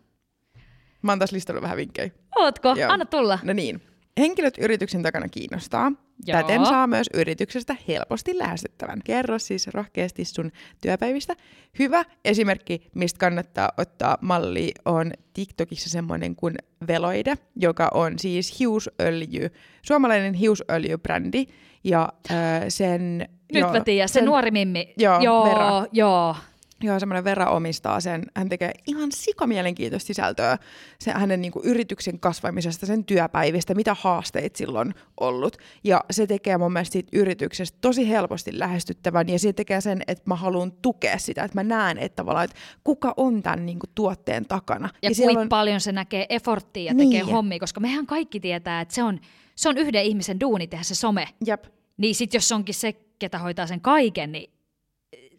Mä 1.02 1.12
oon 1.12 1.18
taas 1.18 1.32
listannut 1.32 1.62
vähän 1.62 1.76
vinkkejä. 1.76 2.10
Ootko? 2.36 2.74
Joo. 2.78 2.92
Anna 2.92 3.04
tulla. 3.04 3.38
No 3.42 3.52
niin. 3.52 3.82
Henkilöt 4.18 4.58
yrityksen 4.58 5.02
takana 5.02 5.28
kiinnostaa. 5.28 5.92
Joo. 6.26 6.40
Täten 6.40 6.66
saa 6.66 6.86
myös 6.86 7.06
yrityksestä 7.14 7.76
helposti 7.88 8.38
lähestyttävän. 8.38 9.00
Kerro 9.04 9.38
siis 9.38 9.66
rohkeasti 9.66 10.24
sun 10.24 10.52
työpäivistä. 10.82 11.36
Hyvä 11.78 12.04
esimerkki, 12.24 12.90
mistä 12.94 13.18
kannattaa 13.18 13.72
ottaa 13.78 14.18
malli, 14.20 14.72
on 14.84 15.12
TikTokissa 15.34 15.90
semmoinen 15.90 16.36
kuin 16.36 16.54
Veloide, 16.86 17.34
joka 17.56 17.90
on 17.94 18.18
siis 18.18 18.58
hiusöljy, 18.58 19.50
suomalainen 19.82 20.34
hiusöljybrändi. 20.34 21.46
Ja 21.84 22.08
äh, 22.30 22.36
sen... 22.68 23.28
Nyt 23.52 23.60
joo, 23.60 23.72
mä 23.72 23.80
tiedän, 23.80 24.08
se 24.08 24.12
sen- 24.12 24.24
nuori 24.24 24.50
mimmi. 24.50 24.94
Joo, 24.96 25.20
joo, 25.20 25.44
Vera. 25.44 25.86
joo. 25.92 26.36
Joo, 26.82 27.00
semmoinen 27.00 27.24
Vera 27.24 27.50
omistaa 27.50 28.00
sen. 28.00 28.22
Hän 28.36 28.48
tekee 28.48 28.72
ihan 28.86 29.12
sikamielenkiintoista 29.12 30.06
sisältöä 30.06 30.58
sen, 30.98 31.16
hänen 31.16 31.40
niin 31.40 31.52
kuin, 31.52 31.64
yrityksen 31.64 32.20
kasvamisesta, 32.20 32.86
sen 32.86 33.04
työpäivistä, 33.04 33.74
mitä 33.74 33.96
haasteita 34.00 34.58
silloin 34.58 34.88
on 34.88 34.94
ollut. 35.20 35.56
Ja 35.84 36.04
se 36.10 36.26
tekee 36.26 36.58
mun 36.58 36.72
mielestä 36.72 36.92
siitä 36.92 37.08
yrityksestä 37.12 37.78
tosi 37.80 38.08
helposti 38.08 38.58
lähestyttävän 38.58 39.28
ja 39.28 39.38
se 39.38 39.52
tekee 39.52 39.80
sen, 39.80 40.02
että 40.06 40.24
mä 40.26 40.34
haluan 40.34 40.72
tukea 40.72 41.18
sitä, 41.18 41.44
että 41.44 41.58
mä 41.58 41.64
näen, 41.64 41.98
että 41.98 42.16
tavallaan, 42.16 42.44
että 42.44 42.56
kuka 42.84 43.14
on 43.16 43.42
tämän 43.42 43.66
niin 43.66 43.78
kuin, 43.78 43.90
tuotteen 43.94 44.46
takana. 44.46 44.88
Ja, 45.02 45.10
ja 45.10 45.16
kuinka 45.24 45.46
paljon 45.48 45.80
se 45.80 45.92
näkee 45.92 46.26
efforttia 46.28 46.84
ja 46.84 46.94
Niin. 46.94 47.10
tekee 47.10 47.32
hommia, 47.32 47.58
koska 47.58 47.80
mehän 47.80 48.06
kaikki 48.06 48.40
tietää, 48.40 48.80
että 48.80 48.94
se 48.94 49.02
on, 49.02 49.20
se 49.54 49.68
on 49.68 49.78
yhden 49.78 50.04
ihmisen 50.04 50.40
duuni 50.40 50.66
tehdä 50.66 50.84
se 50.84 50.94
some. 50.94 51.28
Jep. 51.46 51.64
Niin 51.96 52.14
sit 52.14 52.34
jos 52.34 52.52
onkin 52.52 52.74
se, 52.74 52.92
ketä 53.18 53.38
hoitaa 53.38 53.66
sen 53.66 53.80
kaiken, 53.80 54.32
niin 54.32 54.50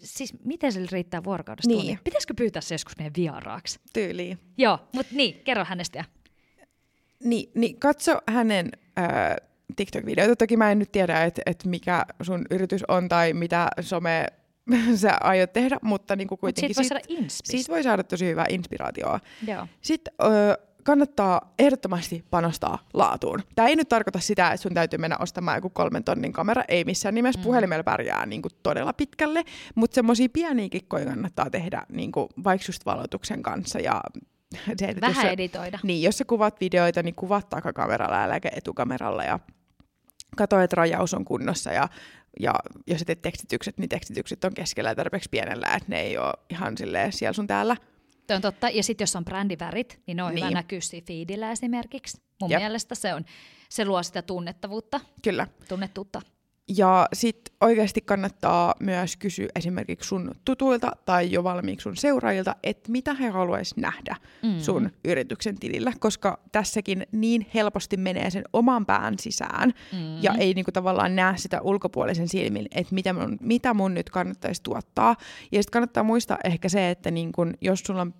siis 0.03 0.33
miten 0.43 0.71
sille 0.71 0.87
riittää 0.91 1.23
vuorokaudessa 1.23 1.67
Niin. 1.67 1.79
tunnin? 1.79 1.99
Pitäisikö 2.03 2.33
pyytää 2.37 2.61
se 2.61 2.73
joskus 2.75 2.97
meidän 2.97 3.13
vieraaksi? 3.17 3.79
Tyyliin. 3.93 4.39
Joo, 4.57 4.79
mutta 4.93 5.15
niin, 5.15 5.41
kerro 5.43 5.65
hänestä. 5.65 6.05
Niin, 7.23 7.51
niin 7.55 7.79
katso 7.79 8.17
hänen 8.27 8.69
ää, 8.95 9.37
TikTok-videoita. 9.75 10.35
Toki 10.35 10.57
mä 10.57 10.71
en 10.71 10.79
nyt 10.79 10.91
tiedä, 10.91 11.23
että 11.23 11.41
et 11.45 11.65
mikä 11.65 12.05
sun 12.21 12.45
yritys 12.51 12.83
on 12.87 13.09
tai 13.09 13.33
mitä 13.33 13.67
some 13.81 14.27
sä 14.95 15.17
aiot 15.21 15.53
tehdä, 15.53 15.77
mutta 15.81 16.15
niinku 16.15 16.33
Mutta 16.33 16.41
kuitenkin 16.41 16.75
siitä 16.75 16.95
voi 16.95 17.01
siitä, 17.01 17.13
saada 17.13 17.21
inspistä. 17.23 17.51
siitä 17.51 17.71
voi 17.71 17.83
saada 17.83 18.03
tosi 18.03 18.25
hyvää 18.25 18.45
inspiraatioa. 18.49 19.19
Joo. 19.47 19.67
Sitten 19.81 20.13
ö, 20.21 20.57
kannattaa 20.83 21.53
ehdottomasti 21.59 22.25
panostaa 22.29 22.79
laatuun. 22.93 23.43
Tämä 23.55 23.67
ei 23.67 23.75
nyt 23.75 23.89
tarkoita 23.89 24.19
sitä, 24.19 24.47
että 24.51 24.61
sun 24.63 24.73
täytyy 24.73 24.99
mennä 24.99 25.17
ostamaan 25.19 25.57
joku 25.57 25.69
kolmen 25.69 26.03
tonnin 26.03 26.33
kamera, 26.33 26.63
ei 26.67 26.83
missään 26.83 27.15
nimessä. 27.15 27.39
Mm. 27.39 27.43
Puhelimella 27.43 27.83
pärjää 27.83 28.25
niin 28.25 28.41
kuin 28.41 28.51
todella 28.63 28.93
pitkälle, 28.93 29.43
mutta 29.75 29.95
semmoisia 29.95 30.29
pieniä 30.33 30.69
kikkoja 30.69 31.05
kannattaa 31.05 31.49
tehdä 31.49 31.85
niin 31.91 32.11
kuin 32.11 32.27
vaikka 32.43 32.65
just 32.69 32.85
valotuksen 32.85 33.43
kanssa 33.43 33.79
ja 33.79 34.01
se, 34.79 34.85
että 34.85 35.07
jos 35.07 35.15
Vähän 35.15 35.25
sä- 35.25 35.31
editoida. 35.31 35.79
niin, 35.83 36.03
jos 36.03 36.17
sä 36.17 36.25
kuvat 36.25 36.61
videoita, 36.61 37.03
niin 37.03 37.15
kuvat 37.15 37.49
takakameralla 37.49 38.23
äläkä 38.23 38.49
etukameralla 38.55 39.23
ja 39.23 39.39
katso, 40.37 40.59
että 40.59 40.75
rajaus 40.75 41.13
on 41.13 41.25
kunnossa 41.25 41.71
ja, 41.71 41.89
ja 42.39 42.53
jos 42.87 43.03
teet 43.05 43.21
tekstitykset, 43.21 43.77
niin 43.77 43.89
tekstitykset 43.89 44.43
on 44.43 44.53
keskellä 44.53 44.95
tarpeeksi 44.95 45.29
pienellä, 45.29 45.67
että 45.67 45.89
ne 45.89 46.01
ei 46.01 46.17
ole 46.17 46.33
ihan 46.49 46.77
silleen 46.77 47.13
siellä 47.13 47.33
sun 47.33 47.47
täällä. 47.47 47.75
Tuo 48.31 48.35
on 48.35 48.41
totta. 48.41 48.69
Ja 48.69 48.83
sitten 48.83 49.03
jos 49.03 49.15
on 49.15 49.25
brändivärit, 49.25 49.99
niin 50.07 50.17
ne 50.17 50.23
on 50.23 50.35
niin. 50.35 50.45
hyvä 50.45 50.53
näkyä 50.53 50.81
siinä 50.81 51.05
feedillä 51.07 51.51
esimerkiksi. 51.51 52.21
Mun 52.41 52.49
Jep. 52.49 52.59
mielestä 52.59 52.95
se, 52.95 53.13
on, 53.13 53.25
se 53.69 53.85
luo 53.85 54.03
sitä 54.03 54.21
tunnettavuutta, 54.21 54.99
Kyllä. 55.21 55.47
tunnettuutta. 55.69 56.21
Ja 56.77 57.07
sitten 57.13 57.55
oikeasti 57.61 58.01
kannattaa 58.01 58.75
myös 58.79 59.17
kysyä 59.17 59.47
esimerkiksi 59.55 60.07
sun 60.07 60.31
tutuilta 60.45 60.91
tai 61.05 61.31
jo 61.31 61.43
valmiiksi 61.43 61.83
sun 61.83 61.97
seuraajilta, 61.97 62.55
että 62.63 62.91
mitä 62.91 63.13
he 63.13 63.29
haluaisivat 63.29 63.81
nähdä 63.81 64.15
mm. 64.43 64.59
sun 64.59 64.89
yrityksen 65.05 65.59
tilillä, 65.59 65.93
koska 65.99 66.39
tässäkin 66.51 67.07
niin 67.11 67.45
helposti 67.53 67.97
menee 67.97 68.29
sen 68.29 68.43
oman 68.53 68.85
pään 68.85 69.19
sisään 69.19 69.73
mm. 69.93 70.21
ja 70.21 70.33
ei 70.33 70.53
niinku 70.53 70.71
tavallaan 70.71 71.15
näe 71.15 71.37
sitä 71.37 71.61
ulkopuolisen 71.61 72.27
silmin, 72.27 72.67
että 72.71 72.95
mitä 72.95 73.13
mun, 73.13 73.37
mitä 73.41 73.73
mun 73.73 73.93
nyt 73.93 74.09
kannattaisi 74.09 74.63
tuottaa. 74.63 75.15
Ja 75.51 75.63
sitten 75.63 75.73
kannattaa 75.73 76.03
muistaa 76.03 76.37
ehkä 76.43 76.69
se, 76.69 76.89
että 76.89 77.11
niinku, 77.11 77.41
jos 77.61 77.79
sulla 77.79 78.01
on 78.01 78.13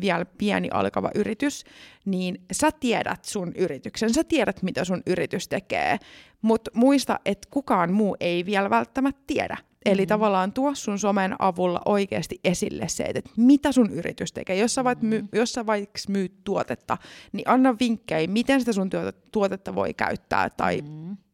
vielä 0.00 0.24
pieni 0.24 0.68
alkava 0.72 1.10
yritys, 1.14 1.64
niin 2.04 2.40
sä 2.52 2.72
tiedät 2.80 3.24
sun 3.24 3.52
yrityksen, 3.56 4.14
sä 4.14 4.24
tiedät 4.24 4.62
mitä 4.62 4.84
sun 4.84 5.02
yritys 5.06 5.48
tekee, 5.48 5.98
mutta 6.42 6.70
muista, 6.74 7.20
että 7.24 7.48
kukaan 7.50 7.92
muu 7.92 8.16
ei 8.20 8.46
vielä 8.46 8.70
välttämättä 8.70 9.22
tiedä. 9.26 9.56
Eli 9.84 10.06
tavallaan 10.06 10.52
tuo 10.52 10.74
sun 10.74 10.98
somen 10.98 11.36
avulla 11.38 11.80
oikeasti 11.84 12.40
esille 12.44 12.88
se, 12.88 13.04
että 13.04 13.30
mitä 13.36 13.72
sun 13.72 13.90
yritys 13.90 14.32
tekee. 14.32 14.56
Jos 14.56 14.74
sä, 14.74 14.84
vaikka 14.84 15.06
my, 15.06 15.24
jos 15.32 15.52
sä 15.52 15.66
vaikka 15.66 15.98
myyt 16.08 16.32
tuotetta, 16.44 16.98
niin 17.32 17.48
anna 17.48 17.76
vinkkejä, 17.80 18.26
miten 18.26 18.60
sitä 18.60 18.72
sun 18.72 18.90
tuota- 18.90 19.12
tuotetta 19.32 19.74
voi 19.74 19.94
käyttää 19.94 20.50
tai 20.50 20.82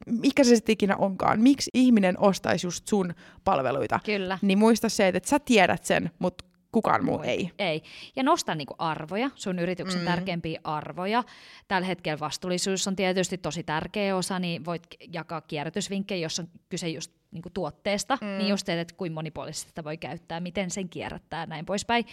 mikä 0.06 0.44
se 0.44 0.56
sitten 0.56 0.72
ikinä 0.72 0.96
onkaan. 0.96 1.40
Miksi 1.40 1.70
ihminen 1.74 2.20
ostaisi 2.20 2.66
just 2.66 2.88
sun 2.88 3.14
palveluita. 3.44 4.00
Kyllä. 4.04 4.38
Niin 4.42 4.58
muista 4.58 4.88
se, 4.88 5.08
että 5.08 5.28
sä 5.28 5.38
tiedät 5.38 5.84
sen, 5.84 6.10
mutta 6.18 6.44
kukaan 6.74 7.04
muu 7.04 7.22
ei. 7.22 7.50
Ei. 7.58 7.82
Ja 8.16 8.22
nosta 8.22 8.54
niinku 8.54 8.74
arvoja, 8.78 9.30
sun 9.34 9.58
yrityksen 9.58 10.00
mm. 10.00 10.06
tärkeimpiä 10.06 10.60
arvoja. 10.64 11.24
Tällä 11.68 11.86
hetkellä 11.86 12.20
vastuullisuus 12.20 12.88
on 12.88 12.96
tietysti 12.96 13.38
tosi 13.38 13.62
tärkeä 13.62 14.16
osa, 14.16 14.38
niin 14.38 14.64
voit 14.64 14.82
jakaa 15.12 15.40
kierrätysvinkkejä, 15.40 16.22
jos 16.22 16.38
on 16.38 16.48
kyse 16.68 16.88
just 16.88 17.12
niinku 17.34 17.50
tuotteesta, 17.50 18.18
mm. 18.20 18.26
niin 18.26 18.48
just 18.48 18.66
teet, 18.66 18.78
että 18.78 18.94
kuinka 18.94 19.14
monipuolisesti 19.14 19.68
sitä 19.68 19.84
voi 19.84 19.96
käyttää, 19.96 20.40
miten 20.40 20.70
sen 20.70 20.88
kierrättää 20.88 21.40
ja 21.40 21.46
näin 21.46 21.66
poispäin. 21.66 22.06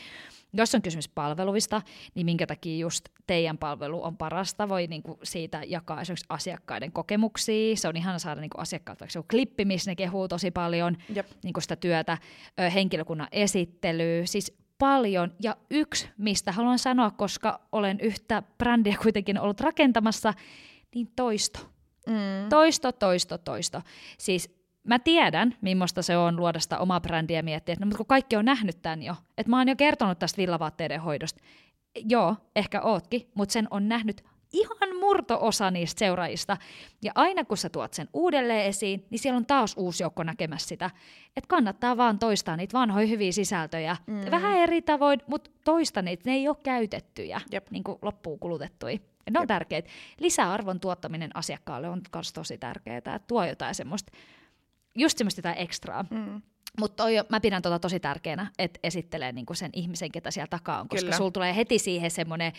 Jos 0.54 0.76
on 0.76 0.82
kysymys 0.82 1.10
palveluista, 1.10 1.82
niin 2.16 2.26
minkä 2.26 2.48
takia 2.48 2.78
just 2.78 3.10
teidän 3.28 3.58
palvelu 3.58 4.04
on 4.04 4.18
parasta, 4.18 4.70
voi 4.70 4.88
niinku 4.88 5.20
siitä 5.24 5.62
jakaa 5.68 6.02
esimerkiksi 6.02 6.26
asiakkaiden 6.30 6.92
kokemuksia. 6.92 7.76
Se 7.76 7.88
on 7.88 7.98
ihana 7.98 8.20
saada 8.20 8.42
niinku 8.42 8.58
asiakkaat 8.58 9.00
vaikka 9.00 9.18
joku 9.18 9.28
klippi, 9.30 9.66
missä 9.66 9.92
ne 9.92 9.96
kehuu 9.96 10.28
tosi 10.28 10.52
paljon 10.52 10.98
Jep. 11.16 11.28
niin 11.44 11.54
sitä 11.60 11.76
työtä, 11.76 12.18
ö, 12.60 12.70
henkilökunnan 12.70 13.28
esittelyä, 13.32 14.26
siis 14.26 14.62
paljon. 14.78 15.34
Ja 15.40 15.58
yksi, 15.70 16.10
mistä 16.18 16.52
haluan 16.52 16.80
sanoa, 16.80 17.12
koska 17.12 17.60
olen 17.72 18.00
yhtä 18.00 18.44
brändiä 18.58 18.98
kuitenkin 19.02 19.40
ollut 19.40 19.60
rakentamassa, 19.60 20.34
niin 20.96 21.12
toisto. 21.16 21.60
Mm. 22.08 22.50
Toisto, 22.50 22.92
toisto, 22.92 23.38
toisto. 23.38 23.82
Siis 24.18 24.61
mä 24.84 25.00
tiedän, 25.00 25.56
millaista 25.62 26.02
se 26.02 26.18
on 26.18 26.38
luoda 26.38 26.60
sitä 26.60 26.78
omaa 26.78 27.02
brändiä 27.02 27.38
ja 27.38 27.44
miettiä, 27.44 27.74
että 27.74 27.86
no, 27.86 27.88
mutta 27.88 27.98
kun 27.98 28.06
kaikki 28.06 28.36
on 28.36 28.46
nähnyt 28.46 28.82
tämän 28.82 29.04
jo, 29.04 29.16
että 29.38 29.50
mä 29.50 29.58
oon 29.58 29.68
jo 29.68 29.76
kertonut 29.76 30.20
tästä 30.20 30.38
villavaatteiden 30.38 31.02
hoidosta. 31.02 31.44
Joo, 31.96 32.36
ehkä 32.56 32.82
ootkin, 32.82 33.32
mutta 33.36 33.54
sen 33.54 33.68
on 33.72 33.88
nähnyt 33.90 34.24
ihan 34.54 34.96
murto-osa 35.00 35.72
niistä 35.72 36.00
seuraajista. 36.00 36.58
Ja 37.04 37.12
aina 37.16 37.46
kun 37.46 37.58
sä 37.58 37.70
tuot 37.70 37.94
sen 37.94 38.10
uudelleen 38.14 38.66
esiin, 38.66 39.06
niin 39.10 39.20
siellä 39.20 39.38
on 39.38 39.46
taas 39.46 39.74
uusi 39.78 40.04
joukko 40.04 40.24
näkemässä 40.24 40.68
sitä. 40.68 40.90
Että 41.38 41.48
kannattaa 41.48 41.98
vaan 41.98 42.20
toistaa 42.20 42.58
niitä 42.58 42.78
vanhoja 42.78 43.08
hyviä 43.08 43.32
sisältöjä. 43.32 43.98
Mm. 44.08 44.32
Vähän 44.32 44.58
eri 44.58 44.82
tavoin, 44.82 45.20
mutta 45.28 45.52
toista 45.66 46.02
niitä. 46.02 46.30
Ne 46.30 46.36
ei 46.36 46.48
ole 46.48 46.58
käytettyjä, 46.64 47.42
Jep. 47.52 47.72
niin 47.72 47.84
kuin 47.84 48.00
loppuun 48.02 48.40
kulutettuja. 48.40 48.98
Ja 49.26 49.32
ne 49.32 49.40
on 49.40 49.48
tärkeitä. 49.48 49.90
Lisäarvon 50.20 50.80
tuottaminen 50.80 51.32
asiakkaalle 51.34 51.90
on 51.90 52.02
myös 52.16 52.34
tosi 52.34 52.58
tärkeää. 52.58 52.98
Että 52.98 53.20
tuo 53.28 53.46
jotain 53.46 53.76
semmoista, 53.76 54.12
just 54.96 55.18
semmoista 55.18 55.40
jotain 55.40 55.58
ekstraa. 55.58 56.06
Mm. 56.10 56.42
Mutta 56.80 57.04
mä 57.30 57.40
pidän 57.40 57.62
tota 57.62 57.80
tosi 57.80 58.00
tärkeänä, 58.00 58.52
että 58.60 58.80
esittelee 58.84 59.32
niinku 59.32 59.54
sen 59.54 59.70
ihmisen, 59.74 60.12
ketä 60.12 60.32
siellä 60.32 60.48
takaa 60.48 60.82
on, 60.82 60.88
koska 60.88 61.06
Kyllä. 61.06 61.18
sulla 61.18 61.32
tulee 61.32 61.56
heti 61.56 61.80
siihen 61.80 62.12
semmoinen 62.12 62.52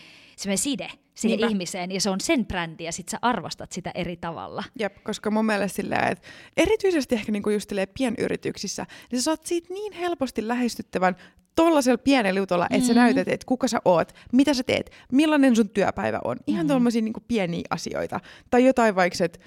side 0.55 0.89
siihen 1.13 1.37
Niinpä. 1.37 1.47
ihmiseen, 1.47 1.91
ja 1.91 2.01
se 2.01 2.09
on 2.09 2.21
sen 2.21 2.45
brändi, 2.45 2.83
ja 2.83 2.91
sit 2.91 3.09
sä 3.09 3.17
arvostat 3.21 3.71
sitä 3.71 3.91
eri 3.95 4.17
tavalla. 4.17 4.63
Jep, 4.79 4.95
koska 5.03 5.31
mun 5.31 5.45
mielestä 5.45 5.75
silleen, 5.75 6.07
että 6.07 6.27
erityisesti 6.57 7.15
ehkä 7.15 7.31
niinku 7.31 7.49
just 7.49 7.71
pienyrityksissä, 7.93 8.85
niin 9.11 9.21
sä 9.21 9.23
saat 9.23 9.45
siitä 9.45 9.73
niin 9.73 9.93
helposti 9.93 10.47
lähestyttävän 10.47 11.15
tollasella 11.55 11.97
pienellä 11.97 12.39
jutulla, 12.39 12.67
että 12.69 12.87
sä 12.87 12.93
näytät, 12.93 13.27
että 13.27 13.45
kuka 13.45 13.67
sä 13.67 13.79
oot, 13.85 14.13
mitä 14.31 14.53
sä 14.53 14.63
teet, 14.63 14.91
millainen 15.11 15.55
sun 15.55 15.69
työpäivä 15.69 16.19
on. 16.23 16.37
Ihan 16.47 16.65
mm. 16.65 16.67
tommosia 16.67 17.01
niinku 17.01 17.23
pieniä 17.27 17.63
asioita. 17.69 18.19
Tai 18.49 18.65
jotain 18.65 18.95
vaikka, 18.95 19.25
että 19.25 19.39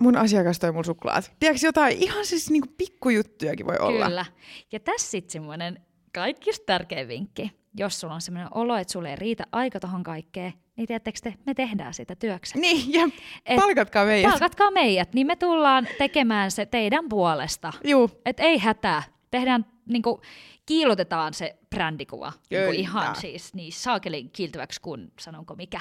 mun 0.00 0.16
asiakas 0.16 0.58
toi 0.58 0.72
mun 0.72 0.84
suklaat. 0.84 1.32
Tiedätkö 1.38 1.66
jotain, 1.66 2.02
ihan 2.02 2.26
siis 2.26 2.50
niinku 2.50 2.68
pikkujuttujakin 2.78 3.66
voi 3.66 3.76
olla. 3.78 4.06
Kyllä. 4.06 4.26
Ja 4.72 4.80
tässä 4.80 5.10
sitten 5.10 5.32
semmoinen 5.32 5.80
kaikista 6.14 6.66
tärkein 6.66 7.08
vinkki. 7.08 7.50
Jos 7.76 8.00
sulla 8.00 8.14
on 8.14 8.20
semmoinen 8.20 8.48
olo, 8.54 8.76
että 8.76 8.92
sulle 8.92 9.10
ei 9.10 9.16
riitä 9.16 9.44
aika 9.52 9.80
tohon 9.80 10.02
kaikkeen, 10.02 10.52
niin 10.76 10.86
tiedättekö 10.86 11.18
te, 11.22 11.34
me 11.46 11.54
tehdään 11.54 11.94
sitä 11.94 12.16
työkseen. 12.16 12.60
Niin, 12.60 12.92
ja 12.92 13.08
Et 13.46 13.56
palkatkaa 13.56 14.04
meidät. 14.04 14.30
Palkatkaa 14.30 14.70
meidät, 14.70 15.14
niin 15.14 15.26
me 15.26 15.36
tullaan 15.36 15.88
tekemään 15.98 16.50
se 16.50 16.66
teidän 16.66 17.08
puolesta. 17.08 17.72
Juu, 17.84 18.10
Et 18.24 18.40
ei 18.40 18.58
hätää. 18.58 19.02
Tehdään, 19.30 19.66
niinku, 19.88 20.20
kiilotetaan 20.66 21.34
se 21.34 21.56
brändikuva 21.70 22.32
niinku 22.50 22.70
Kyllä. 22.70 22.80
ihan 22.80 23.16
siis 23.16 23.54
niin 23.54 23.72
saakelin 23.72 24.30
kiiltäväksi 24.30 24.80
kuin, 24.80 25.12
sanonko 25.20 25.54
mikä, 25.54 25.80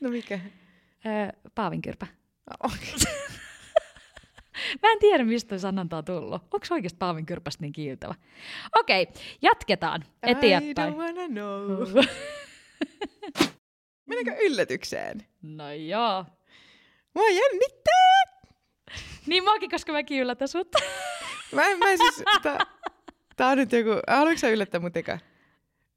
no 0.00 0.10
mikä? 0.10 0.40
öö, 1.06 1.28
paavinkyrpä. 1.54 2.06
Mä 4.82 4.92
en 4.92 4.98
tiedä, 4.98 5.24
mistä 5.24 5.58
sanonta 5.58 5.96
on 5.96 6.04
tullut. 6.04 6.42
Onko 6.42 6.58
oikeasti 6.70 6.98
paavinkyrpästä 6.98 7.62
niin 7.62 7.72
kiiltävä? 7.72 8.14
Okei, 8.78 9.06
jatketaan 9.42 10.04
I 10.26 10.30
eteenpäin. 10.30 10.94
don't 10.94 10.96
wanna 10.96 11.28
know. 11.28 11.86
Mennäänkö 14.06 14.42
yllätykseen? 14.42 15.26
No 15.42 15.72
joo. 15.72 16.24
Mua 17.14 17.28
jännittää! 17.28 18.16
Niin 19.26 19.44
mäkin, 19.44 19.70
koska 19.70 19.92
mäkin 19.92 20.20
yllätän 20.20 20.48
sut. 20.48 20.68
Mä 21.52 21.66
en, 21.66 21.78
mä 21.78 21.86
siis, 21.86 22.22
tää, 22.42 22.58
tää 23.36 23.48
on 23.48 23.58
nyt 23.58 23.72
joku, 23.72 23.90
haluatko 24.08 24.38
sä 24.38 24.48
yllättää 24.48 24.80
mut 24.80 24.96
eka? 24.96 25.18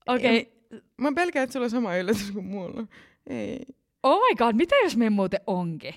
Okei. 0.07 0.41
Okay. 0.41 0.81
Mä 0.97 1.11
pelkään, 1.15 1.43
että 1.43 1.53
sulla 1.53 1.63
on 1.63 1.69
sama 1.69 1.95
yllätys 1.95 2.31
kuin 2.31 2.45
mulla. 2.45 2.83
Ei. 3.27 3.65
Oh 4.03 4.19
my 4.19 4.35
god, 4.35 4.55
mitä 4.55 4.75
jos 4.83 4.97
me 4.97 5.09
muuten 5.09 5.39
onkin? 5.47 5.93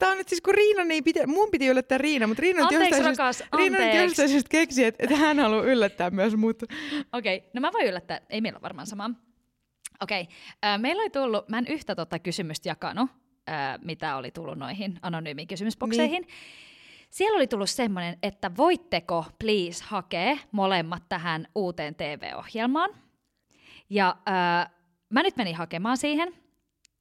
Tää 0.00 0.10
on 0.10 0.18
nyt 0.18 0.28
siis, 0.28 0.40
kun 0.40 0.54
Riina 0.54 0.82
ei 0.90 1.02
pitä, 1.02 1.26
mun 1.26 1.50
piti 1.50 1.66
yllättää 1.66 1.98
Riina, 1.98 2.26
mutta 2.26 2.40
Riina 2.40 2.62
nyt 2.62 2.80
jostain 2.80 3.04
rakas, 3.04 3.38
syystä, 3.38 3.56
Riina 3.56 3.78
nyt 3.78 3.94
jostain 3.94 4.28
syystä 4.28 4.48
keksi, 4.48 4.84
että, 4.84 5.04
että 5.04 5.16
hän 5.16 5.38
haluaa 5.38 5.62
yllättää 5.62 6.10
myös 6.10 6.36
mut. 6.36 6.62
Okei, 7.12 7.36
okay. 7.36 7.50
no 7.54 7.60
mä 7.60 7.72
voin 7.72 7.86
yllättää. 7.86 8.20
Ei 8.30 8.40
meillä 8.40 8.56
ole 8.56 8.62
varmaan 8.62 8.86
sama. 8.86 9.10
Okei, 10.00 10.22
okay. 10.22 10.78
meillä 10.78 11.00
oli 11.00 11.10
tullut, 11.10 11.48
mä 11.48 11.58
en 11.58 11.66
yhtä 11.66 11.94
tota 11.94 12.18
kysymystä 12.18 12.68
jakanut, 12.68 13.10
ää, 13.46 13.78
mitä 13.84 14.16
oli 14.16 14.30
tullut 14.30 14.58
noihin 14.58 14.98
anonyymiin 15.02 15.48
kysymysbokseihin. 15.48 16.22
Niin. 16.22 16.34
Siellä 17.10 17.36
oli 17.36 17.46
tullut 17.46 17.70
semmoinen, 17.70 18.18
että 18.22 18.50
voitteko 18.56 19.24
please 19.38 19.84
hakea 19.84 20.38
molemmat 20.52 21.02
tähän 21.08 21.46
uuteen 21.54 21.94
TV-ohjelmaan. 21.94 22.90
Ja 23.90 24.16
ää, 24.26 24.70
mä 25.10 25.22
nyt 25.22 25.36
menin 25.36 25.56
hakemaan 25.56 25.96
siihen, 25.96 26.34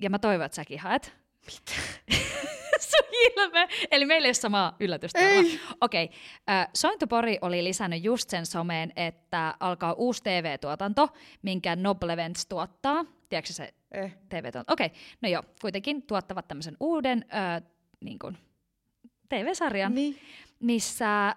ja 0.02 0.10
mä 0.10 0.20
toivon, 0.20 0.46
että 0.46 0.56
säkin 0.56 0.80
haet. 0.80 1.14
Mitä? 1.46 1.82
Sun 2.80 3.10
ilme. 3.38 3.68
Eli 3.92 4.06
meillä 4.06 4.26
ei 4.26 4.30
ole 4.30 4.34
samaa 4.34 4.76
yllätystä. 4.80 5.20
Ei. 5.20 5.60
Okei. 5.82 6.06
Okay. 6.06 6.18
Äh, 6.50 6.68
Sointupori 6.74 7.38
oli 7.42 7.64
lisännyt 7.64 8.04
just 8.04 8.30
sen 8.30 8.46
someen, 8.46 8.94
että 8.96 9.56
alkaa 9.60 9.94
uusi 9.94 10.24
TV-tuotanto, 10.24 11.10
minkä 11.42 11.76
Noblevents 11.76 12.46
tuottaa. 12.46 13.06
Tiedätkö 13.30 13.54
se 13.54 13.74
Eh. 13.92 14.16
TV-tuotanto? 14.30 14.74
Okei. 14.74 14.86
Okay. 14.86 15.00
No 15.22 15.30
joo, 15.30 15.44
kuitenkin 15.62 16.02
tuottavat 16.02 16.48
tämmöisen 16.48 16.78
uuden 16.80 17.26
äh, 17.34 17.64
niin 18.00 18.20
kuin, 18.20 18.38
TV-sarjan, 19.30 19.96
Niin. 19.96 20.20
Missä 20.60 21.28
äh, 21.28 21.36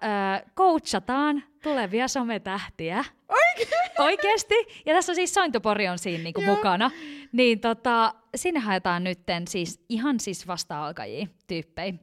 coachataan 0.57 1.43
tulevia 1.63 2.09
sometähtiä. 2.09 3.05
Oikein? 3.29 3.69
Oikeesti. 3.99 4.55
Ja 4.87 4.95
tässä 4.95 5.13
on 5.13 5.17
siis 5.17 5.35
Sointupori 5.35 5.89
on 5.89 5.99
siinä 5.99 6.25
niinku 6.25 6.41
mukana. 6.41 6.91
Niin 7.33 7.61
tota, 7.61 8.15
sinne 8.37 8.61
haetaan 8.61 9.05
nytten 9.05 9.49
siis 9.49 9.85
ihan 9.89 10.21
siis 10.21 10.47
vasta-alkajia 10.47 11.27
tyyppejä. 11.47 11.95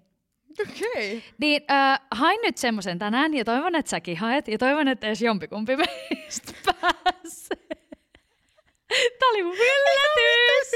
Okei. 0.61 1.17
Okay. 1.17 1.21
Niin 1.37 1.61
äh, 1.71 1.99
hain 2.11 2.39
nyt 2.41 2.57
semmoisen 2.57 2.99
tänään 2.99 3.33
ja 3.33 3.45
toivon, 3.45 3.75
että 3.75 3.89
säkin 3.89 4.17
haet 4.17 4.47
ja 4.47 4.57
toivon, 4.57 4.87
että 4.87 5.07
edes 5.07 5.21
jompikumpi 5.21 5.77
meistä 5.77 6.53
pääsee. 6.81 7.78
Tämä 9.19 9.29
oli 9.29 9.43
mun 9.43 9.55
yllätys! 9.55 10.71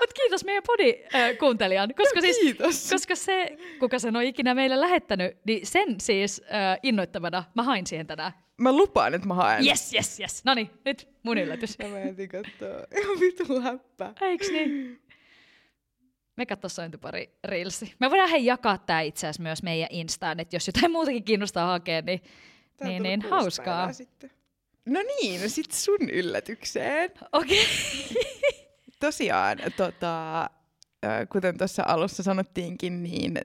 Mutta 0.00 0.14
kiitos 0.14 0.44
meidän 0.44 0.62
podi-kuuntelijan, 0.62 1.94
koska, 1.96 2.20
siis, 2.20 2.38
kiitos. 2.38 2.90
koska 2.90 3.14
se, 3.14 3.56
kuka 3.78 3.98
sen 3.98 4.16
on 4.16 4.22
ikinä 4.22 4.54
meille 4.54 4.80
lähettänyt, 4.80 5.36
niin 5.46 5.66
sen 5.66 6.00
siis 6.00 6.42
äh, 6.44 6.78
innoittamana 6.82 7.44
mä 7.54 7.62
hain 7.62 7.86
siihen 7.86 8.06
tänään. 8.06 8.32
Mä 8.56 8.72
lupaan, 8.72 9.14
että 9.14 9.28
mä 9.28 9.34
haen. 9.34 9.66
Yes, 9.66 9.94
yes, 9.94 10.20
yes. 10.20 10.44
No 10.44 10.54
niin, 10.54 10.70
nyt 10.84 11.08
mun 11.22 11.38
yllätys. 11.38 11.76
Ja 11.82 11.88
mä 11.88 12.00
etin 12.00 12.28
katsoa. 12.28 12.86
Ihan 13.00 13.20
vitu 13.20 13.44
läppä. 13.64 14.12
Eiks 14.20 14.50
niin? 14.50 15.00
Me 16.36 16.46
katso 16.46 16.68
sointupari 16.68 17.30
Reelsi. 17.44 17.94
Me 18.00 18.10
voidaan 18.10 18.30
hei 18.30 18.46
jakaa 18.46 18.78
tää 18.78 19.00
itse 19.00 19.26
asiassa 19.26 19.42
myös 19.42 19.62
meidän 19.62 19.88
Instaan, 19.90 20.40
että 20.40 20.56
jos 20.56 20.66
jotain 20.66 20.92
muutakin 20.92 21.24
kiinnostaa 21.24 21.66
hakea, 21.66 22.02
niin, 22.02 22.20
Tää 22.76 22.88
niin, 22.88 23.02
niin 23.02 23.22
hauskaa. 23.22 23.92
Sitten. 23.92 24.30
No 24.86 25.00
niin, 25.02 25.42
no 25.42 25.48
sit 25.48 25.72
sun 25.72 26.10
yllätykseen. 26.12 27.10
Okei. 27.32 27.66
Okay. 28.10 28.22
Tosiaan, 29.00 29.58
tota, 29.76 30.50
kuten 31.32 31.58
tuossa 31.58 31.82
alussa 31.86 32.22
sanottiinkin, 32.22 33.02
niin 33.02 33.38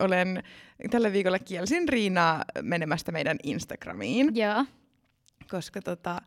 olen 0.00 0.42
tällä 0.90 1.12
viikolla 1.12 1.38
kielsin 1.38 1.88
Riinaa 1.88 2.44
menemästä 2.62 3.12
meidän 3.12 3.36
Instagramiin, 3.42 4.36
Joo. 4.36 4.64
koska 5.50 5.82
tota, 5.82 6.22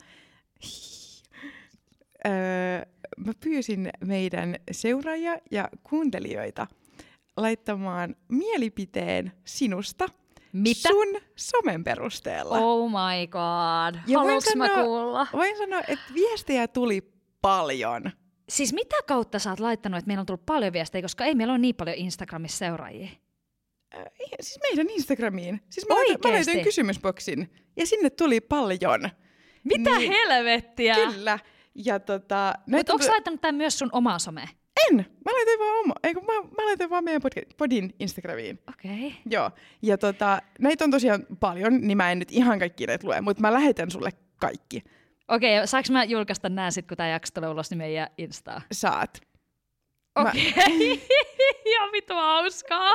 öö, 2.25 2.85
mä 3.17 3.33
pyysin 3.43 3.89
meidän 4.05 4.55
seuraajia 4.71 5.37
ja 5.51 5.69
kuuntelijoita 5.83 6.67
laittamaan 7.37 8.15
mielipiteen 8.29 9.31
sinusta 9.45 10.09
Mitä? 10.53 10.89
sun 10.89 11.21
somen 11.35 11.83
perusteella. 11.83 12.57
Oh 12.59 12.89
my 12.89 13.27
god. 13.27 13.95
Ja 14.07 14.19
voin 14.19 14.27
Haluanko 14.29 14.49
mä 14.55 14.67
sanoa- 14.67 14.83
kuulla? 14.83 15.27
Voin 15.33 15.57
sanoa, 15.57 15.81
että 15.87 16.13
viestejä 16.13 16.67
tuli 16.67 17.13
paljon. 17.41 18.11
Siis 18.49 18.73
mitä 18.73 18.95
kautta 19.07 19.39
sä 19.39 19.49
oot 19.49 19.59
laittanut, 19.59 19.97
että 19.97 20.07
meillä 20.07 20.19
on 20.21 20.25
tullut 20.25 20.45
paljon 20.45 20.73
viestejä, 20.73 21.01
koska 21.01 21.25
ei 21.25 21.35
meillä 21.35 21.51
ole 21.51 21.57
niin 21.59 21.75
paljon 21.75 21.97
Instagramissa 21.97 22.57
seuraajia. 22.57 23.07
Äh, 23.95 24.03
siis 24.41 24.59
meidän 24.61 24.89
Instagramiin. 24.89 25.61
Siis 25.69 25.87
mä 25.89 25.95
laitoin, 25.95 26.33
mä 26.33 26.37
laitoin 26.37 26.63
kysymysboksin 26.63 27.53
ja 27.77 27.85
sinne 27.87 28.09
tuli 28.09 28.41
paljon. 28.41 29.09
Mitä 29.63 29.89
Niin. 29.97 30.11
helvettiä? 30.11 30.95
Kyllä. 30.95 31.39
Ja 31.75 31.99
tota, 31.99 32.53
Mutta 32.67 32.93
onko 32.93 33.05
sä 33.05 33.11
laittanut 33.11 33.41
tämän 33.41 33.55
myös 33.55 33.79
sun 33.79 33.89
omaan 33.91 34.19
someen? 34.19 34.49
En! 34.89 34.95
Mä 34.95 35.31
laitoin 35.33 35.59
vaan 35.59 35.79
oma, 35.79 35.93
ei 36.03 36.13
kun 36.13 36.25
mä, 36.25 36.33
mä 36.33 36.65
laitoin 36.65 36.89
vaan 36.89 37.03
meidän 37.03 37.21
podin 37.57 37.95
Instagramiin. 37.99 38.59
Okei. 38.69 39.07
Okay. 39.07 39.11
Joo. 39.29 39.51
Ja 39.81 39.97
tota, 39.97 40.41
näitä 40.59 40.83
on 40.83 40.91
tosiaan 40.91 41.25
paljon, 41.39 41.81
niin 41.81 41.97
mä 41.97 42.11
en 42.11 42.19
nyt 42.19 42.31
ihan 42.31 42.59
kaikki 42.59 42.87
näitä 42.87 43.07
lue, 43.07 43.21
mutta 43.21 43.41
mä 43.41 43.53
lähetän 43.53 43.91
sulle 43.91 44.09
kaikki. 44.39 44.83
Okei, 45.27 45.57
okay, 45.57 45.67
saanko 45.67 45.87
mä 45.91 46.03
julkaista 46.03 46.49
nää 46.49 46.71
sit, 46.71 46.87
kun 46.87 46.97
tää 46.97 47.09
jakso 47.09 47.31
tulee 47.33 47.49
ulos, 47.49 47.69
niin 47.69 47.77
meidän 47.77 48.07
Instaa? 48.17 48.61
Saat. 48.71 49.21
Mä- 50.19 50.29
Okei. 50.29 50.49
Okay. 50.49 51.07
Ihan 51.71 51.91
vittu 51.91 52.13
hauskaa. 52.13 52.91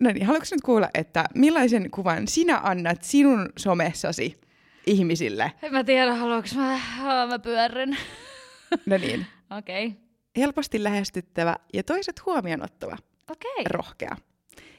No 0.00 0.10
niin, 0.12 0.26
haluatko 0.26 0.48
nyt 0.50 0.60
kuulla, 0.60 0.88
että 0.94 1.24
millaisen 1.34 1.90
kuvan 1.90 2.28
sinä 2.28 2.60
annat 2.62 3.02
sinun 3.02 3.48
somessasi 3.58 4.40
ihmisille? 4.86 5.52
En 5.62 5.72
mä 5.72 5.84
tiedä, 5.84 6.14
haluanko 6.14 6.48
mä, 6.56 6.80
mä 7.26 7.38
pyörryn. 7.38 7.96
No 8.86 8.98
niin, 8.98 9.26
Okei. 9.58 9.86
Okay. 9.86 10.05
Helposti 10.36 10.84
lähestyttävä 10.84 11.56
ja 11.72 11.82
toiset 11.82 12.26
huomioon 12.26 12.64
ottava, 12.64 12.96
Okei. 13.30 13.64
rohkea. 13.64 14.16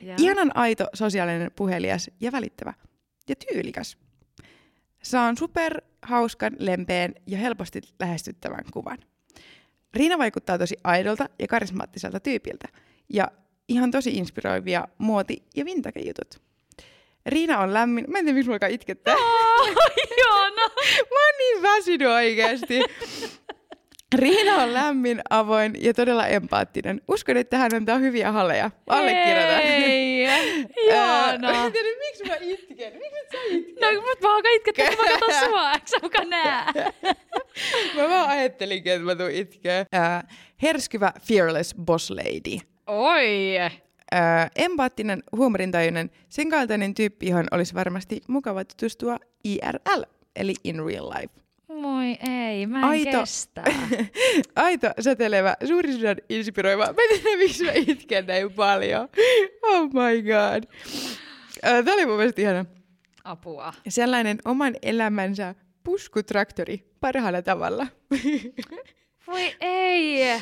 Joo. 0.02 0.16
Ihanan 0.20 0.52
aito, 0.58 0.86
sosiaalinen, 0.94 1.52
puhelias 1.56 2.10
ja 2.20 2.32
välittävä. 2.32 2.74
Ja 3.30 3.36
tyylikäs. 3.36 3.98
Saan 5.04 5.38
super 5.38 5.82
hauskan, 6.02 6.54
lempeän 6.60 7.14
ja 7.28 7.38
helposti 7.38 7.82
lähestyttävän 8.00 8.64
kuvan. 8.74 8.98
Riina 9.94 10.18
vaikuttaa 10.18 10.58
tosi 10.58 10.78
aidolta 10.84 11.30
ja 11.40 11.48
karismaattiselta 11.48 12.20
tyypiltä. 12.20 12.68
Ja 13.10 13.32
ihan 13.68 13.92
tosi 13.92 14.10
inspiroivia 14.18 14.88
muoti- 14.98 15.44
ja 15.56 15.66
vintage-jutut. 15.66 16.42
Riina 17.26 17.60
on 17.60 17.74
lämmin... 17.74 18.06
Mä 18.08 18.20
en 18.20 18.26
tiedä, 18.26 18.36
miksi 18.38 18.52
alkaa 18.52 18.70
itkettää. 18.70 19.16
Oh, 19.16 19.68
ihana. 20.18 20.68
Mä 21.12 21.26
oon 21.26 21.38
niin 21.38 21.62
väsynyt 21.62 22.08
oikeasti. 22.08 22.80
Riina 24.16 24.56
on 24.56 24.74
lämmin, 24.74 25.22
avoin 25.30 25.74
ja 25.80 25.94
todella 25.94 26.28
empaattinen. 26.28 27.02
Uskon, 27.08 27.38
että 27.38 27.58
hän 27.58 27.76
antaa 27.76 27.98
hyviä 27.98 28.32
halleja. 28.32 28.72
Allekirjoitan. 28.88 29.60
Ei, 29.62 30.24
ihana. 30.88 31.52
Mä 31.52 31.66
en 31.66 31.72
tiedä, 31.72 31.90
miksi 32.00 32.24
mä 32.24 32.36
itken. 32.36 32.94
Miksi 32.94 33.20
sä 33.32 33.38
itken? 33.50 33.76
No, 33.96 34.02
mutta 34.02 34.28
mä 34.28 34.36
alkaa 34.36 34.52
itkettää, 34.52 34.88
kun 34.88 34.98
mä 35.06 35.12
katson 35.12 35.34
sua. 35.50 35.72
Eikö 35.72 35.88
sä 35.88 35.98
muka 36.02 36.24
näe? 36.26 36.66
Mä 37.96 38.10
vaan 38.10 38.30
ajattelinkin, 38.30 38.92
että 38.92 39.06
mä 39.06 39.16
tuun 39.16 39.32
itkeä. 39.32 39.86
Äh, 39.96 40.24
herskyvä 40.62 41.14
fearless 41.22 41.76
boss 41.76 42.10
lady. 42.10 42.58
Oi. 42.88 43.58
Äh, 44.14 44.52
empaattinen, 44.56 45.24
huumorintajuinen, 45.36 46.12
sen 46.30 46.50
kaltainen 46.50 46.94
tyyppi, 46.94 47.28
johon 47.30 47.46
olisi 47.52 47.74
varmasti 47.74 48.22
mukava 48.28 48.66
tutustua 48.66 49.18
IRL, 49.44 50.04
eli 50.36 50.54
in 50.64 50.86
real 50.86 51.10
life. 51.10 51.34
Moi 51.82 52.18
ei, 52.30 52.66
mä 52.66 52.80
en 52.80 52.84
Aito. 52.84 53.20
kestä. 53.20 53.64
Aito, 54.56 54.88
säteilevä, 55.00 55.56
suuri 55.68 55.94
sydän, 55.94 56.18
inspiroiva. 56.30 56.84
Mä 56.86 57.02
en 57.12 57.22
tiedä, 57.22 57.38
miksi 57.38 57.64
mä 57.64 57.72
itken 57.76 58.28
näin 58.28 58.54
paljon. 58.54 59.10
Oh 59.64 59.84
my 59.84 60.22
god. 60.22 60.64
Tämä 61.62 61.94
oli 61.94 62.06
mun 62.06 62.18
mielestä 62.18 62.42
ihana. 62.42 62.66
Apua. 63.24 63.74
Sellainen 63.90 64.38
oman 64.46 64.76
elämänsä 64.82 65.56
puskutraktori 65.84 66.84
parhaalla 67.00 67.42
tavalla. 67.42 67.88
Voi 69.28 69.56
ei. 69.62 70.42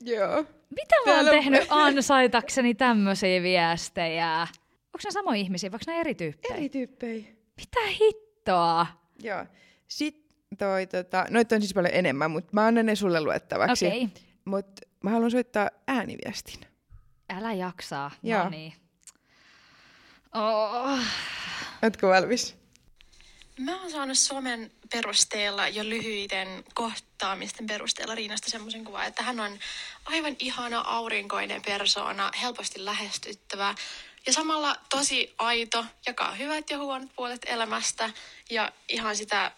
Joo. 0.00 0.44
Mitä 0.70 0.94
mä 1.06 1.16
oon 1.16 1.26
tehnyt 1.26 1.66
ansaitakseni 1.70 2.74
tämmöisiä 2.74 3.42
viestejä? 3.42 4.40
Onko 4.86 4.98
ne 5.04 5.10
samoja 5.10 5.40
ihmisiä, 5.40 5.70
vai 5.70 5.78
onko 5.82 5.92
ne 5.92 6.00
eri 6.00 6.14
tyyppejä? 6.14 6.54
Eri 6.54 6.68
tyyppejä. 6.68 7.24
Mitä 7.56 7.80
hittoa? 8.00 8.86
Joo. 9.22 9.44
Sitten 9.88 10.29
toi, 10.58 10.86
tota, 10.86 11.26
noita 11.30 11.54
on 11.54 11.60
siis 11.60 11.74
paljon 11.74 11.94
enemmän, 11.94 12.30
mutta 12.30 12.50
mä 12.52 12.66
annan 12.66 12.86
ne 12.86 12.96
sulle 12.96 13.20
luettavaksi. 13.20 13.86
Okei. 13.86 14.08
Mutta 14.44 14.82
mä 15.04 15.10
haluan 15.10 15.30
soittaa 15.30 15.70
ääniviestin. 15.88 16.60
Älä 17.28 17.52
jaksaa. 17.52 18.10
Joo. 18.22 18.44
No 18.44 18.50
niin. 18.50 18.72
Oh. 20.34 20.98
Ootko 21.82 22.08
valmis? 22.08 22.56
Mä 23.58 23.80
oon 23.80 23.90
saanut 23.90 24.18
somen 24.18 24.70
perusteella 24.92 25.68
jo 25.68 25.84
lyhyiden 25.84 26.64
kohtaamisten 26.74 27.66
perusteella 27.66 28.14
Riinasta 28.14 28.50
semmoisen 28.50 28.84
kuvan, 28.84 29.06
että 29.06 29.22
hän 29.22 29.40
on 29.40 29.58
aivan 30.04 30.36
ihana 30.38 30.80
aurinkoinen 30.80 31.62
persoona, 31.62 32.30
helposti 32.42 32.84
lähestyttävä 32.84 33.74
ja 34.26 34.32
samalla 34.32 34.76
tosi 34.90 35.34
aito, 35.38 35.84
jakaa 36.06 36.34
hyvät 36.34 36.70
ja 36.70 36.78
huonot 36.78 37.08
puolet 37.16 37.46
elämästä 37.46 38.10
ja 38.50 38.72
ihan 38.88 39.16
sitä 39.16 39.52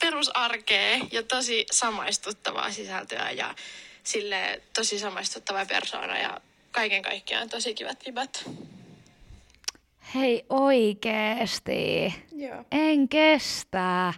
perusarkea 0.00 1.06
ja 1.12 1.22
tosi 1.22 1.66
samaistuttavaa 1.70 2.72
sisältöä 2.72 3.30
ja 3.30 3.54
sille 4.02 4.62
tosi 4.74 4.98
samaistuttava 4.98 5.66
persoona 5.66 6.18
ja 6.18 6.40
kaiken 6.70 7.02
kaikkiaan 7.02 7.48
tosi 7.48 7.74
kivat 7.74 7.98
vibat. 8.06 8.50
Hei 10.14 10.44
oikeesti. 10.48 12.14
Joo. 12.32 12.64
En 12.70 13.08
kestä. 13.08 14.12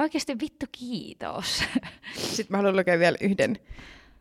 Oikeesti 0.00 0.36
vittu 0.40 0.66
kiitos. 0.72 1.64
Sitten 2.34 2.46
mä 2.48 2.56
haluan 2.56 2.76
lukea 2.76 2.98
vielä 2.98 3.16
yhden. 3.20 3.58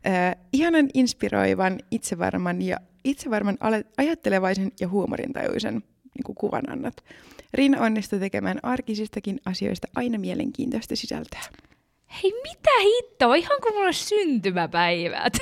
Äh, 0.07 0.35
ihanan 0.53 0.89
inspiroivan, 0.93 1.79
itsevarman 1.91 2.61
ja 2.61 2.77
itsevarman 3.03 3.57
ajattelevaisen 3.97 4.71
ja 4.79 4.87
huumorintajuisen 4.87 5.73
niin 5.73 6.35
kuvan 6.35 6.69
annat. 6.69 7.03
Riina 7.53 7.81
onnistuu 7.81 8.19
tekemään 8.19 8.59
arkisistakin 8.63 9.39
asioista 9.45 9.87
aina 9.95 10.17
mielenkiintoista 10.17 10.95
sisältöä. 10.95 11.41
Hei, 12.23 12.33
mitä 12.43 12.71
hittoa? 12.83 13.35
Ihan 13.35 13.61
kuin 13.61 13.73
mulla 13.73 13.85
olisi 13.85 14.05
syntymäpäivät. 14.05 15.33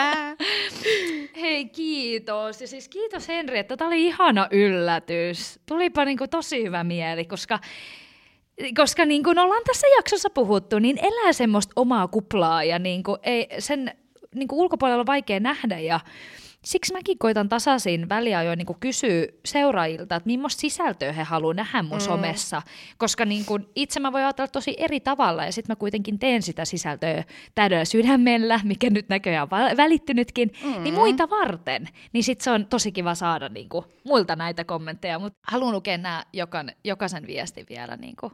Hei, 1.40 1.64
kiitos. 1.64 2.60
Ja 2.60 2.68
siis 2.68 2.88
kiitos 2.88 3.28
Henri, 3.28 3.58
että 3.58 3.76
tämä 3.76 3.88
oli 3.88 4.06
ihana 4.06 4.48
yllätys. 4.50 5.60
Tulipa 5.66 6.04
niin 6.04 6.18
kuin 6.18 6.30
tosi 6.30 6.62
hyvä 6.62 6.84
mieli, 6.84 7.24
koska 7.24 7.58
koska 8.76 9.04
niin 9.04 9.22
kuin 9.22 9.38
ollaan 9.38 9.62
tässä 9.66 9.86
jaksossa 9.96 10.30
puhuttu, 10.30 10.78
niin 10.78 10.98
elää 10.98 11.32
semmoista 11.32 11.72
omaa 11.76 12.08
kuplaa 12.08 12.64
ja 12.64 12.78
niin 12.78 13.02
kuin 13.02 13.18
ei, 13.22 13.48
sen 13.58 13.92
niin 14.34 14.48
kuin 14.48 14.58
ulkopuolella 14.58 15.00
on 15.00 15.06
vaikea 15.06 15.40
nähdä 15.40 15.78
ja 15.78 16.00
siksi 16.64 16.92
mäkin 16.92 17.18
koitan 17.18 17.48
tasaisin 17.48 18.08
väliajoin 18.08 18.58
niin 18.58 18.80
kysyä 18.80 19.26
seuraajilta, 19.44 20.16
että 20.16 20.26
millaista 20.26 20.60
sisältöä 20.60 21.12
he 21.12 21.22
haluaa 21.22 21.54
nähdä 21.54 21.82
mun 21.82 21.98
mm. 21.98 22.04
somessa, 22.04 22.62
koska 22.98 23.24
niin 23.24 23.44
kuin 23.44 23.66
itse 23.76 24.00
mä 24.00 24.12
voin 24.12 24.24
ajatella 24.24 24.48
tosi 24.48 24.74
eri 24.78 25.00
tavalla 25.00 25.44
ja 25.44 25.52
sitten 25.52 25.72
mä 25.72 25.76
kuitenkin 25.76 26.18
teen 26.18 26.42
sitä 26.42 26.64
sisältöä 26.64 27.24
täydellä 27.54 27.84
sydämellä, 27.84 28.60
mikä 28.64 28.90
nyt 28.90 29.08
näköjään 29.08 29.48
on 29.50 29.76
välittynytkin, 29.76 30.50
niin 30.62 30.76
mm. 30.76 30.82
niin 30.82 30.94
muita 30.94 31.30
varten. 31.30 31.88
Niin 32.12 32.24
sitten 32.24 32.44
se 32.44 32.50
on 32.50 32.66
tosi 32.66 32.92
kiva 32.92 33.14
saada 33.14 33.48
niin 33.48 33.68
kuin, 33.68 33.84
muilta 34.04 34.36
näitä 34.36 34.64
kommentteja, 34.64 35.18
mutta 35.18 35.38
haluan 35.42 35.74
lukea 35.74 35.98
nämä 35.98 36.24
jokan, 36.32 36.72
jokaisen 36.84 37.26
viestin 37.26 37.66
vielä 37.68 37.96
niin 37.96 38.16
kuin, 38.20 38.32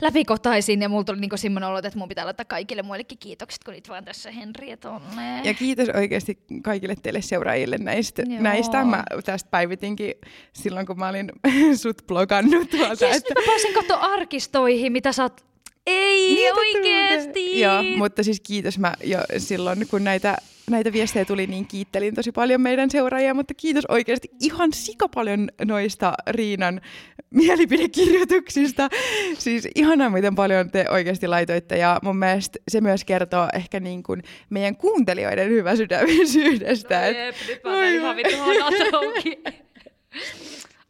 läpikotaisin 0.00 0.82
ja 0.82 0.88
mulla 0.88 1.04
tuli 1.04 1.20
niinku 1.20 1.36
semmoinen 1.36 1.68
olo, 1.68 1.78
että 1.78 1.98
mun 1.98 2.08
pitää 2.08 2.24
laittaa 2.24 2.44
kaikille 2.44 2.82
muillekin 2.82 3.18
kiitokset, 3.18 3.64
kun 3.64 3.74
niitä 3.74 3.88
vaan 3.88 4.04
tässä 4.04 4.30
Henri 4.30 4.76
tonne. 4.76 5.40
Ja 5.44 5.54
kiitos 5.54 5.88
oikeasti 5.88 6.38
kaikille 6.62 6.94
teille 7.02 7.22
seuraajille 7.22 7.78
näistä. 7.78 8.22
Joo. 8.26 8.42
näistä. 8.42 8.84
Mä 8.84 9.04
tästä 9.24 9.48
päivitinkin 9.50 10.14
silloin, 10.52 10.86
kun 10.86 10.98
mä 10.98 11.08
olin 11.08 11.32
sut 11.82 12.02
blogannut 12.06 12.70
tuolta. 12.70 13.06
Yes, 13.06 13.16
että... 13.16 13.34
mä 13.40 13.46
pääsin 13.46 13.74
katsoa 13.74 13.96
arkistoihin, 13.96 14.92
mitä 14.92 15.12
sä 15.12 15.22
oot 15.22 15.44
ei 15.86 16.34
niin, 16.34 16.54
oikeesti! 16.58 17.60
Joo, 17.60 17.82
mutta 17.96 18.22
siis 18.22 18.40
kiitos 18.40 18.78
mä 18.78 18.94
jo 19.04 19.18
silloin, 19.38 19.88
kun 19.90 20.04
näitä 20.04 20.38
näitä 20.70 20.92
viestejä 20.92 21.24
tuli, 21.24 21.46
niin 21.46 21.66
kiittelin 21.66 22.14
tosi 22.14 22.32
paljon 22.32 22.60
meidän 22.60 22.90
seuraajia, 22.90 23.34
mutta 23.34 23.54
kiitos 23.54 23.84
oikeasti 23.88 24.28
ihan 24.40 24.72
sika 24.72 25.08
paljon 25.08 25.48
noista 25.64 26.12
Riinan 26.28 26.80
mielipidekirjoituksista. 27.30 28.88
Siis 29.38 29.68
ihanaa, 29.74 30.10
miten 30.10 30.34
paljon 30.34 30.70
te 30.70 30.86
oikeasti 30.90 31.28
laitoitte 31.28 31.78
ja 31.78 32.00
mun 32.02 32.16
mielestä 32.16 32.58
se 32.68 32.80
myös 32.80 33.04
kertoo 33.04 33.48
ehkä 33.54 33.80
niin 33.80 34.02
kuin 34.02 34.22
meidän 34.50 34.76
kuuntelijoiden 34.76 35.48
hyväsydämisyydestä. 35.48 37.00
No 37.00 37.06
jep, 37.06 37.34
nyt 37.48 37.64
mä 37.64 37.88
ihan 37.88 38.16
vittu 38.16 38.36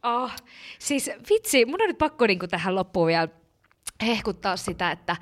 oh, 0.03 0.31
siis 0.79 1.11
vitsi, 1.29 1.65
mun 1.65 1.81
on 1.81 1.87
nyt 1.87 1.97
pakko 1.97 2.27
niin 2.27 2.39
kuin 2.39 2.49
tähän 2.49 2.75
loppuun 2.75 3.07
vielä 3.07 3.27
hehkuttaa 4.05 4.57
sitä, 4.57 4.91
että 4.91 5.15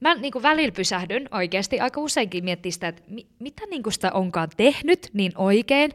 mä 0.00 0.14
niin 0.14 0.32
kuin 0.32 0.42
välillä 0.42 0.72
pysähdyn 0.72 1.28
oikeasti 1.30 1.80
aika 1.80 2.00
useinkin 2.00 2.44
miettiä 2.44 2.72
sitä, 2.72 2.88
että 2.88 3.02
mi- 3.08 3.26
mitä 3.38 3.62
niin 3.70 3.82
kuin 3.82 3.92
sitä 3.92 4.12
onkaan 4.12 4.48
tehnyt 4.56 5.10
niin 5.12 5.32
oikein. 5.36 5.90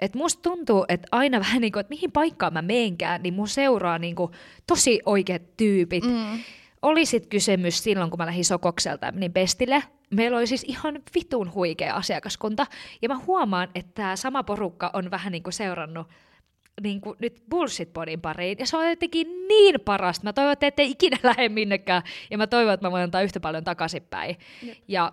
Että 0.00 0.18
musta 0.18 0.42
tuntuu, 0.42 0.84
että 0.88 1.08
aina 1.12 1.40
vähän 1.46 1.60
niin 1.60 1.72
kuin, 1.72 1.80
että 1.80 1.94
mihin 1.94 2.12
paikkaan 2.12 2.52
mä 2.52 2.62
meenkään, 2.62 3.22
niin 3.22 3.34
mun 3.34 3.48
seuraa 3.48 3.98
niin 3.98 4.14
kuin 4.14 4.32
tosi 4.66 5.00
oikeat 5.06 5.42
tyypit. 5.56 6.04
Mm. 6.04 6.38
Oli 6.82 7.06
sit 7.06 7.26
kysymys 7.26 7.82
silloin, 7.82 8.10
kun 8.10 8.18
mä 8.18 8.26
lähdin 8.26 8.44
Sokokselta 8.44 9.10
niin 9.10 9.32
Bestille. 9.32 9.82
Meillä 10.10 10.38
oli 10.38 10.46
siis 10.46 10.64
ihan 10.68 11.02
vitun 11.14 11.54
huikea 11.54 11.94
asiakaskunta. 11.94 12.66
Ja 13.02 13.08
mä 13.08 13.18
huomaan, 13.26 13.68
että 13.74 13.92
tämä 13.94 14.16
sama 14.16 14.42
porukka 14.42 14.90
on 14.92 15.10
vähän 15.10 15.32
niin 15.32 15.42
kuin 15.42 15.52
seurannut 15.52 16.06
niin 16.82 17.00
kuin 17.00 17.16
nyt 17.20 17.42
bullshit-podin 17.50 18.20
pariin, 18.20 18.58
ja 18.58 18.66
se 18.66 18.76
on 18.76 18.88
jotenkin 18.88 19.48
niin 19.48 19.80
parasta. 19.80 20.24
Mä 20.24 20.32
toivon, 20.32 20.52
että 20.52 20.66
ette 20.66 20.82
ikinä 20.82 21.16
lähde 21.30 21.48
minnekään, 21.48 22.02
ja 22.30 22.38
mä 22.38 22.46
toivon, 22.46 22.74
että 22.74 22.86
mä 22.86 22.90
voin 22.90 23.02
antaa 23.02 23.22
yhtä 23.22 23.40
paljon 23.40 23.64
takaisinpäin. 23.64 24.36
Jep. 24.62 24.78
Ja 24.88 25.12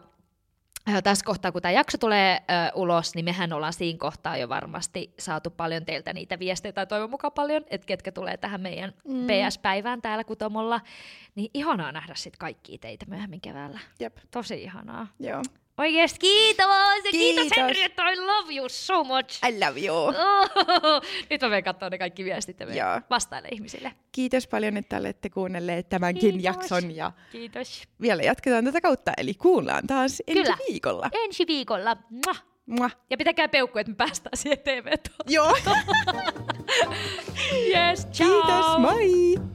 äh, 0.89 1.03
tässä 1.03 1.25
kohtaa, 1.25 1.51
kun 1.51 1.61
tämä 1.61 1.71
jakso 1.71 1.97
tulee 1.97 2.33
äh, 2.33 2.71
ulos, 2.75 3.15
niin 3.15 3.25
mehän 3.25 3.53
ollaan 3.53 3.73
siinä 3.73 3.99
kohtaa 3.99 4.37
jo 4.37 4.49
varmasti 4.49 5.13
saatu 5.19 5.49
paljon 5.49 5.85
teiltä 5.85 6.13
niitä 6.13 6.39
viestejä, 6.39 6.73
tai 6.73 6.87
toivon 6.87 7.09
mukaan 7.09 7.33
paljon, 7.33 7.63
että 7.69 7.87
ketkä 7.87 8.11
tulee 8.11 8.37
tähän 8.37 8.61
meidän 8.61 8.93
mm. 9.07 9.27
PS-päivään 9.27 10.01
täällä 10.01 10.23
Kutomolla. 10.23 10.81
Niin 11.35 11.51
ihanaa 11.53 11.91
nähdä 11.91 12.15
sitten 12.15 12.39
kaikkia 12.39 12.77
teitä 12.77 13.05
myöhemmin 13.09 13.41
keväällä. 13.41 13.79
Jep. 13.99 14.17
Tosi 14.31 14.63
ihanaa. 14.63 15.07
Joo. 15.19 15.41
Oikeesti 15.77 16.19
kiitos! 16.19 16.65
Ja 17.05 17.11
kiitos, 17.11 17.41
kiitos 17.41 17.57
Henri, 17.57 17.83
että 17.83 18.09
I 18.11 18.15
love 18.15 18.53
you 18.55 18.69
so 18.69 19.03
much! 19.03 19.39
I 19.49 19.59
love 19.65 19.79
you! 19.85 19.95
Oh, 19.97 21.01
nyt 21.29 21.41
mä 21.41 21.47
menen 21.49 21.63
katsoa 21.63 21.89
ne 21.89 21.97
kaikki 21.97 22.25
viestit 22.25 22.57
ja 22.73 23.01
vastaille 23.09 23.47
ihmisille. 23.51 23.91
Kiitos 24.11 24.47
paljon, 24.47 24.77
että 24.77 24.97
olette 24.97 25.29
kuunnelleet 25.29 25.89
tämänkin 25.89 26.21
kiitos. 26.33 26.43
jakson. 26.43 26.95
Ja 26.95 27.11
kiitos. 27.31 27.83
Vielä 28.01 28.23
jatketaan 28.23 28.65
tätä 28.65 28.81
kautta, 28.81 29.11
eli 29.17 29.33
kuullaan 29.33 29.87
taas 29.87 30.21
ensi 30.27 30.43
Kyllä. 30.43 30.57
viikolla. 30.69 31.09
ensi 31.11 31.47
viikolla. 31.47 31.97
Mwah. 32.09 32.43
Mwah. 32.65 32.95
Ja 33.09 33.17
pitäkää 33.17 33.47
peukku, 33.47 33.79
että 33.79 33.91
me 33.91 33.95
päästään 33.95 34.37
siihen 34.37 34.59
tv 34.59 34.87
Joo. 35.27 35.55
yes, 37.75 38.07
ciao! 38.11 38.29
Kiitos, 38.29 38.77
moi! 38.79 39.54